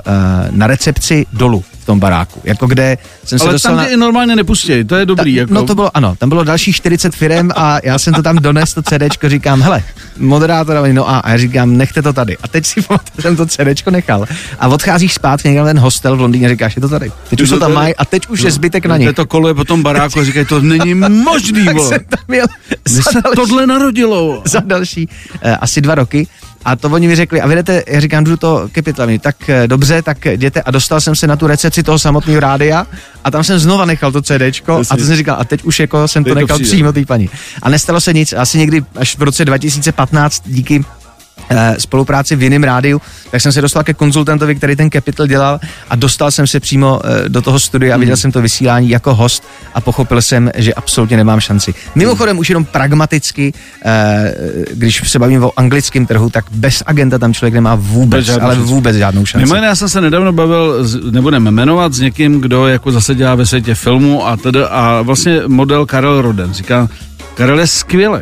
na 0.51 0.67
recepci 0.67 1.25
dolů 1.33 1.63
tom 1.91 1.99
baráku, 1.99 2.41
jako 2.43 2.67
kde 2.67 2.97
jsem 3.25 3.39
se 3.39 3.45
Ale 3.45 3.53
dostal 3.53 3.75
tam 3.75 3.85
na... 3.91 3.97
normálně 3.97 4.35
nepustí, 4.35 4.83
to 4.83 4.95
je 4.95 5.05
dobrý. 5.05 5.35
Ta, 5.35 5.39
jako. 5.41 5.53
No 5.53 5.63
to 5.63 5.75
bylo, 5.75 5.97
ano, 5.97 6.15
tam 6.15 6.29
bylo 6.29 6.43
dalších 6.43 6.75
40 6.75 7.15
firm 7.15 7.49
a 7.55 7.77
já 7.83 7.99
jsem 7.99 8.13
to 8.13 8.23
tam 8.23 8.35
dones, 8.35 8.73
to 8.73 8.81
CDčko, 8.81 9.29
říkám, 9.29 9.61
hele, 9.61 9.83
moderátorovi, 10.17 10.93
no 10.93 11.09
a, 11.09 11.19
a 11.19 11.29
já 11.31 11.37
říkám, 11.37 11.77
nechte 11.77 12.01
to 12.01 12.13
tady. 12.13 12.37
A 12.43 12.47
teď 12.47 12.65
si 12.65 12.81
pamatuju, 12.87 13.21
jsem 13.21 13.35
to 13.35 13.45
CDčko 13.45 13.91
nechal. 13.91 14.25
A 14.59 14.67
odcházíš 14.67 15.13
zpátky 15.13 15.49
někam 15.49 15.65
ten 15.65 15.79
hostel 15.79 16.17
v 16.17 16.21
Londýně 16.21 16.45
a 16.45 16.49
říkáš, 16.49 16.75
je 16.75 16.81
to 16.81 16.89
tady. 16.89 17.11
Teď 17.29 17.41
už 17.41 17.49
to 17.49 17.59
tam 17.59 17.73
mají 17.73 17.95
a 17.95 18.05
teď 18.05 18.27
už 18.27 18.41
je 18.41 18.51
zbytek 18.51 18.85
na 18.85 18.97
nich. 18.97 19.13
To 19.13 19.25
koluje 19.25 19.53
po 19.53 19.63
tom 19.65 19.83
baráku 19.83 20.19
a 20.19 20.23
říkají, 20.23 20.45
to 20.45 20.61
není 20.61 20.93
možný, 21.09 21.65
Tak 21.65 21.79
jsem 21.79 21.99
tam 22.09 22.19
Mně 22.27 22.41
za 22.87 23.01
se 23.03 23.21
další- 23.21 23.35
tohle 23.35 23.67
narodilo. 23.67 24.41
za 24.45 24.59
další 24.65 25.07
uh, 25.45 25.51
asi 25.61 25.81
dva 25.81 25.95
roky. 25.95 26.27
A 26.65 26.75
to 26.75 26.89
oni 26.89 27.07
mi 27.07 27.15
řekli, 27.15 27.41
a 27.41 27.47
vy 27.47 27.55
jdete, 27.55 27.83
já 27.87 27.99
říkám, 27.99 28.23
jdu 28.23 28.37
to 28.37 28.69
Capitol, 28.75 29.07
tak 29.21 29.49
eh, 29.49 29.67
dobře, 29.67 30.01
tak 30.01 30.25
jděte 30.25 30.61
a 30.61 30.71
dostal 30.71 31.01
jsem 31.01 31.15
se 31.15 31.27
na 31.27 31.35
tu 31.35 31.47
recepci 31.47 31.83
toho 31.83 31.99
samotného 31.99 32.39
rádia 32.39 32.87
a 33.23 33.31
tam 33.31 33.43
jsem 33.43 33.59
znova 33.59 33.85
nechal 33.85 34.11
to 34.11 34.21
CDčko 34.21 34.77
Jasně. 34.77 34.93
a 34.93 34.97
to 34.97 35.03
jsem 35.05 35.15
říkal, 35.15 35.35
a 35.39 35.43
teď 35.43 35.63
už 35.63 35.79
jako 35.79 36.07
jsem 36.07 36.23
to 36.23 36.27
Teď 36.29 36.33
to 36.33 36.39
nechal 36.39 36.57
přijde. 36.57 36.71
přímo 36.71 36.93
té 36.93 37.05
paní. 37.05 37.29
A 37.61 37.69
nestalo 37.69 38.01
se 38.01 38.13
nic, 38.13 38.33
asi 38.33 38.57
někdy 38.57 38.83
až 38.95 39.17
v 39.17 39.21
roce 39.21 39.45
2015 39.45 40.43
díky 40.45 40.85
eh, 40.85 41.00
spolupráci 41.77 42.35
v 42.35 42.43
jiném 42.43 42.63
rádiu, 42.63 43.01
tak 43.31 43.41
jsem 43.41 43.51
se 43.51 43.61
dostal 43.61 43.83
ke 43.83 43.93
konzultantovi, 43.93 44.55
který 44.55 44.75
ten 44.75 44.89
Capital 44.91 45.27
dělal 45.27 45.59
a 45.89 45.95
dostal 45.95 46.31
jsem 46.31 46.47
se 46.47 46.59
přímo 46.59 46.99
eh, 47.03 47.29
do 47.29 47.41
toho 47.41 47.59
studia 47.59 47.95
a 47.95 47.97
viděl 47.97 48.17
jsem 48.17 48.31
to 48.31 48.41
vysílání 48.41 48.89
jako 48.89 49.15
host 49.15 49.43
a 49.73 49.81
pochopil 49.81 50.21
jsem, 50.21 50.51
že 50.55 50.73
absolutně 50.73 51.17
nemám 51.17 51.39
šanci. 51.39 51.73
Mimochodem 51.95 52.37
už 52.37 52.49
jenom 52.49 52.65
pragmaticky, 52.65 53.53
eh, 53.85 54.35
když 54.73 55.09
se 55.09 55.19
bavím 55.19 55.43
o 55.43 55.51
anglickém 55.59 56.05
trhu, 56.05 56.29
tak 56.29 56.45
bez 56.51 56.83
agenta 56.85 57.17
tam 57.17 57.33
člověk 57.33 57.53
nemá 57.53 57.75
vůbec, 57.75 58.25
žádnou 58.25 58.45
ale 58.45 58.55
šanci. 58.55 58.69
vůbec 58.69 58.95
žádnou 58.95 59.25
šanci. 59.25 59.45
Mimo 59.45 59.55
jiné, 59.55 59.67
já 59.67 59.75
jsem 59.75 59.89
se 59.89 60.01
nedávno 60.01 60.33
bavil, 60.33 60.85
nebudeme 61.11 61.51
jmenovat, 61.51 61.93
s 61.93 61.99
někým, 61.99 62.41
kdo 62.41 62.67
jako 62.67 62.91
zase 62.91 63.15
dělá 63.15 63.35
ve 63.35 63.45
světě 63.45 63.75
filmu 63.75 64.27
a 64.27 64.37
tedy 64.37 64.59
a 64.69 65.01
vlastně 65.01 65.41
model 65.47 65.85
Karel 65.85 66.21
Roden. 66.21 66.53
Říká, 66.53 66.87
Karel 67.33 67.59
je 67.59 67.67
skvělý, 67.67 68.19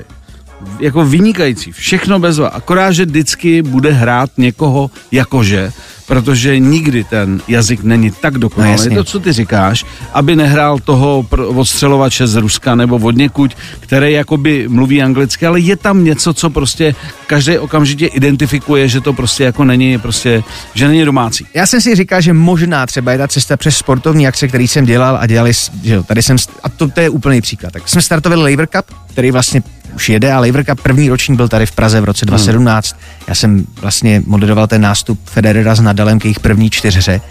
jako 0.80 1.06
vynikající, 1.06 1.72
všechno 1.72 2.20
bezva, 2.20 2.48
akorát, 2.48 2.92
že 2.92 3.06
vždycky 3.06 3.62
bude 3.62 3.92
hrát 3.92 4.30
někoho 4.38 4.92
jakože, 5.12 5.72
protože 6.08 6.60
nikdy 6.60 7.04
ten 7.04 7.42
jazyk 7.48 7.84
není 7.84 8.12
tak 8.12 8.34
No, 8.34 8.40
dokonalý, 8.40 8.72
jasně. 8.72 8.96
to, 8.98 9.04
co 9.04 9.20
ty 9.20 9.34
říkáš, 9.34 9.86
aby 10.14 10.36
nehrál 10.36 10.80
toho 10.80 11.26
odstřelovače 11.56 12.28
z 12.28 12.36
Ruska 12.36 12.76
nebo 12.76 12.96
od 12.98 13.16
někuď, 13.16 13.56
který 13.80 14.14
jakoby 14.14 14.68
mluví 14.68 15.02
anglicky, 15.02 15.46
ale 15.46 15.60
je 15.60 15.76
tam 15.76 16.04
něco, 16.04 16.34
co 16.34 16.50
prostě 16.50 16.96
každý 17.28 17.58
okamžitě 17.58 18.06
identifikuje, 18.08 18.88
že 18.88 19.02
to 19.02 19.14
prostě 19.14 19.44
jako 19.44 19.64
není 19.66 19.98
prostě, 20.00 20.44
že 20.74 20.88
není 20.88 21.06
domácí. 21.06 21.46
Já 21.54 21.66
jsem 21.66 21.82
si 21.82 21.96
říkal, 21.96 22.22
že 22.22 22.34
možná 22.34 22.86
třeba 22.86 23.12
je 23.12 23.18
ta 23.18 23.28
cesta 23.28 23.58
přes 23.58 23.78
sportovní 23.78 24.28
akce, 24.28 24.48
který 24.48 24.68
jsem 24.68 24.86
dělal 24.86 25.18
a 25.22 25.26
dělali, 25.28 25.52
že 25.84 25.94
jo, 25.94 26.04
tady 26.04 26.22
jsem, 26.22 26.38
a 26.64 26.70
to, 26.70 26.88
to 26.88 27.00
je 27.02 27.10
úplný 27.10 27.42
příklad. 27.42 27.74
Tak 27.74 27.90
jsme 27.90 28.02
startovali 28.02 28.52
Laver 28.52 28.68
Cup, 28.68 28.86
který 29.10 29.32
vlastně 29.32 29.64
už 29.96 30.10
jede 30.10 30.34
a 30.34 30.40
Laver 30.40 30.66
Cup 30.66 30.82
první 30.82 31.10
ročník 31.10 31.38
byl 31.38 31.48
tady 31.48 31.66
v 31.66 31.72
Praze 31.72 32.02
v 32.02 32.04
roce 32.04 32.26
2017. 32.26 32.96
Já 33.28 33.36
jsem 33.36 33.66
vlastně 33.82 34.24
moderoval 34.26 34.68
ten 34.68 34.82
nástup 34.82 35.20
Federera 35.26 35.76
s 35.76 35.82
Nadalem 35.82 36.20
k 36.20 36.26
jejich 36.26 36.40
první 36.40 36.70
čtyřhře. 36.70 37.22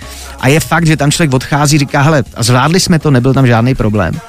A 0.40 0.48
je 0.48 0.60
fakt, 0.60 0.86
že 0.86 0.96
tam 0.96 1.10
člověk 1.10 1.34
odchází, 1.34 1.78
říká, 1.78 2.02
hele, 2.02 2.24
a 2.34 2.42
zvládli 2.42 2.80
jsme 2.80 2.98
to, 2.98 3.10
nebyl 3.10 3.34
tam 3.34 3.46
žádný 3.46 3.74
problém. 3.74 4.20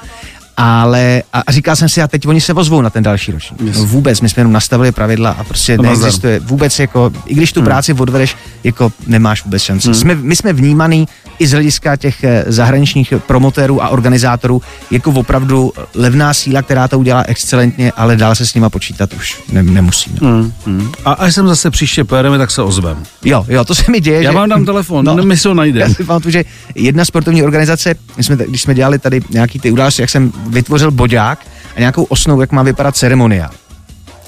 Ale 0.60 1.22
a 1.32 1.40
a 1.50 1.52
říkal 1.52 1.76
jsem 1.76 1.88
si, 1.88 2.02
a 2.02 2.08
teď 2.08 2.26
oni 2.26 2.40
se 2.40 2.52
ozvou 2.52 2.82
na 2.82 2.90
ten 2.90 3.02
další 3.02 3.32
ročník. 3.32 3.60
Yes. 3.60 3.76
No 3.76 3.84
vůbec, 3.84 4.20
my 4.20 4.28
jsme 4.28 4.40
jenom 4.40 4.52
nastavili 4.52 4.92
pravidla 4.92 5.30
a 5.30 5.44
prostě 5.44 5.76
To 5.76 5.82
neexistuje 5.82 6.40
vůbec 6.40 6.78
jako, 6.78 7.10
i 7.26 7.34
když 7.34 7.52
tu 7.52 7.62
práci 7.62 7.92
odvedeš, 7.92 8.36
jako 8.64 8.92
nemáš 9.06 9.44
vůbec 9.44 9.62
šanci. 9.62 9.94
Jsme, 9.94 10.14
my 10.14 10.36
jsme 10.36 10.52
vnímaný 10.52 11.08
i 11.38 11.46
z 11.46 11.52
hlediska 11.52 11.96
těch 11.96 12.24
eh, 12.24 12.44
zahraničních 12.46 13.12
promotérů 13.26 13.82
a 13.82 13.88
organizátorů 13.88 14.62
jako 14.90 15.10
opravdu 15.10 15.72
levná 15.94 16.34
síla, 16.34 16.62
která 16.62 16.88
to 16.88 16.98
udělá 16.98 17.24
excelentně, 17.26 17.92
ale 17.96 18.16
dál 18.16 18.34
se 18.34 18.46
s 18.46 18.54
nima 18.54 18.70
počítat 18.70 19.12
už 19.12 19.42
ne, 19.52 19.62
nemusíme. 19.62 20.16
Mm, 20.20 20.52
mm. 20.66 20.92
A 21.04 21.12
až 21.12 21.34
sem 21.34 21.48
zase 21.48 21.70
příště 21.70 22.04
pojedeme, 22.04 22.38
tak 22.38 22.50
se 22.50 22.62
ozvem. 22.62 23.02
Jo, 23.24 23.44
jo, 23.48 23.64
to 23.64 23.74
se 23.74 23.92
mi 23.92 24.00
děje. 24.00 24.22
Já 24.22 24.30
že... 24.30 24.36
vám 24.38 24.48
dám 24.48 24.64
telefon, 24.64 25.04
no. 25.04 25.16
my 25.16 25.36
se 25.36 25.48
ho 25.48 25.54
najdeme. 25.54 25.80
Já 25.80 25.94
si 25.94 26.04
pamatuju, 26.04 26.32
že 26.32 26.44
jedna 26.74 27.04
sportovní 27.04 27.42
organizace, 27.42 27.94
my 28.16 28.24
jsme, 28.24 28.36
když 28.36 28.62
jsme 28.62 28.74
dělali 28.74 28.98
tady 28.98 29.20
nějaký 29.30 29.58
ty 29.58 29.70
události, 29.70 30.02
jak 30.02 30.10
jsem 30.10 30.32
vytvořil 30.50 30.90
bodák 30.90 31.38
a 31.76 31.80
nějakou 31.80 32.02
osnovu, 32.04 32.40
jak 32.40 32.52
má 32.52 32.62
vypadat 32.62 32.96
ceremonia. 32.96 33.50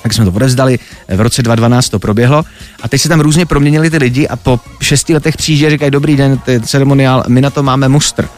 Tak 0.03 0.13
jsme 0.13 0.25
to 0.25 0.33
odevzdali, 0.33 0.79
v 1.09 1.21
roce 1.21 1.43
2012 1.43 1.89
to 1.89 1.99
proběhlo 1.99 2.45
a 2.83 2.89
teď 2.89 3.01
se 3.01 3.09
tam 3.09 3.21
různě 3.21 3.47
proměnili 3.47 3.91
ty 3.91 3.97
lidi 3.97 4.29
a 4.29 4.37
po 4.37 4.61
šesti 4.81 5.15
letech 5.15 5.37
přijíždí 5.37 5.67
a 5.67 5.71
říkají, 5.71 5.91
dobrý 5.91 6.17
den, 6.17 6.41
je 6.47 6.61
ceremoniál, 6.61 7.25
my 7.29 7.41
na 7.41 7.51
to 7.51 7.63
máme 7.63 7.89
mustr. 7.89 8.29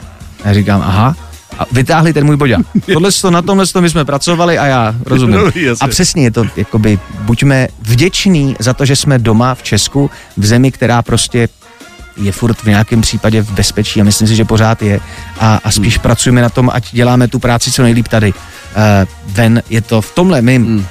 A 0.44 0.49
já 0.49 0.55
říkám, 0.55 0.83
aha, 0.87 1.16
a 1.59 1.64
vytáhli 1.73 2.12
ten 2.12 2.27
můj 2.27 2.37
bodák. 2.37 2.66
Tohle 2.92 3.12
to, 3.12 3.31
na 3.31 3.42
tomhle 3.42 3.66
to 3.66 3.81
my 3.81 3.90
jsme 3.90 4.05
pracovali 4.05 4.59
a 4.59 4.66
já 4.66 4.94
rozumím. 5.07 5.37
No. 5.37 5.51
A 5.81 5.88
přesně 5.88 6.23
je 6.23 6.31
to, 6.31 6.44
jakoby, 6.57 6.99
buďme 7.20 7.68
vděční 7.83 8.57
za 8.59 8.75
to, 8.75 8.85
že 8.85 8.97
jsme 8.97 9.18
doma 9.18 9.55
v 9.55 9.62
Česku, 9.62 10.11
v 10.37 10.47
zemi, 10.47 10.73
která 10.73 11.03
prostě 11.03 11.49
je 12.16 12.33
furt 12.33 12.57
v 12.57 12.66
nějakém 12.66 13.00
případě 13.00 13.42
v 13.42 13.50
bezpečí 13.50 14.00
a 14.00 14.05
myslím 14.05 14.29
si, 14.29 14.37
že 14.37 14.44
pořád 14.44 14.83
je 14.83 15.00
a, 15.40 15.61
a 15.64 15.70
spíš 15.70 15.94
hmm. 15.96 16.03
pracujeme 16.03 16.42
na 16.42 16.48
tom, 16.48 16.70
ať 16.72 16.92
děláme 16.92 17.29
tu 17.29 17.38
práci 17.38 17.72
co 17.72 17.83
nejlíp 17.83 18.09
tady. 18.09 18.33
Uh, 18.33 19.33
ven 19.35 19.62
je 19.70 19.81
to 19.81 20.00
v 20.00 20.14
tomhle 20.14 20.42
mým 20.42 20.66
hmm. 20.66 20.87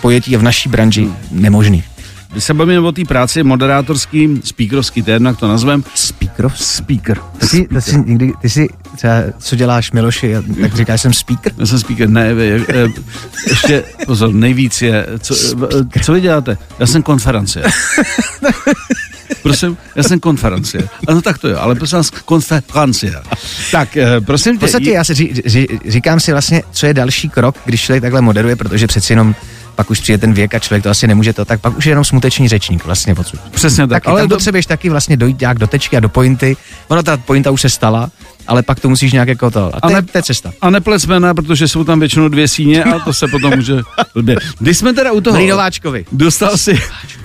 pojetí 0.00 0.36
a 0.36 0.38
v 0.38 0.42
naší 0.42 0.68
branži 0.68 1.02
hmm. 1.02 1.16
nemožný. 1.30 1.84
Když 2.32 2.44
se 2.44 2.54
bavíme 2.54 2.80
o 2.80 2.92
té 2.92 3.04
práci 3.04 3.42
moderátorský, 3.42 4.40
speakerovský, 4.44 5.02
to 5.02 5.10
je 5.10 5.14
jednak 5.14 5.38
to 5.38 5.48
nazvem. 5.48 5.84
Speaker? 5.94 6.50
Speaker. 6.54 7.18
Ty 7.38 7.46
jsi, 7.46 7.68
ty 7.74 7.80
jsi, 7.80 8.00
někdy, 8.06 8.32
ty 8.42 8.50
jsi 8.50 8.68
třeba, 8.96 9.14
co 9.38 9.56
děláš 9.56 9.92
Miloši, 9.92 10.34
tak 10.60 10.76
říkáš, 10.76 11.00
jsem 11.00 11.12
speaker? 11.12 11.52
Já 11.58 11.66
jsem 11.66 11.78
speaker, 11.78 12.08
ne, 12.08 12.26
je, 12.26 12.64
je, 12.74 12.88
ještě, 13.48 13.84
pozor, 14.06 14.34
nejvíc 14.34 14.82
je, 14.82 15.06
co, 15.18 15.34
eh, 15.94 16.00
co 16.02 16.12
vy 16.12 16.20
děláte? 16.20 16.58
Já 16.78 16.86
jsem 16.86 17.02
konferenciér. 17.02 17.70
Prosím, 19.42 19.76
já 19.96 20.02
jsem 20.02 20.20
konferenciér. 20.20 20.88
Ano, 21.08 21.22
tak 21.22 21.38
to 21.38 21.48
jo, 21.48 21.58
ale 21.60 21.74
prosím 21.74 21.96
vás, 21.96 22.10
konferenciér. 22.10 23.22
Tak, 23.72 23.96
eh, 23.96 24.20
prosím 24.20 24.52
V 24.52 24.56
tě, 24.56 24.60
podstatě 24.60 24.90
já 24.90 25.04
si 25.04 25.14
ří, 25.14 25.32
ří, 25.44 25.66
říkám 25.88 26.20
si 26.20 26.32
vlastně, 26.32 26.62
co 26.70 26.86
je 26.86 26.94
další 26.94 27.28
krok, 27.28 27.56
když 27.64 27.82
člověk 27.82 28.02
takhle 28.02 28.20
moderuje, 28.20 28.56
protože 28.56 28.86
přeci 28.86 29.12
jenom 29.12 29.34
pak 29.74 29.90
už 29.90 30.00
přijde 30.00 30.18
ten 30.18 30.32
věk 30.32 30.54
a 30.54 30.58
člověk 30.58 30.82
to 30.82 30.90
asi 30.90 31.06
nemůže 31.06 31.32
to, 31.32 31.44
tak 31.44 31.60
pak 31.60 31.76
už 31.76 31.86
je 31.86 31.90
jenom 31.90 32.04
smutečný 32.04 32.48
řečník 32.48 32.84
vlastně 32.84 33.14
odsud. 33.14 33.40
Přesně 33.50 33.86
tak. 33.86 34.06
Ale 34.08 34.20
tam 34.20 34.28
do- 34.28 34.36
potřebuješ 34.36 34.66
taky 34.66 34.90
vlastně 34.90 35.16
dojít 35.16 35.40
nějak 35.40 35.58
do 35.58 35.66
tečky 35.66 35.96
a 35.96 36.00
do 36.00 36.08
pointy. 36.08 36.56
Ona 36.88 37.02
ta 37.02 37.16
pointa 37.16 37.50
už 37.50 37.60
se 37.60 37.70
stala, 37.70 38.10
ale 38.46 38.62
pak 38.62 38.80
to 38.80 38.88
musíš 38.88 39.12
nějak 39.12 39.28
jako 39.28 39.50
to. 39.50 39.70
A 39.76 39.80
to, 39.80 39.94
ne- 39.94 40.02
to 40.02 40.18
je 40.18 40.22
cesta. 40.22 40.52
A 40.60 40.70
neplecmena, 40.70 41.34
protože 41.34 41.68
jsou 41.68 41.84
tam 41.84 42.00
většinou 42.00 42.28
dvě 42.28 42.48
síně 42.48 42.84
a 42.84 42.98
to 42.98 43.12
se 43.12 43.28
potom 43.28 43.52
může. 43.56 43.74
Když 44.58 44.78
jsme 44.78 44.92
teda 44.92 45.12
u 45.12 45.20
toho... 45.20 45.36
Milí 45.36 45.50
Nováčkovi. 45.50 46.04
Dostal 46.12 46.56
si, 46.56 46.80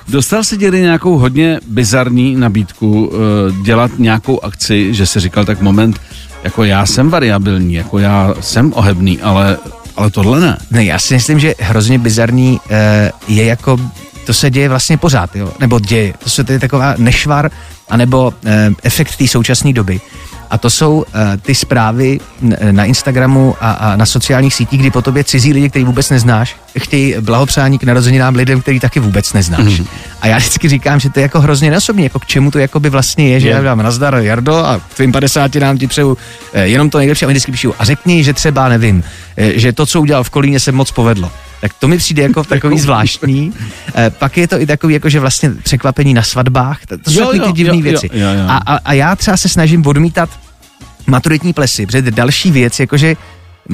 dostal 0.08 0.44
si 0.44 0.58
děli 0.58 0.82
nějakou 0.82 1.18
hodně 1.18 1.60
bizarní 1.68 2.36
nabídku 2.36 3.08
uh, 3.08 3.18
dělat 3.66 3.92
nějakou 3.98 4.44
akci, 4.44 4.94
že 4.94 5.06
si 5.06 5.20
říkal 5.20 5.46
tak 5.46 5.62
moment, 5.62 6.02
jako 6.44 6.64
já 6.64 6.86
jsem 6.86 7.10
variabilní, 7.10 7.74
jako 7.74 8.00
já 8.00 8.34
jsem 8.40 8.74
ohebný, 8.76 9.22
ale, 9.22 9.58
ale 9.98 10.12
tohle 10.12 10.40
ne. 10.40 10.58
Ne, 10.72 10.86
já 10.86 11.00
si 11.00 11.14
myslím, 11.14 11.40
že 11.40 11.56
hrozně 11.60 12.00
bizarní 12.00 12.60
eh, 12.70 13.12
je 13.28 13.46
jako, 13.46 13.78
to 14.26 14.34
se 14.34 14.50
děje 14.50 14.70
vlastně 14.70 14.98
pořád, 14.98 15.36
jo? 15.36 15.54
nebo 15.60 15.80
děje. 15.80 16.14
To 16.24 16.30
se 16.30 16.44
to 16.44 16.52
je 16.52 16.60
taková 16.60 16.94
nešvar, 16.98 17.52
anebo 17.90 18.34
eh, 18.46 18.70
efekt 18.84 19.16
té 19.16 19.28
současné 19.28 19.74
doby. 19.74 20.02
A 20.50 20.58
to 20.58 20.70
jsou 20.70 21.06
eh, 21.14 21.38
ty 21.38 21.56
zprávy 21.56 22.20
n- 22.42 22.58
na 22.72 22.86
Instagramu 22.86 23.56
a, 23.62 23.72
a 23.72 23.96
na 23.96 24.06
sociálních 24.06 24.54
sítích, 24.54 24.80
kdy 24.80 24.92
po 24.92 25.02
tobě 25.02 25.24
cizí 25.24 25.54
lidi, 25.54 25.70
který 25.70 25.86
vůbec 25.86 26.10
neznáš, 26.10 26.56
chtějí 26.80 27.16
blahopřání 27.22 27.80
k 27.80 27.84
narozeninám 27.84 28.36
lidem, 28.36 28.62
který 28.62 28.80
taky 28.80 29.00
vůbec 29.00 29.34
neznáš. 29.34 29.80
Mm. 29.80 29.86
A 30.22 30.28
já 30.28 30.38
vždycky 30.38 30.70
říkám, 30.70 31.00
že 31.00 31.10
to 31.10 31.20
je 31.20 31.22
jako 31.22 31.42
hrozně 31.42 31.70
neosobní, 31.72 32.04
jako 32.04 32.20
k 32.20 32.26
čemu 32.26 32.52
to 32.52 32.60
jakoby 32.60 32.90
vlastně 32.90 33.30
je, 33.30 33.40
že 33.40 33.48
Je. 33.48 33.54
já 33.54 33.62
dám 33.62 33.84
nazdar 33.84 34.16
Jardo 34.16 34.56
a 34.56 34.80
k 34.90 34.94
tvým 34.94 35.12
50 35.12 35.56
nám 35.56 35.78
ti 35.78 35.88
přeju 35.88 36.18
eh, 36.54 36.68
jenom 36.68 36.90
to 36.90 36.98
nejlepší 36.98 37.26
a 37.26 37.28
oni 37.28 37.34
vždycky 37.34 37.52
píšou 37.52 37.74
a 37.80 37.86
řekni, 37.86 38.24
že 38.24 38.34
třeba 38.34 38.70
nevím, 38.70 39.04
eh, 39.38 39.60
že 39.60 39.74
to, 39.74 39.86
co 39.86 40.02
udělal 40.02 40.24
v 40.24 40.30
Kolíně, 40.30 40.60
se 40.60 40.72
moc 40.72 40.92
povedlo. 40.92 41.32
Tak 41.62 41.72
to 41.80 41.88
mi 41.88 41.98
přijde 41.98 42.24
jako 42.24 42.44
takový 42.54 42.80
zvláštní. 42.80 43.54
Eh, 43.96 44.10
pak 44.10 44.38
je 44.38 44.48
to 44.48 44.62
i 44.62 44.66
takový, 44.66 44.94
jako 44.94 45.10
že 45.10 45.20
vlastně 45.20 45.52
překvapení 45.64 46.14
na 46.14 46.24
svatbách. 46.24 46.86
To, 46.86 46.98
to 46.98 47.12
jsou 47.12 47.20
Jo, 47.20 47.32
jo, 47.34 47.46
ty 47.46 47.52
divné 47.52 47.74
jo, 47.74 47.78
jo, 47.78 47.82
věci. 47.82 48.10
jo, 48.14 48.28
jo. 48.30 48.46
A, 48.48 48.58
a, 48.58 48.80
a 48.86 48.94
já 48.94 49.16
třeba 49.16 49.38
se 49.38 49.50
snažím 49.50 49.88
odmítat 49.88 50.30
maturitní 51.08 51.54
plesy, 51.54 51.86
protože 51.86 52.12
další 52.12 52.52
věc, 52.52 52.80
jakože 52.80 53.16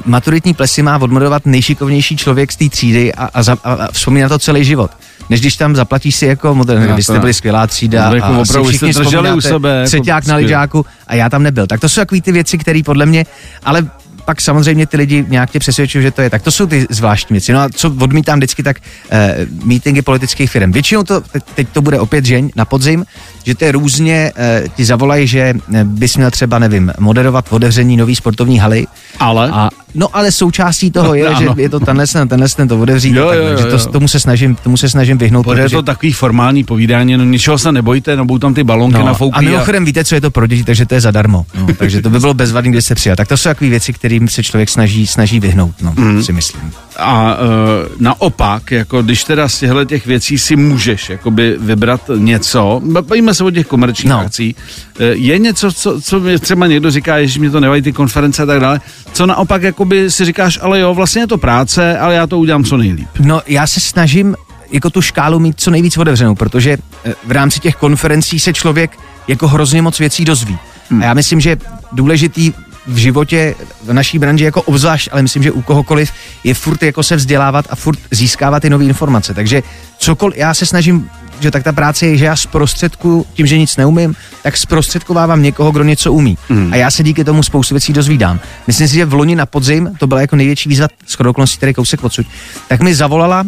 maturitní 0.05 0.53
plesy 0.53 0.81
má 0.81 0.97
odmodovat 0.97 1.45
nejšikovnější 1.45 2.17
člověk 2.17 2.51
z 2.51 2.55
té 2.55 2.69
třídy 2.69 3.13
a, 3.13 3.29
a, 3.33 3.43
za, 3.43 3.57
a, 3.63 3.91
vzpomíná 3.91 4.29
to 4.29 4.39
celý 4.39 4.63
život. 4.63 4.91
Než 5.29 5.39
když 5.39 5.55
tam 5.55 5.75
zaplatíš 5.75 6.15
si 6.15 6.25
jako 6.25 6.55
model, 6.55 6.95
vy 6.95 7.03
jste 7.03 7.19
byli 7.19 7.33
skvělá 7.33 7.67
třída 7.67 8.09
No, 8.09 8.15
jako 8.15 8.27
a 8.27 8.37
opravdu 8.37 8.71
si 8.71 8.77
jste 8.77 8.87
všichni 8.87 9.03
drželi 9.03 9.33
u 9.33 9.41
sebe, 9.41 9.85
jako 10.05 10.27
na 10.27 10.35
lyžáku 10.35 10.85
a 11.07 11.15
já 11.15 11.29
tam 11.29 11.43
nebyl. 11.43 11.67
Tak 11.67 11.79
to 11.79 11.89
jsou 11.89 12.01
takové 12.01 12.21
ty 12.21 12.31
věci, 12.31 12.57
které 12.57 12.81
podle 12.85 13.05
mě, 13.05 13.25
ale 13.63 13.87
pak 14.25 14.41
samozřejmě 14.41 14.87
ty 14.87 14.97
lidi 14.97 15.25
nějak 15.27 15.51
tě 15.51 15.59
přesvědčují, 15.59 16.01
že 16.01 16.11
to 16.11 16.21
je 16.21 16.29
tak. 16.29 16.41
To 16.41 16.51
jsou 16.51 16.65
ty 16.65 16.87
zvláštní 16.89 17.33
věci. 17.33 17.53
No 17.53 17.59
a 17.59 17.69
co 17.69 17.95
odmítám 17.99 18.39
vždycky, 18.39 18.63
tak 18.63 18.77
eh, 19.11 19.37
meetingy 19.63 20.01
politických 20.01 20.51
firm. 20.51 20.71
Většinou 20.71 21.03
to, 21.03 21.21
teď, 21.21 21.43
teď 21.55 21.67
to 21.69 21.81
bude 21.81 21.99
opět 21.99 22.25
žeň 22.25 22.49
na 22.55 22.65
podzim, 22.65 23.05
že 23.43 23.55
to 23.55 23.65
je 23.65 23.71
různě, 23.71 24.31
eh, 24.35 24.63
ti 24.75 24.85
zavolají, 24.85 25.27
že 25.27 25.53
eh, 25.73 25.83
bys 25.83 26.17
měl 26.17 26.31
třeba, 26.31 26.59
nevím, 26.59 26.93
moderovat 26.99 27.45
otevření 27.49 27.97
nový 27.97 28.15
sportovní 28.15 28.59
haly. 28.59 28.87
Ale? 29.19 29.49
A, 29.53 29.69
no 29.95 30.07
ale 30.13 30.31
součástí 30.31 30.91
toho 30.91 31.15
je, 31.15 31.27
Ano. 31.33 31.53
že 31.55 31.61
je 31.61 31.69
to 31.69 31.79
tenhle, 31.79 32.07
ten, 32.07 32.27
tenhle 32.27 32.49
ten 32.49 32.67
to 32.67 32.79
otevřít. 32.79 33.15
Jo, 33.15 33.27
a 33.27 33.33
jo, 33.33 33.45
jo, 33.47 33.57
že 33.57 33.63
to, 33.63 33.69
jo. 33.69 33.85
tomu, 33.91 34.07
se 34.07 34.19
snažím, 34.19 34.55
tomu 34.55 34.77
se 34.77 34.89
snažím 34.89 35.17
vyhnout. 35.17 35.43
Protože- 35.43 35.75
to 35.75 35.83
takový 35.83 36.11
formální 36.13 36.63
povídání, 36.63 37.17
no 37.17 37.23
ničeho 37.23 37.57
se 37.57 37.71
nebojte, 37.71 38.15
no 38.15 38.25
budou 38.25 38.39
tam 38.39 38.53
ty 38.53 38.63
balonky 38.63 38.97
No, 38.97 39.05
nafouklý. 39.05 39.47
a 39.47 39.49
mimochodem 39.51 39.85
víte, 39.85 40.03
co 40.03 40.15
je 40.15 40.21
to 40.21 40.31
pro 40.31 40.47
děti, 40.47 40.63
takže 40.63 40.85
to 40.85 40.93
je 40.95 41.01
zadarmo. 41.01 41.45
No, 41.59 41.67
takže 41.77 42.01
to 42.01 42.09
by 42.09 42.19
bylo 42.19 42.33
bezvadný, 42.33 42.71
když 42.71 42.85
se 42.85 42.95
přijal. 42.95 43.15
Tak 43.15 43.27
to 43.27 43.37
jsou 43.37 43.49
takové 43.49 43.69
věci, 43.69 43.93
kterým 43.93 44.27
se 44.27 44.43
člověk 44.43 44.69
snaží, 44.69 45.07
snaží 45.07 45.39
vyhnout, 45.39 45.75
no, 45.81 45.93
mm. 45.97 46.23
si 46.23 46.33
myslím. 46.33 46.71
A 46.97 47.35
uh, 47.35 48.01
naopak, 48.01 48.71
jako 48.71 49.01
když 49.01 49.23
teda 49.23 49.49
z 49.49 49.59
těchto 49.59 49.85
těch 49.85 50.05
věcí 50.05 50.37
si 50.37 50.55
můžeš 50.55 51.09
jakoby 51.09 51.55
vybrat 51.59 52.01
něco, 52.17 52.81
bavíme 52.85 53.33
se 53.33 53.43
o 53.43 53.51
těch 53.51 53.67
komerčních 53.67 54.09
No. 54.09 54.19
akcí, 54.19 54.55
eh, 54.99 55.05
je 55.05 55.39
něco, 55.39 55.71
co, 55.71 56.01
co 56.01 56.19
mi 56.19 56.39
třeba 56.39 56.67
někdo 56.67 56.91
říká, 56.91 57.25
že 57.25 57.39
mi 57.39 57.49
to 57.49 57.59
nevají 57.59 57.81
ty 57.81 57.91
konference 57.93 58.43
a 58.43 58.45
tak 58.45 58.59
dále, 58.59 58.81
co 59.13 59.25
naopak 59.25 59.63
jakoby 59.63 60.11
si 60.11 60.25
říkáš, 60.25 60.59
ale 60.61 60.79
jo, 60.79 60.93
vlastně 60.93 61.21
je 61.21 61.27
to 61.27 61.37
práce, 61.37 61.97
ale 61.97 62.15
já 62.15 62.27
to 62.27 62.39
udělám 62.39 62.63
co 62.63 62.77
nejlíp. 62.77 63.09
No, 63.19 63.41
já 63.47 63.67
se 63.67 63.79
snažím 63.79 64.35
jako 64.71 64.89
tu 64.89 65.01
škálu 65.01 65.39
mít 65.39 65.55
co 65.61 65.71
nejvíc 65.71 65.97
otevřenou, 65.97 66.35
protože 66.35 66.77
eh, 67.05 67.13
v 67.25 67.31
rámci 67.31 67.59
těch 67.59 67.75
konferencí 67.75 68.39
se 68.39 68.53
člověk 68.53 68.91
jako 69.27 69.47
hrozně 69.47 69.81
moc 69.81 69.99
věcí 69.99 70.25
dozví. 70.25 70.57
Hmm. 70.89 71.01
A 71.01 71.05
já 71.05 71.13
myslím, 71.13 71.39
že 71.39 71.57
důležitý 71.91 72.53
v 72.87 72.97
životě 72.97 73.55
v 73.83 73.93
naší 73.93 74.19
branži 74.19 74.43
jako 74.43 74.61
obzvlášť, 74.61 75.09
ale 75.11 75.21
myslím, 75.21 75.43
že 75.43 75.51
u 75.51 75.61
kohokoliv 75.61 76.11
je 76.43 76.53
furt 76.53 76.83
jako 76.83 77.03
se 77.03 77.15
vzdělávat 77.15 77.65
a 77.69 77.75
furt 77.75 77.99
získávat 78.11 78.59
ty 78.59 78.69
nové 78.69 78.85
informace. 78.85 79.33
Takže 79.33 79.63
cokoliv, 79.97 80.37
já 80.37 80.53
se 80.53 80.65
snažím, 80.65 81.09
že 81.39 81.51
tak 81.51 81.63
ta 81.63 81.71
práce 81.71 82.05
je, 82.05 82.17
že 82.17 82.25
já 82.25 82.35
zprostředku, 82.35 83.25
tím, 83.33 83.47
že 83.47 83.57
nic 83.57 83.77
neumím, 83.77 84.15
tak 84.43 84.57
zprostředkovávám 84.57 85.41
někoho, 85.41 85.71
kdo 85.71 85.83
něco 85.83 86.13
umí. 86.13 86.37
Hmm. 86.49 86.73
A 86.73 86.75
já 86.75 86.91
se 86.91 87.03
díky 87.03 87.23
tomu 87.23 87.43
spoustu 87.43 87.75
věcí 87.75 87.93
dozvídám. 87.93 88.39
Myslím 88.67 88.87
si, 88.87 88.93
že 88.93 89.05
v 89.05 89.13
loni 89.13 89.35
na 89.35 89.45
podzim, 89.45 89.89
to 89.99 90.07
byla 90.07 90.21
jako 90.21 90.35
největší 90.35 90.69
výzva, 90.69 90.87
skoro 91.05 91.29
okolností 91.29 91.59
tady 91.59 91.73
kousek 91.73 92.03
odsud, 92.03 92.27
tak 92.67 92.81
mi 92.81 92.95
zavolala 92.95 93.43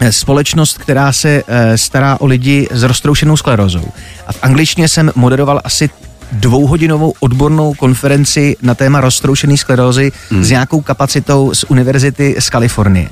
eh, 0.00 0.12
společnost, 0.12 0.78
která 0.78 1.12
se 1.12 1.42
eh, 1.46 1.78
stará 1.78 2.20
o 2.20 2.26
lidi 2.26 2.68
s 2.70 2.82
roztroušenou 2.82 3.36
sklerózou. 3.36 3.92
A 4.26 4.32
v 4.32 4.38
angličtině 4.42 4.88
jsem 4.88 5.12
moderoval 5.14 5.60
asi 5.64 5.90
dvouhodinovou 6.34 7.14
odbornou 7.20 7.74
konferenci 7.74 8.56
na 8.62 8.74
téma 8.74 9.00
roztroušené 9.00 9.56
sklerózy 9.56 10.12
hmm. 10.30 10.44
s 10.44 10.50
nějakou 10.50 10.80
kapacitou 10.80 11.54
z 11.54 11.64
univerzity 11.68 12.36
z 12.38 12.50
Kalifornie. 12.50 13.08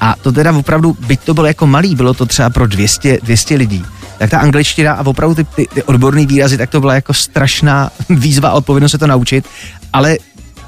A 0.00 0.14
to 0.22 0.32
teda 0.32 0.52
opravdu, 0.52 0.96
byť 1.06 1.20
to 1.20 1.34
bylo 1.34 1.46
jako 1.46 1.66
malý, 1.66 1.94
bylo 1.94 2.14
to 2.14 2.26
třeba 2.26 2.50
pro 2.50 2.66
200, 2.66 3.18
200 3.22 3.54
lidí, 3.56 3.84
tak 4.18 4.30
ta 4.30 4.38
angličtina 4.38 4.92
a 4.92 5.06
opravdu 5.06 5.34
ty, 5.34 5.44
ty, 5.44 5.66
ty 5.74 5.82
odborné 5.82 6.26
výrazy, 6.26 6.58
tak 6.58 6.70
to 6.70 6.80
byla 6.80 6.94
jako 6.94 7.14
strašná 7.14 7.90
výzva 8.08 8.48
a 8.48 8.52
odpovědnost 8.52 8.92
se 8.92 8.98
to 8.98 9.06
naučit, 9.06 9.44
ale 9.92 10.16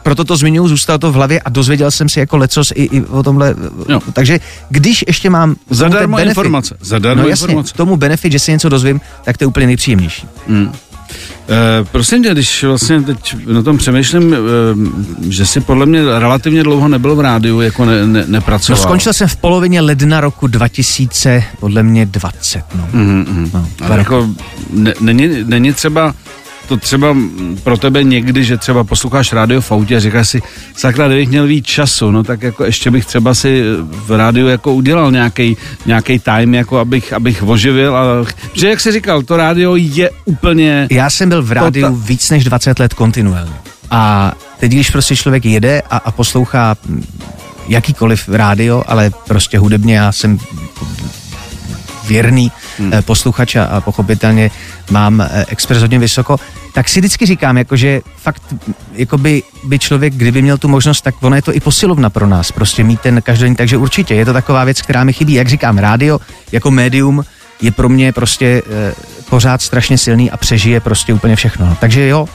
proto 0.02 0.24
to 0.24 0.36
zmiňuji, 0.36 0.68
zůstalo 0.68 0.98
to 0.98 1.12
v 1.12 1.14
hlavě 1.14 1.40
a 1.40 1.50
dozvěděl 1.50 1.90
jsem 1.90 2.08
si 2.08 2.20
jako 2.20 2.36
lecos 2.36 2.72
i, 2.74 2.82
i 2.82 3.00
o 3.02 3.22
tomhle. 3.22 3.54
Jo. 3.88 4.00
Takže 4.12 4.40
když 4.70 5.04
ještě 5.06 5.30
mám 5.30 5.56
Zadarmo 5.70 6.16
benefit- 6.16 6.28
informace, 6.28 6.76
zadarmo 6.80 7.22
no 7.22 7.28
jasně, 7.28 7.44
informace. 7.44 7.74
tomu 7.74 7.96
benefit, 7.96 8.32
že 8.32 8.38
si 8.38 8.52
něco 8.52 8.68
dozvím, 8.68 9.00
tak 9.24 9.36
to 9.36 9.44
je 9.44 9.48
úplně 9.48 9.66
nejpříjemnější. 9.66 10.26
E, 11.48 11.84
prosím 11.84 12.22
tě, 12.22 12.30
když 12.32 12.64
vlastně 12.64 13.02
teď 13.02 13.36
na 13.46 13.62
tom 13.62 13.78
přemýšlím, 13.78 14.34
e, 14.34 14.36
že 15.32 15.46
si 15.46 15.60
podle 15.60 15.86
mě 15.86 16.00
relativně 16.18 16.62
dlouho 16.62 16.88
nebyl 16.88 17.16
v 17.16 17.20
rádiu, 17.20 17.60
jako 17.60 17.84
ne, 17.84 18.06
ne, 18.06 18.20
No 18.20 18.32
nepracoval. 18.32 18.82
skončil 18.82 19.12
jsem 19.12 19.28
v 19.28 19.36
polovině 19.36 19.80
ledna 19.80 20.20
roku 20.20 20.46
2000, 20.46 21.44
podle 21.60 21.82
mě 21.82 22.06
20, 22.06 22.64
no. 22.74 22.88
Mm-hmm. 22.94 23.50
no 23.54 23.66
Ale 23.86 23.98
jako, 23.98 24.28
ne, 24.70 24.94
není, 25.00 25.28
není 25.44 25.72
třeba 25.72 26.14
to 26.68 26.76
třeba 26.76 27.16
pro 27.62 27.76
tebe 27.76 28.04
někdy, 28.04 28.44
že 28.44 28.56
třeba 28.56 28.84
posloucháš 28.84 29.32
rádio 29.32 29.60
v 29.60 29.72
autě 29.72 29.96
a 29.96 30.00
říkáš 30.00 30.28
si, 30.28 30.42
sakra, 30.76 31.06
kdybych 31.08 31.28
měl 31.28 31.46
víc 31.46 31.66
času, 31.66 32.10
no 32.10 32.22
tak 32.24 32.42
jako 32.42 32.64
ještě 32.64 32.90
bych 32.90 33.06
třeba 33.06 33.34
si 33.34 33.62
v 33.90 34.16
rádiu 34.16 34.46
jako 34.46 34.74
udělal 34.74 35.12
nějaký 35.12 35.56
nějaký 35.86 36.18
time, 36.18 36.54
jako 36.54 36.78
abych, 36.78 37.12
abych 37.12 37.42
oživil, 37.42 37.96
a, 37.96 38.04
že 38.54 38.68
jak 38.68 38.80
jsi 38.80 38.92
říkal, 38.92 39.22
to 39.22 39.36
rádio 39.36 39.76
je 39.76 40.10
úplně, 40.24 40.86
Já 40.90 41.10
jsem 41.10 41.28
byl 41.28 41.42
v 41.42 41.52
rádiu 41.52 41.86
ta- 41.86 41.94
víc 41.96 42.30
než 42.30 42.44
20 42.44 42.78
let 42.78 42.94
kontinuálně. 42.94 43.52
A 43.90 44.32
teď, 44.60 44.72
když 44.72 44.90
prostě 44.90 45.16
člověk 45.16 45.44
jede 45.44 45.82
a, 45.90 45.96
a 45.96 46.10
poslouchá 46.10 46.76
jakýkoliv 47.68 48.28
rádio, 48.28 48.84
ale 48.86 49.10
prostě 49.26 49.58
hudebně 49.58 49.96
já 49.96 50.12
jsem 50.12 50.38
věrný 52.08 52.52
hmm. 52.78 52.92
posluchač 53.00 53.56
a, 53.56 53.80
pochopitelně 53.80 54.50
mám 54.90 55.20
eh, 55.20 55.44
Express 55.48 55.80
hodně 55.80 55.98
vysoko, 55.98 56.40
tak 56.74 56.88
si 56.88 57.00
vždycky 57.00 57.26
říkám, 57.26 57.58
jakože 57.58 58.00
fakt, 58.16 58.42
jakoby 58.92 59.42
by 59.64 59.78
člověk, 59.78 60.14
kdyby 60.14 60.42
měl 60.42 60.58
tu 60.58 60.68
možnost, 60.68 61.00
tak 61.00 61.14
ono 61.20 61.36
je 61.36 61.42
to 61.42 61.56
i 61.56 61.60
posilovna 61.60 62.10
pro 62.10 62.26
nás, 62.26 62.52
prostě 62.52 62.84
mít 62.84 63.00
ten 63.00 63.22
každodenní, 63.22 63.56
takže 63.56 63.76
určitě 63.76 64.14
je 64.14 64.24
to 64.24 64.32
taková 64.32 64.64
věc, 64.64 64.82
která 64.82 65.04
mi 65.04 65.12
chybí, 65.12 65.32
jak 65.32 65.48
říkám, 65.48 65.78
rádio 65.78 66.20
jako 66.52 66.70
médium 66.70 67.24
je 67.62 67.70
pro 67.70 67.88
mě 67.88 68.12
prostě 68.12 68.62
eh, 68.70 68.94
pořád 69.30 69.62
strašně 69.62 69.98
silný 69.98 70.30
a 70.30 70.36
přežije 70.36 70.80
prostě 70.80 71.14
úplně 71.14 71.36
všechno. 71.36 71.66
No. 71.66 71.76
Takže 71.80 72.06
jo, 72.06 72.28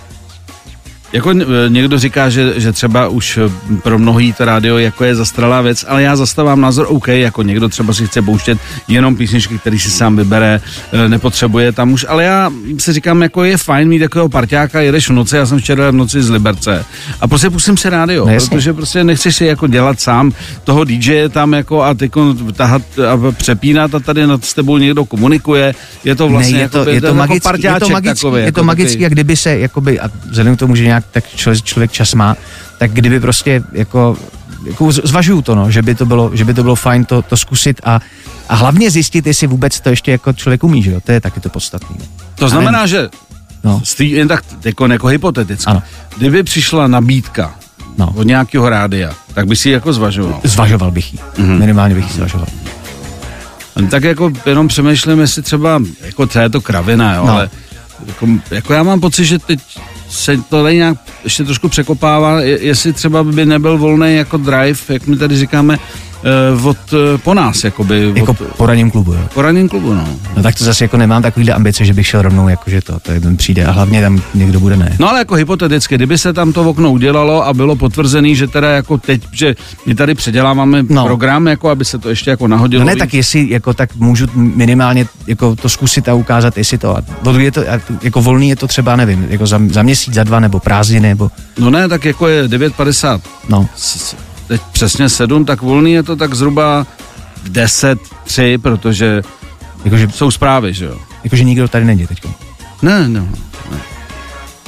Jako 1.13 1.30
n- 1.32 1.45
někdo 1.67 2.00
říká, 2.00 2.30
že, 2.30 2.54
že 2.60 2.71
třeba 2.71 3.08
už 3.08 3.39
pro 3.84 4.00
mnohý 4.00 4.34
to 4.34 4.45
rádio 4.45 4.78
jako 4.78 5.04
je 5.04 5.15
zastralá 5.15 5.62
věc, 5.62 5.86
ale 5.88 6.04
já 6.04 6.15
zastávám 6.15 6.62
názor 6.62 6.86
OK, 6.89 7.08
jako 7.08 7.41
někdo 7.43 7.69
třeba 7.69 7.93
si 7.93 8.08
chce 8.08 8.21
pouštět 8.21 8.58
jenom 8.88 9.15
písničky, 9.15 9.58
který 9.58 9.80
si 9.80 9.89
sám 9.91 10.15
vybere, 10.17 10.62
e, 10.93 11.10
nepotřebuje 11.10 11.71
tam 11.71 11.93
už, 11.93 12.06
ale 12.10 12.24
já 12.24 12.52
si 12.80 12.93
říkám, 12.93 13.21
jako 13.21 13.43
je 13.43 13.58
fajn 13.58 13.88
mít 13.88 14.00
takového 14.00 14.30
parťáka, 14.30 14.82
jedeš 14.82 15.10
v 15.10 15.13
noci, 15.13 15.36
já 15.36 15.45
jsem 15.45 15.60
včera 15.60 15.91
v 15.91 15.93
noci 15.93 16.21
z 16.24 16.30
Liberce. 16.30 16.86
A 17.21 17.28
prostě 17.28 17.50
pustím 17.50 17.78
se 17.78 17.89
rádio, 17.89 18.26
No 18.26 18.32
protože 18.50 18.74
prostě 18.74 19.04
nechceš 19.04 19.36
si 19.36 19.45
jako 19.45 19.67
dělat 19.67 20.00
sám 20.00 20.32
toho 20.63 20.84
DJ 20.84 21.30
tam 21.30 21.54
jako 21.54 21.84
a 21.84 21.93
teď 21.93 22.12
tahat 22.54 22.82
a 23.00 23.32
přepínat 23.32 23.95
a 23.95 24.00
tady 24.00 24.28
nad 24.28 24.45
s 24.45 24.54
tebou 24.54 24.78
někdo 24.78 25.06
komunikuje, 25.06 25.76
je 26.04 26.15
to 26.15 26.30
vlastně 26.30 26.56
ne, 26.58 26.62
je 26.63 26.69
to, 26.69 26.78
jako, 26.80 26.89
je 26.89 27.02
to, 27.02 27.08
jako 27.08 27.15
magický, 27.17 27.63
je 27.63 27.80
to 27.80 27.89
magický, 27.89 28.21
takový, 28.21 28.39
je 28.41 28.45
jako 28.45 28.60
to 28.60 28.63
magický, 28.63 28.93
takový- 28.93 29.04
jak 29.04 29.12
kdyby 29.12 29.36
se, 29.36 29.58
jakoby, 29.60 30.00
a 30.00 30.10
vzhledem 30.30 30.56
k 30.56 30.60
tomu, 30.60 30.76
že 30.76 30.84
nějak 30.84 31.00
tak 31.11 31.23
člověk, 31.63 31.91
čas 31.91 32.13
má, 32.13 32.35
tak 32.77 32.91
kdyby 32.91 33.19
prostě 33.19 33.63
jako 33.71 34.17
jako 34.65 34.91
zvažuju 34.91 35.41
to, 35.41 35.55
no, 35.55 35.71
že 35.71 35.81
by 35.81 35.95
to 35.95 36.05
bylo, 36.05 36.31
že 36.33 36.45
by 36.45 36.53
to 36.53 36.63
bylo 36.63 36.75
fajn 36.75 37.05
to, 37.05 37.21
to 37.21 37.37
zkusit 37.37 37.81
a, 37.83 37.99
a 38.49 38.55
hlavně 38.55 38.91
zjistit, 38.91 39.27
jestli 39.27 39.47
vůbec 39.47 39.79
to 39.79 39.89
ještě 39.89 40.11
jako 40.11 40.33
člověk 40.33 40.63
umí, 40.63 40.83
že 40.83 40.91
jo, 40.91 40.99
to 41.05 41.11
je 41.11 41.21
taky 41.21 41.39
to 41.39 41.49
podstatné. 41.49 41.95
To 42.35 42.49
znamená, 42.49 42.85
že 42.87 43.09
No. 43.63 43.81
z 43.83 43.95
tý, 43.95 44.11
jen 44.11 44.27
tak 44.27 44.43
jako, 44.65 44.85
jako 44.87 45.07
hypoteticky, 45.07 45.65
Ano. 45.65 45.83
kdyby 46.17 46.43
přišla 46.43 46.87
nabídka 46.87 47.55
No. 47.97 48.13
od 48.15 48.23
nějakého 48.28 48.69
rádia, 48.69 49.11
tak 49.34 49.47
by 49.47 49.55
si 49.55 49.69
ji 49.69 49.73
jako 49.73 49.93
zvažoval. 49.93 50.39
Zvažoval 50.43 50.91
bych 50.91 51.13
ji, 51.13 51.19
mm-hmm. 51.19 51.59
minimálně 51.59 51.95
bych 51.95 52.07
ji 52.07 52.13
zvažoval. 52.13 52.47
Tak 53.91 54.03
jako 54.03 54.32
jenom 54.45 54.67
přemýšlím, 54.67 55.19
jestli 55.19 55.41
třeba, 55.41 55.80
jako 56.01 56.26
třeba 56.26 56.43
je 56.43 56.49
to 56.49 56.61
kravina, 56.61 57.15
jo, 57.15 57.26
No. 57.26 57.34
ale 57.34 57.49
jako, 58.07 58.28
jako, 58.51 58.73
já 58.73 58.84
mám 58.84 58.99
pocit, 58.99 59.26
že 59.26 59.39
teď 59.39 59.59
se 60.12 60.38
to 60.38 60.64
tady 60.64 60.76
nějak 60.76 60.97
ještě 61.24 61.43
trošku 61.43 61.70
překopává, 61.70 62.41
je- 62.41 62.59
jestli 62.62 62.93
třeba 62.93 63.24
by 63.24 63.45
nebyl 63.45 63.78
volný 63.78 64.16
jako 64.16 64.38
drive, 64.38 64.80
jak 64.89 65.07
my 65.07 65.18
tady 65.18 65.38
říkáme, 65.38 65.78
eh, 66.24 66.63
od, 66.67 66.78
eh, 66.93 67.17
po 67.17 67.34
nás, 67.34 67.63
jakoby, 67.63 68.11
Jako 68.15 68.32
od, 68.32 68.38
po 68.57 68.65
ranním 68.65 68.91
klubu, 68.91 69.13
jo. 69.13 69.19
po 69.34 69.41
ranním 69.41 69.69
klubu, 69.69 69.93
no. 69.93 70.07
No 70.38 70.43
tak 70.43 70.55
to 70.55 70.63
zase 70.63 70.84
jako 70.84 70.97
nemám 70.97 71.22
takovýhle 71.22 71.53
ambice, 71.53 71.86
že 71.86 71.93
bych 71.93 72.07
šel 72.07 72.22
rovnou, 72.22 72.47
jakože 72.49 72.82
to, 72.82 72.99
to 72.99 73.11
jeden 73.11 73.38
přijde 73.38 73.65
a 73.65 73.72
hlavně 73.72 74.01
tam 74.01 74.22
někdo 74.34 74.59
bude 74.59 74.78
ne. 74.78 74.95
No 74.99 75.09
ale 75.09 75.19
jako 75.19 75.36
hypoteticky, 75.36 75.95
kdyby 75.95 76.17
se 76.17 76.34
tam 76.34 76.53
to 76.53 76.69
okno 76.69 76.91
udělalo 76.91 77.45
a 77.45 77.53
bylo 77.53 77.76
potvrzený, 77.76 78.36
že 78.36 78.47
teda 78.47 78.69
jako 78.69 78.97
teď, 78.97 79.22
že 79.32 79.55
my 79.86 79.95
tady 79.95 80.15
předěláváme 80.15 80.84
no. 80.89 81.05
program, 81.05 81.47
jako 81.47 81.69
aby 81.69 81.86
se 81.86 81.97
to 81.97 82.09
ještě 82.09 82.30
jako 82.30 82.47
nahodilo. 82.47 82.82
No 82.84 82.86
ne, 82.88 82.93
víc. 82.93 82.99
tak 82.99 83.13
jestli 83.13 83.49
jako 83.49 83.74
tak 83.74 83.95
můžu 83.95 84.28
minimálně 84.36 85.05
jako 85.28 85.55
to 85.55 85.69
zkusit 85.69 86.09
a 86.09 86.13
ukázat, 86.13 86.57
jestli 86.57 86.78
to, 86.78 86.97
a 86.97 87.01
je 87.39 87.51
to, 87.51 87.61
a 87.61 87.80
jako 88.01 88.22
volný 88.22 88.49
je 88.49 88.55
to 88.55 88.67
třeba, 88.67 88.95
nevím, 88.95 89.26
jako 89.30 89.47
za, 89.47 89.59
za 89.69 89.82
měsíc, 89.84 90.13
za 90.13 90.24
dva, 90.24 90.39
nebo 90.39 90.59
prázdniny, 90.59 91.07
nebo, 91.07 91.32
No 91.59 91.69
ne, 91.69 91.88
tak 91.88 92.05
jako 92.05 92.28
je 92.28 92.47
9.50, 92.47 93.19
no. 93.49 93.67
s- 93.76 94.15
teď 94.52 94.62
přesně 94.72 95.10
7, 95.10 95.45
tak 95.45 95.62
volný 95.62 95.91
je 95.93 96.04
to 96.04 96.16
tak 96.16 96.34
zhruba 96.34 96.86
v 97.43 97.49
10, 97.49 97.99
3, 98.24 98.58
protože 98.58 99.22
Jakože, 99.86 100.08
jsou 100.14 100.32
zprávy, 100.32 100.74
že 100.74 100.86
jo. 100.86 100.97
jakože 101.24 101.43
nikdo 101.43 101.68
tady 101.68 101.86
není 101.86 102.08
teď. 102.08 102.22
Ne, 102.82 103.08
no. 103.10 103.28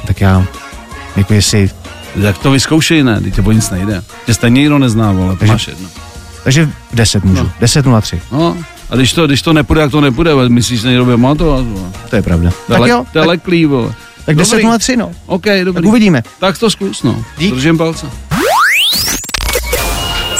Tak 0.07 0.21
já, 0.21 0.45
jako 1.15 1.33
jestli, 1.33 1.69
Tak 2.21 2.37
to 2.37 2.51
vyzkoušej, 2.51 3.03
ne, 3.03 3.21
teď 3.21 3.35
to 3.35 3.43
o 3.43 3.51
nic 3.51 3.69
nejde. 3.69 4.03
Tě 4.25 4.33
stejně 4.33 4.59
nikdo 4.61 4.79
nezná, 4.79 5.11
vole, 5.11 5.35
Takže- 5.35 5.53
máš 5.53 5.67
jedno. 5.67 5.89
takže 6.43 6.69
v 6.91 6.95
10 6.95 7.23
můžu, 7.23 7.43
No. 7.43 7.51
10.03, 7.61 8.19
No, 8.31 8.57
a 8.89 8.95
když 8.95 9.13
to, 9.13 9.27
když 9.27 9.41
to 9.41 9.53
nepůjde, 9.53 9.81
jak 9.81 9.91
to 9.91 10.01
nepůjde, 10.01 10.31
ale 10.31 10.49
myslíš, 10.49 10.81
že 10.81 10.87
někdo 10.87 11.03
bude 11.05 11.17
pamatovat, 11.17 11.65
vole. 11.65 11.89
to 12.09 12.15
je 12.15 12.21
pravda. 12.21 12.49
To 12.67 12.73
je 12.73 12.79
Tak 12.79 12.89
jo, 12.89 13.05
to 13.13 13.19
je 13.19 13.25
tak, 13.27 13.39
tak 14.25 14.35
Dobrý. 14.35 14.63
10.03, 14.63 14.97
no. 14.97 15.11
OK, 15.25 15.43
Tak 15.43 15.65
dobrý. 15.65 15.87
uvidíme. 15.87 16.23
Tak 16.39 16.57
to 16.57 16.69
zkus, 16.69 17.03
no. 17.03 17.23
Dík. 17.37 17.53
Držím 17.53 17.77
palce. 17.77 18.07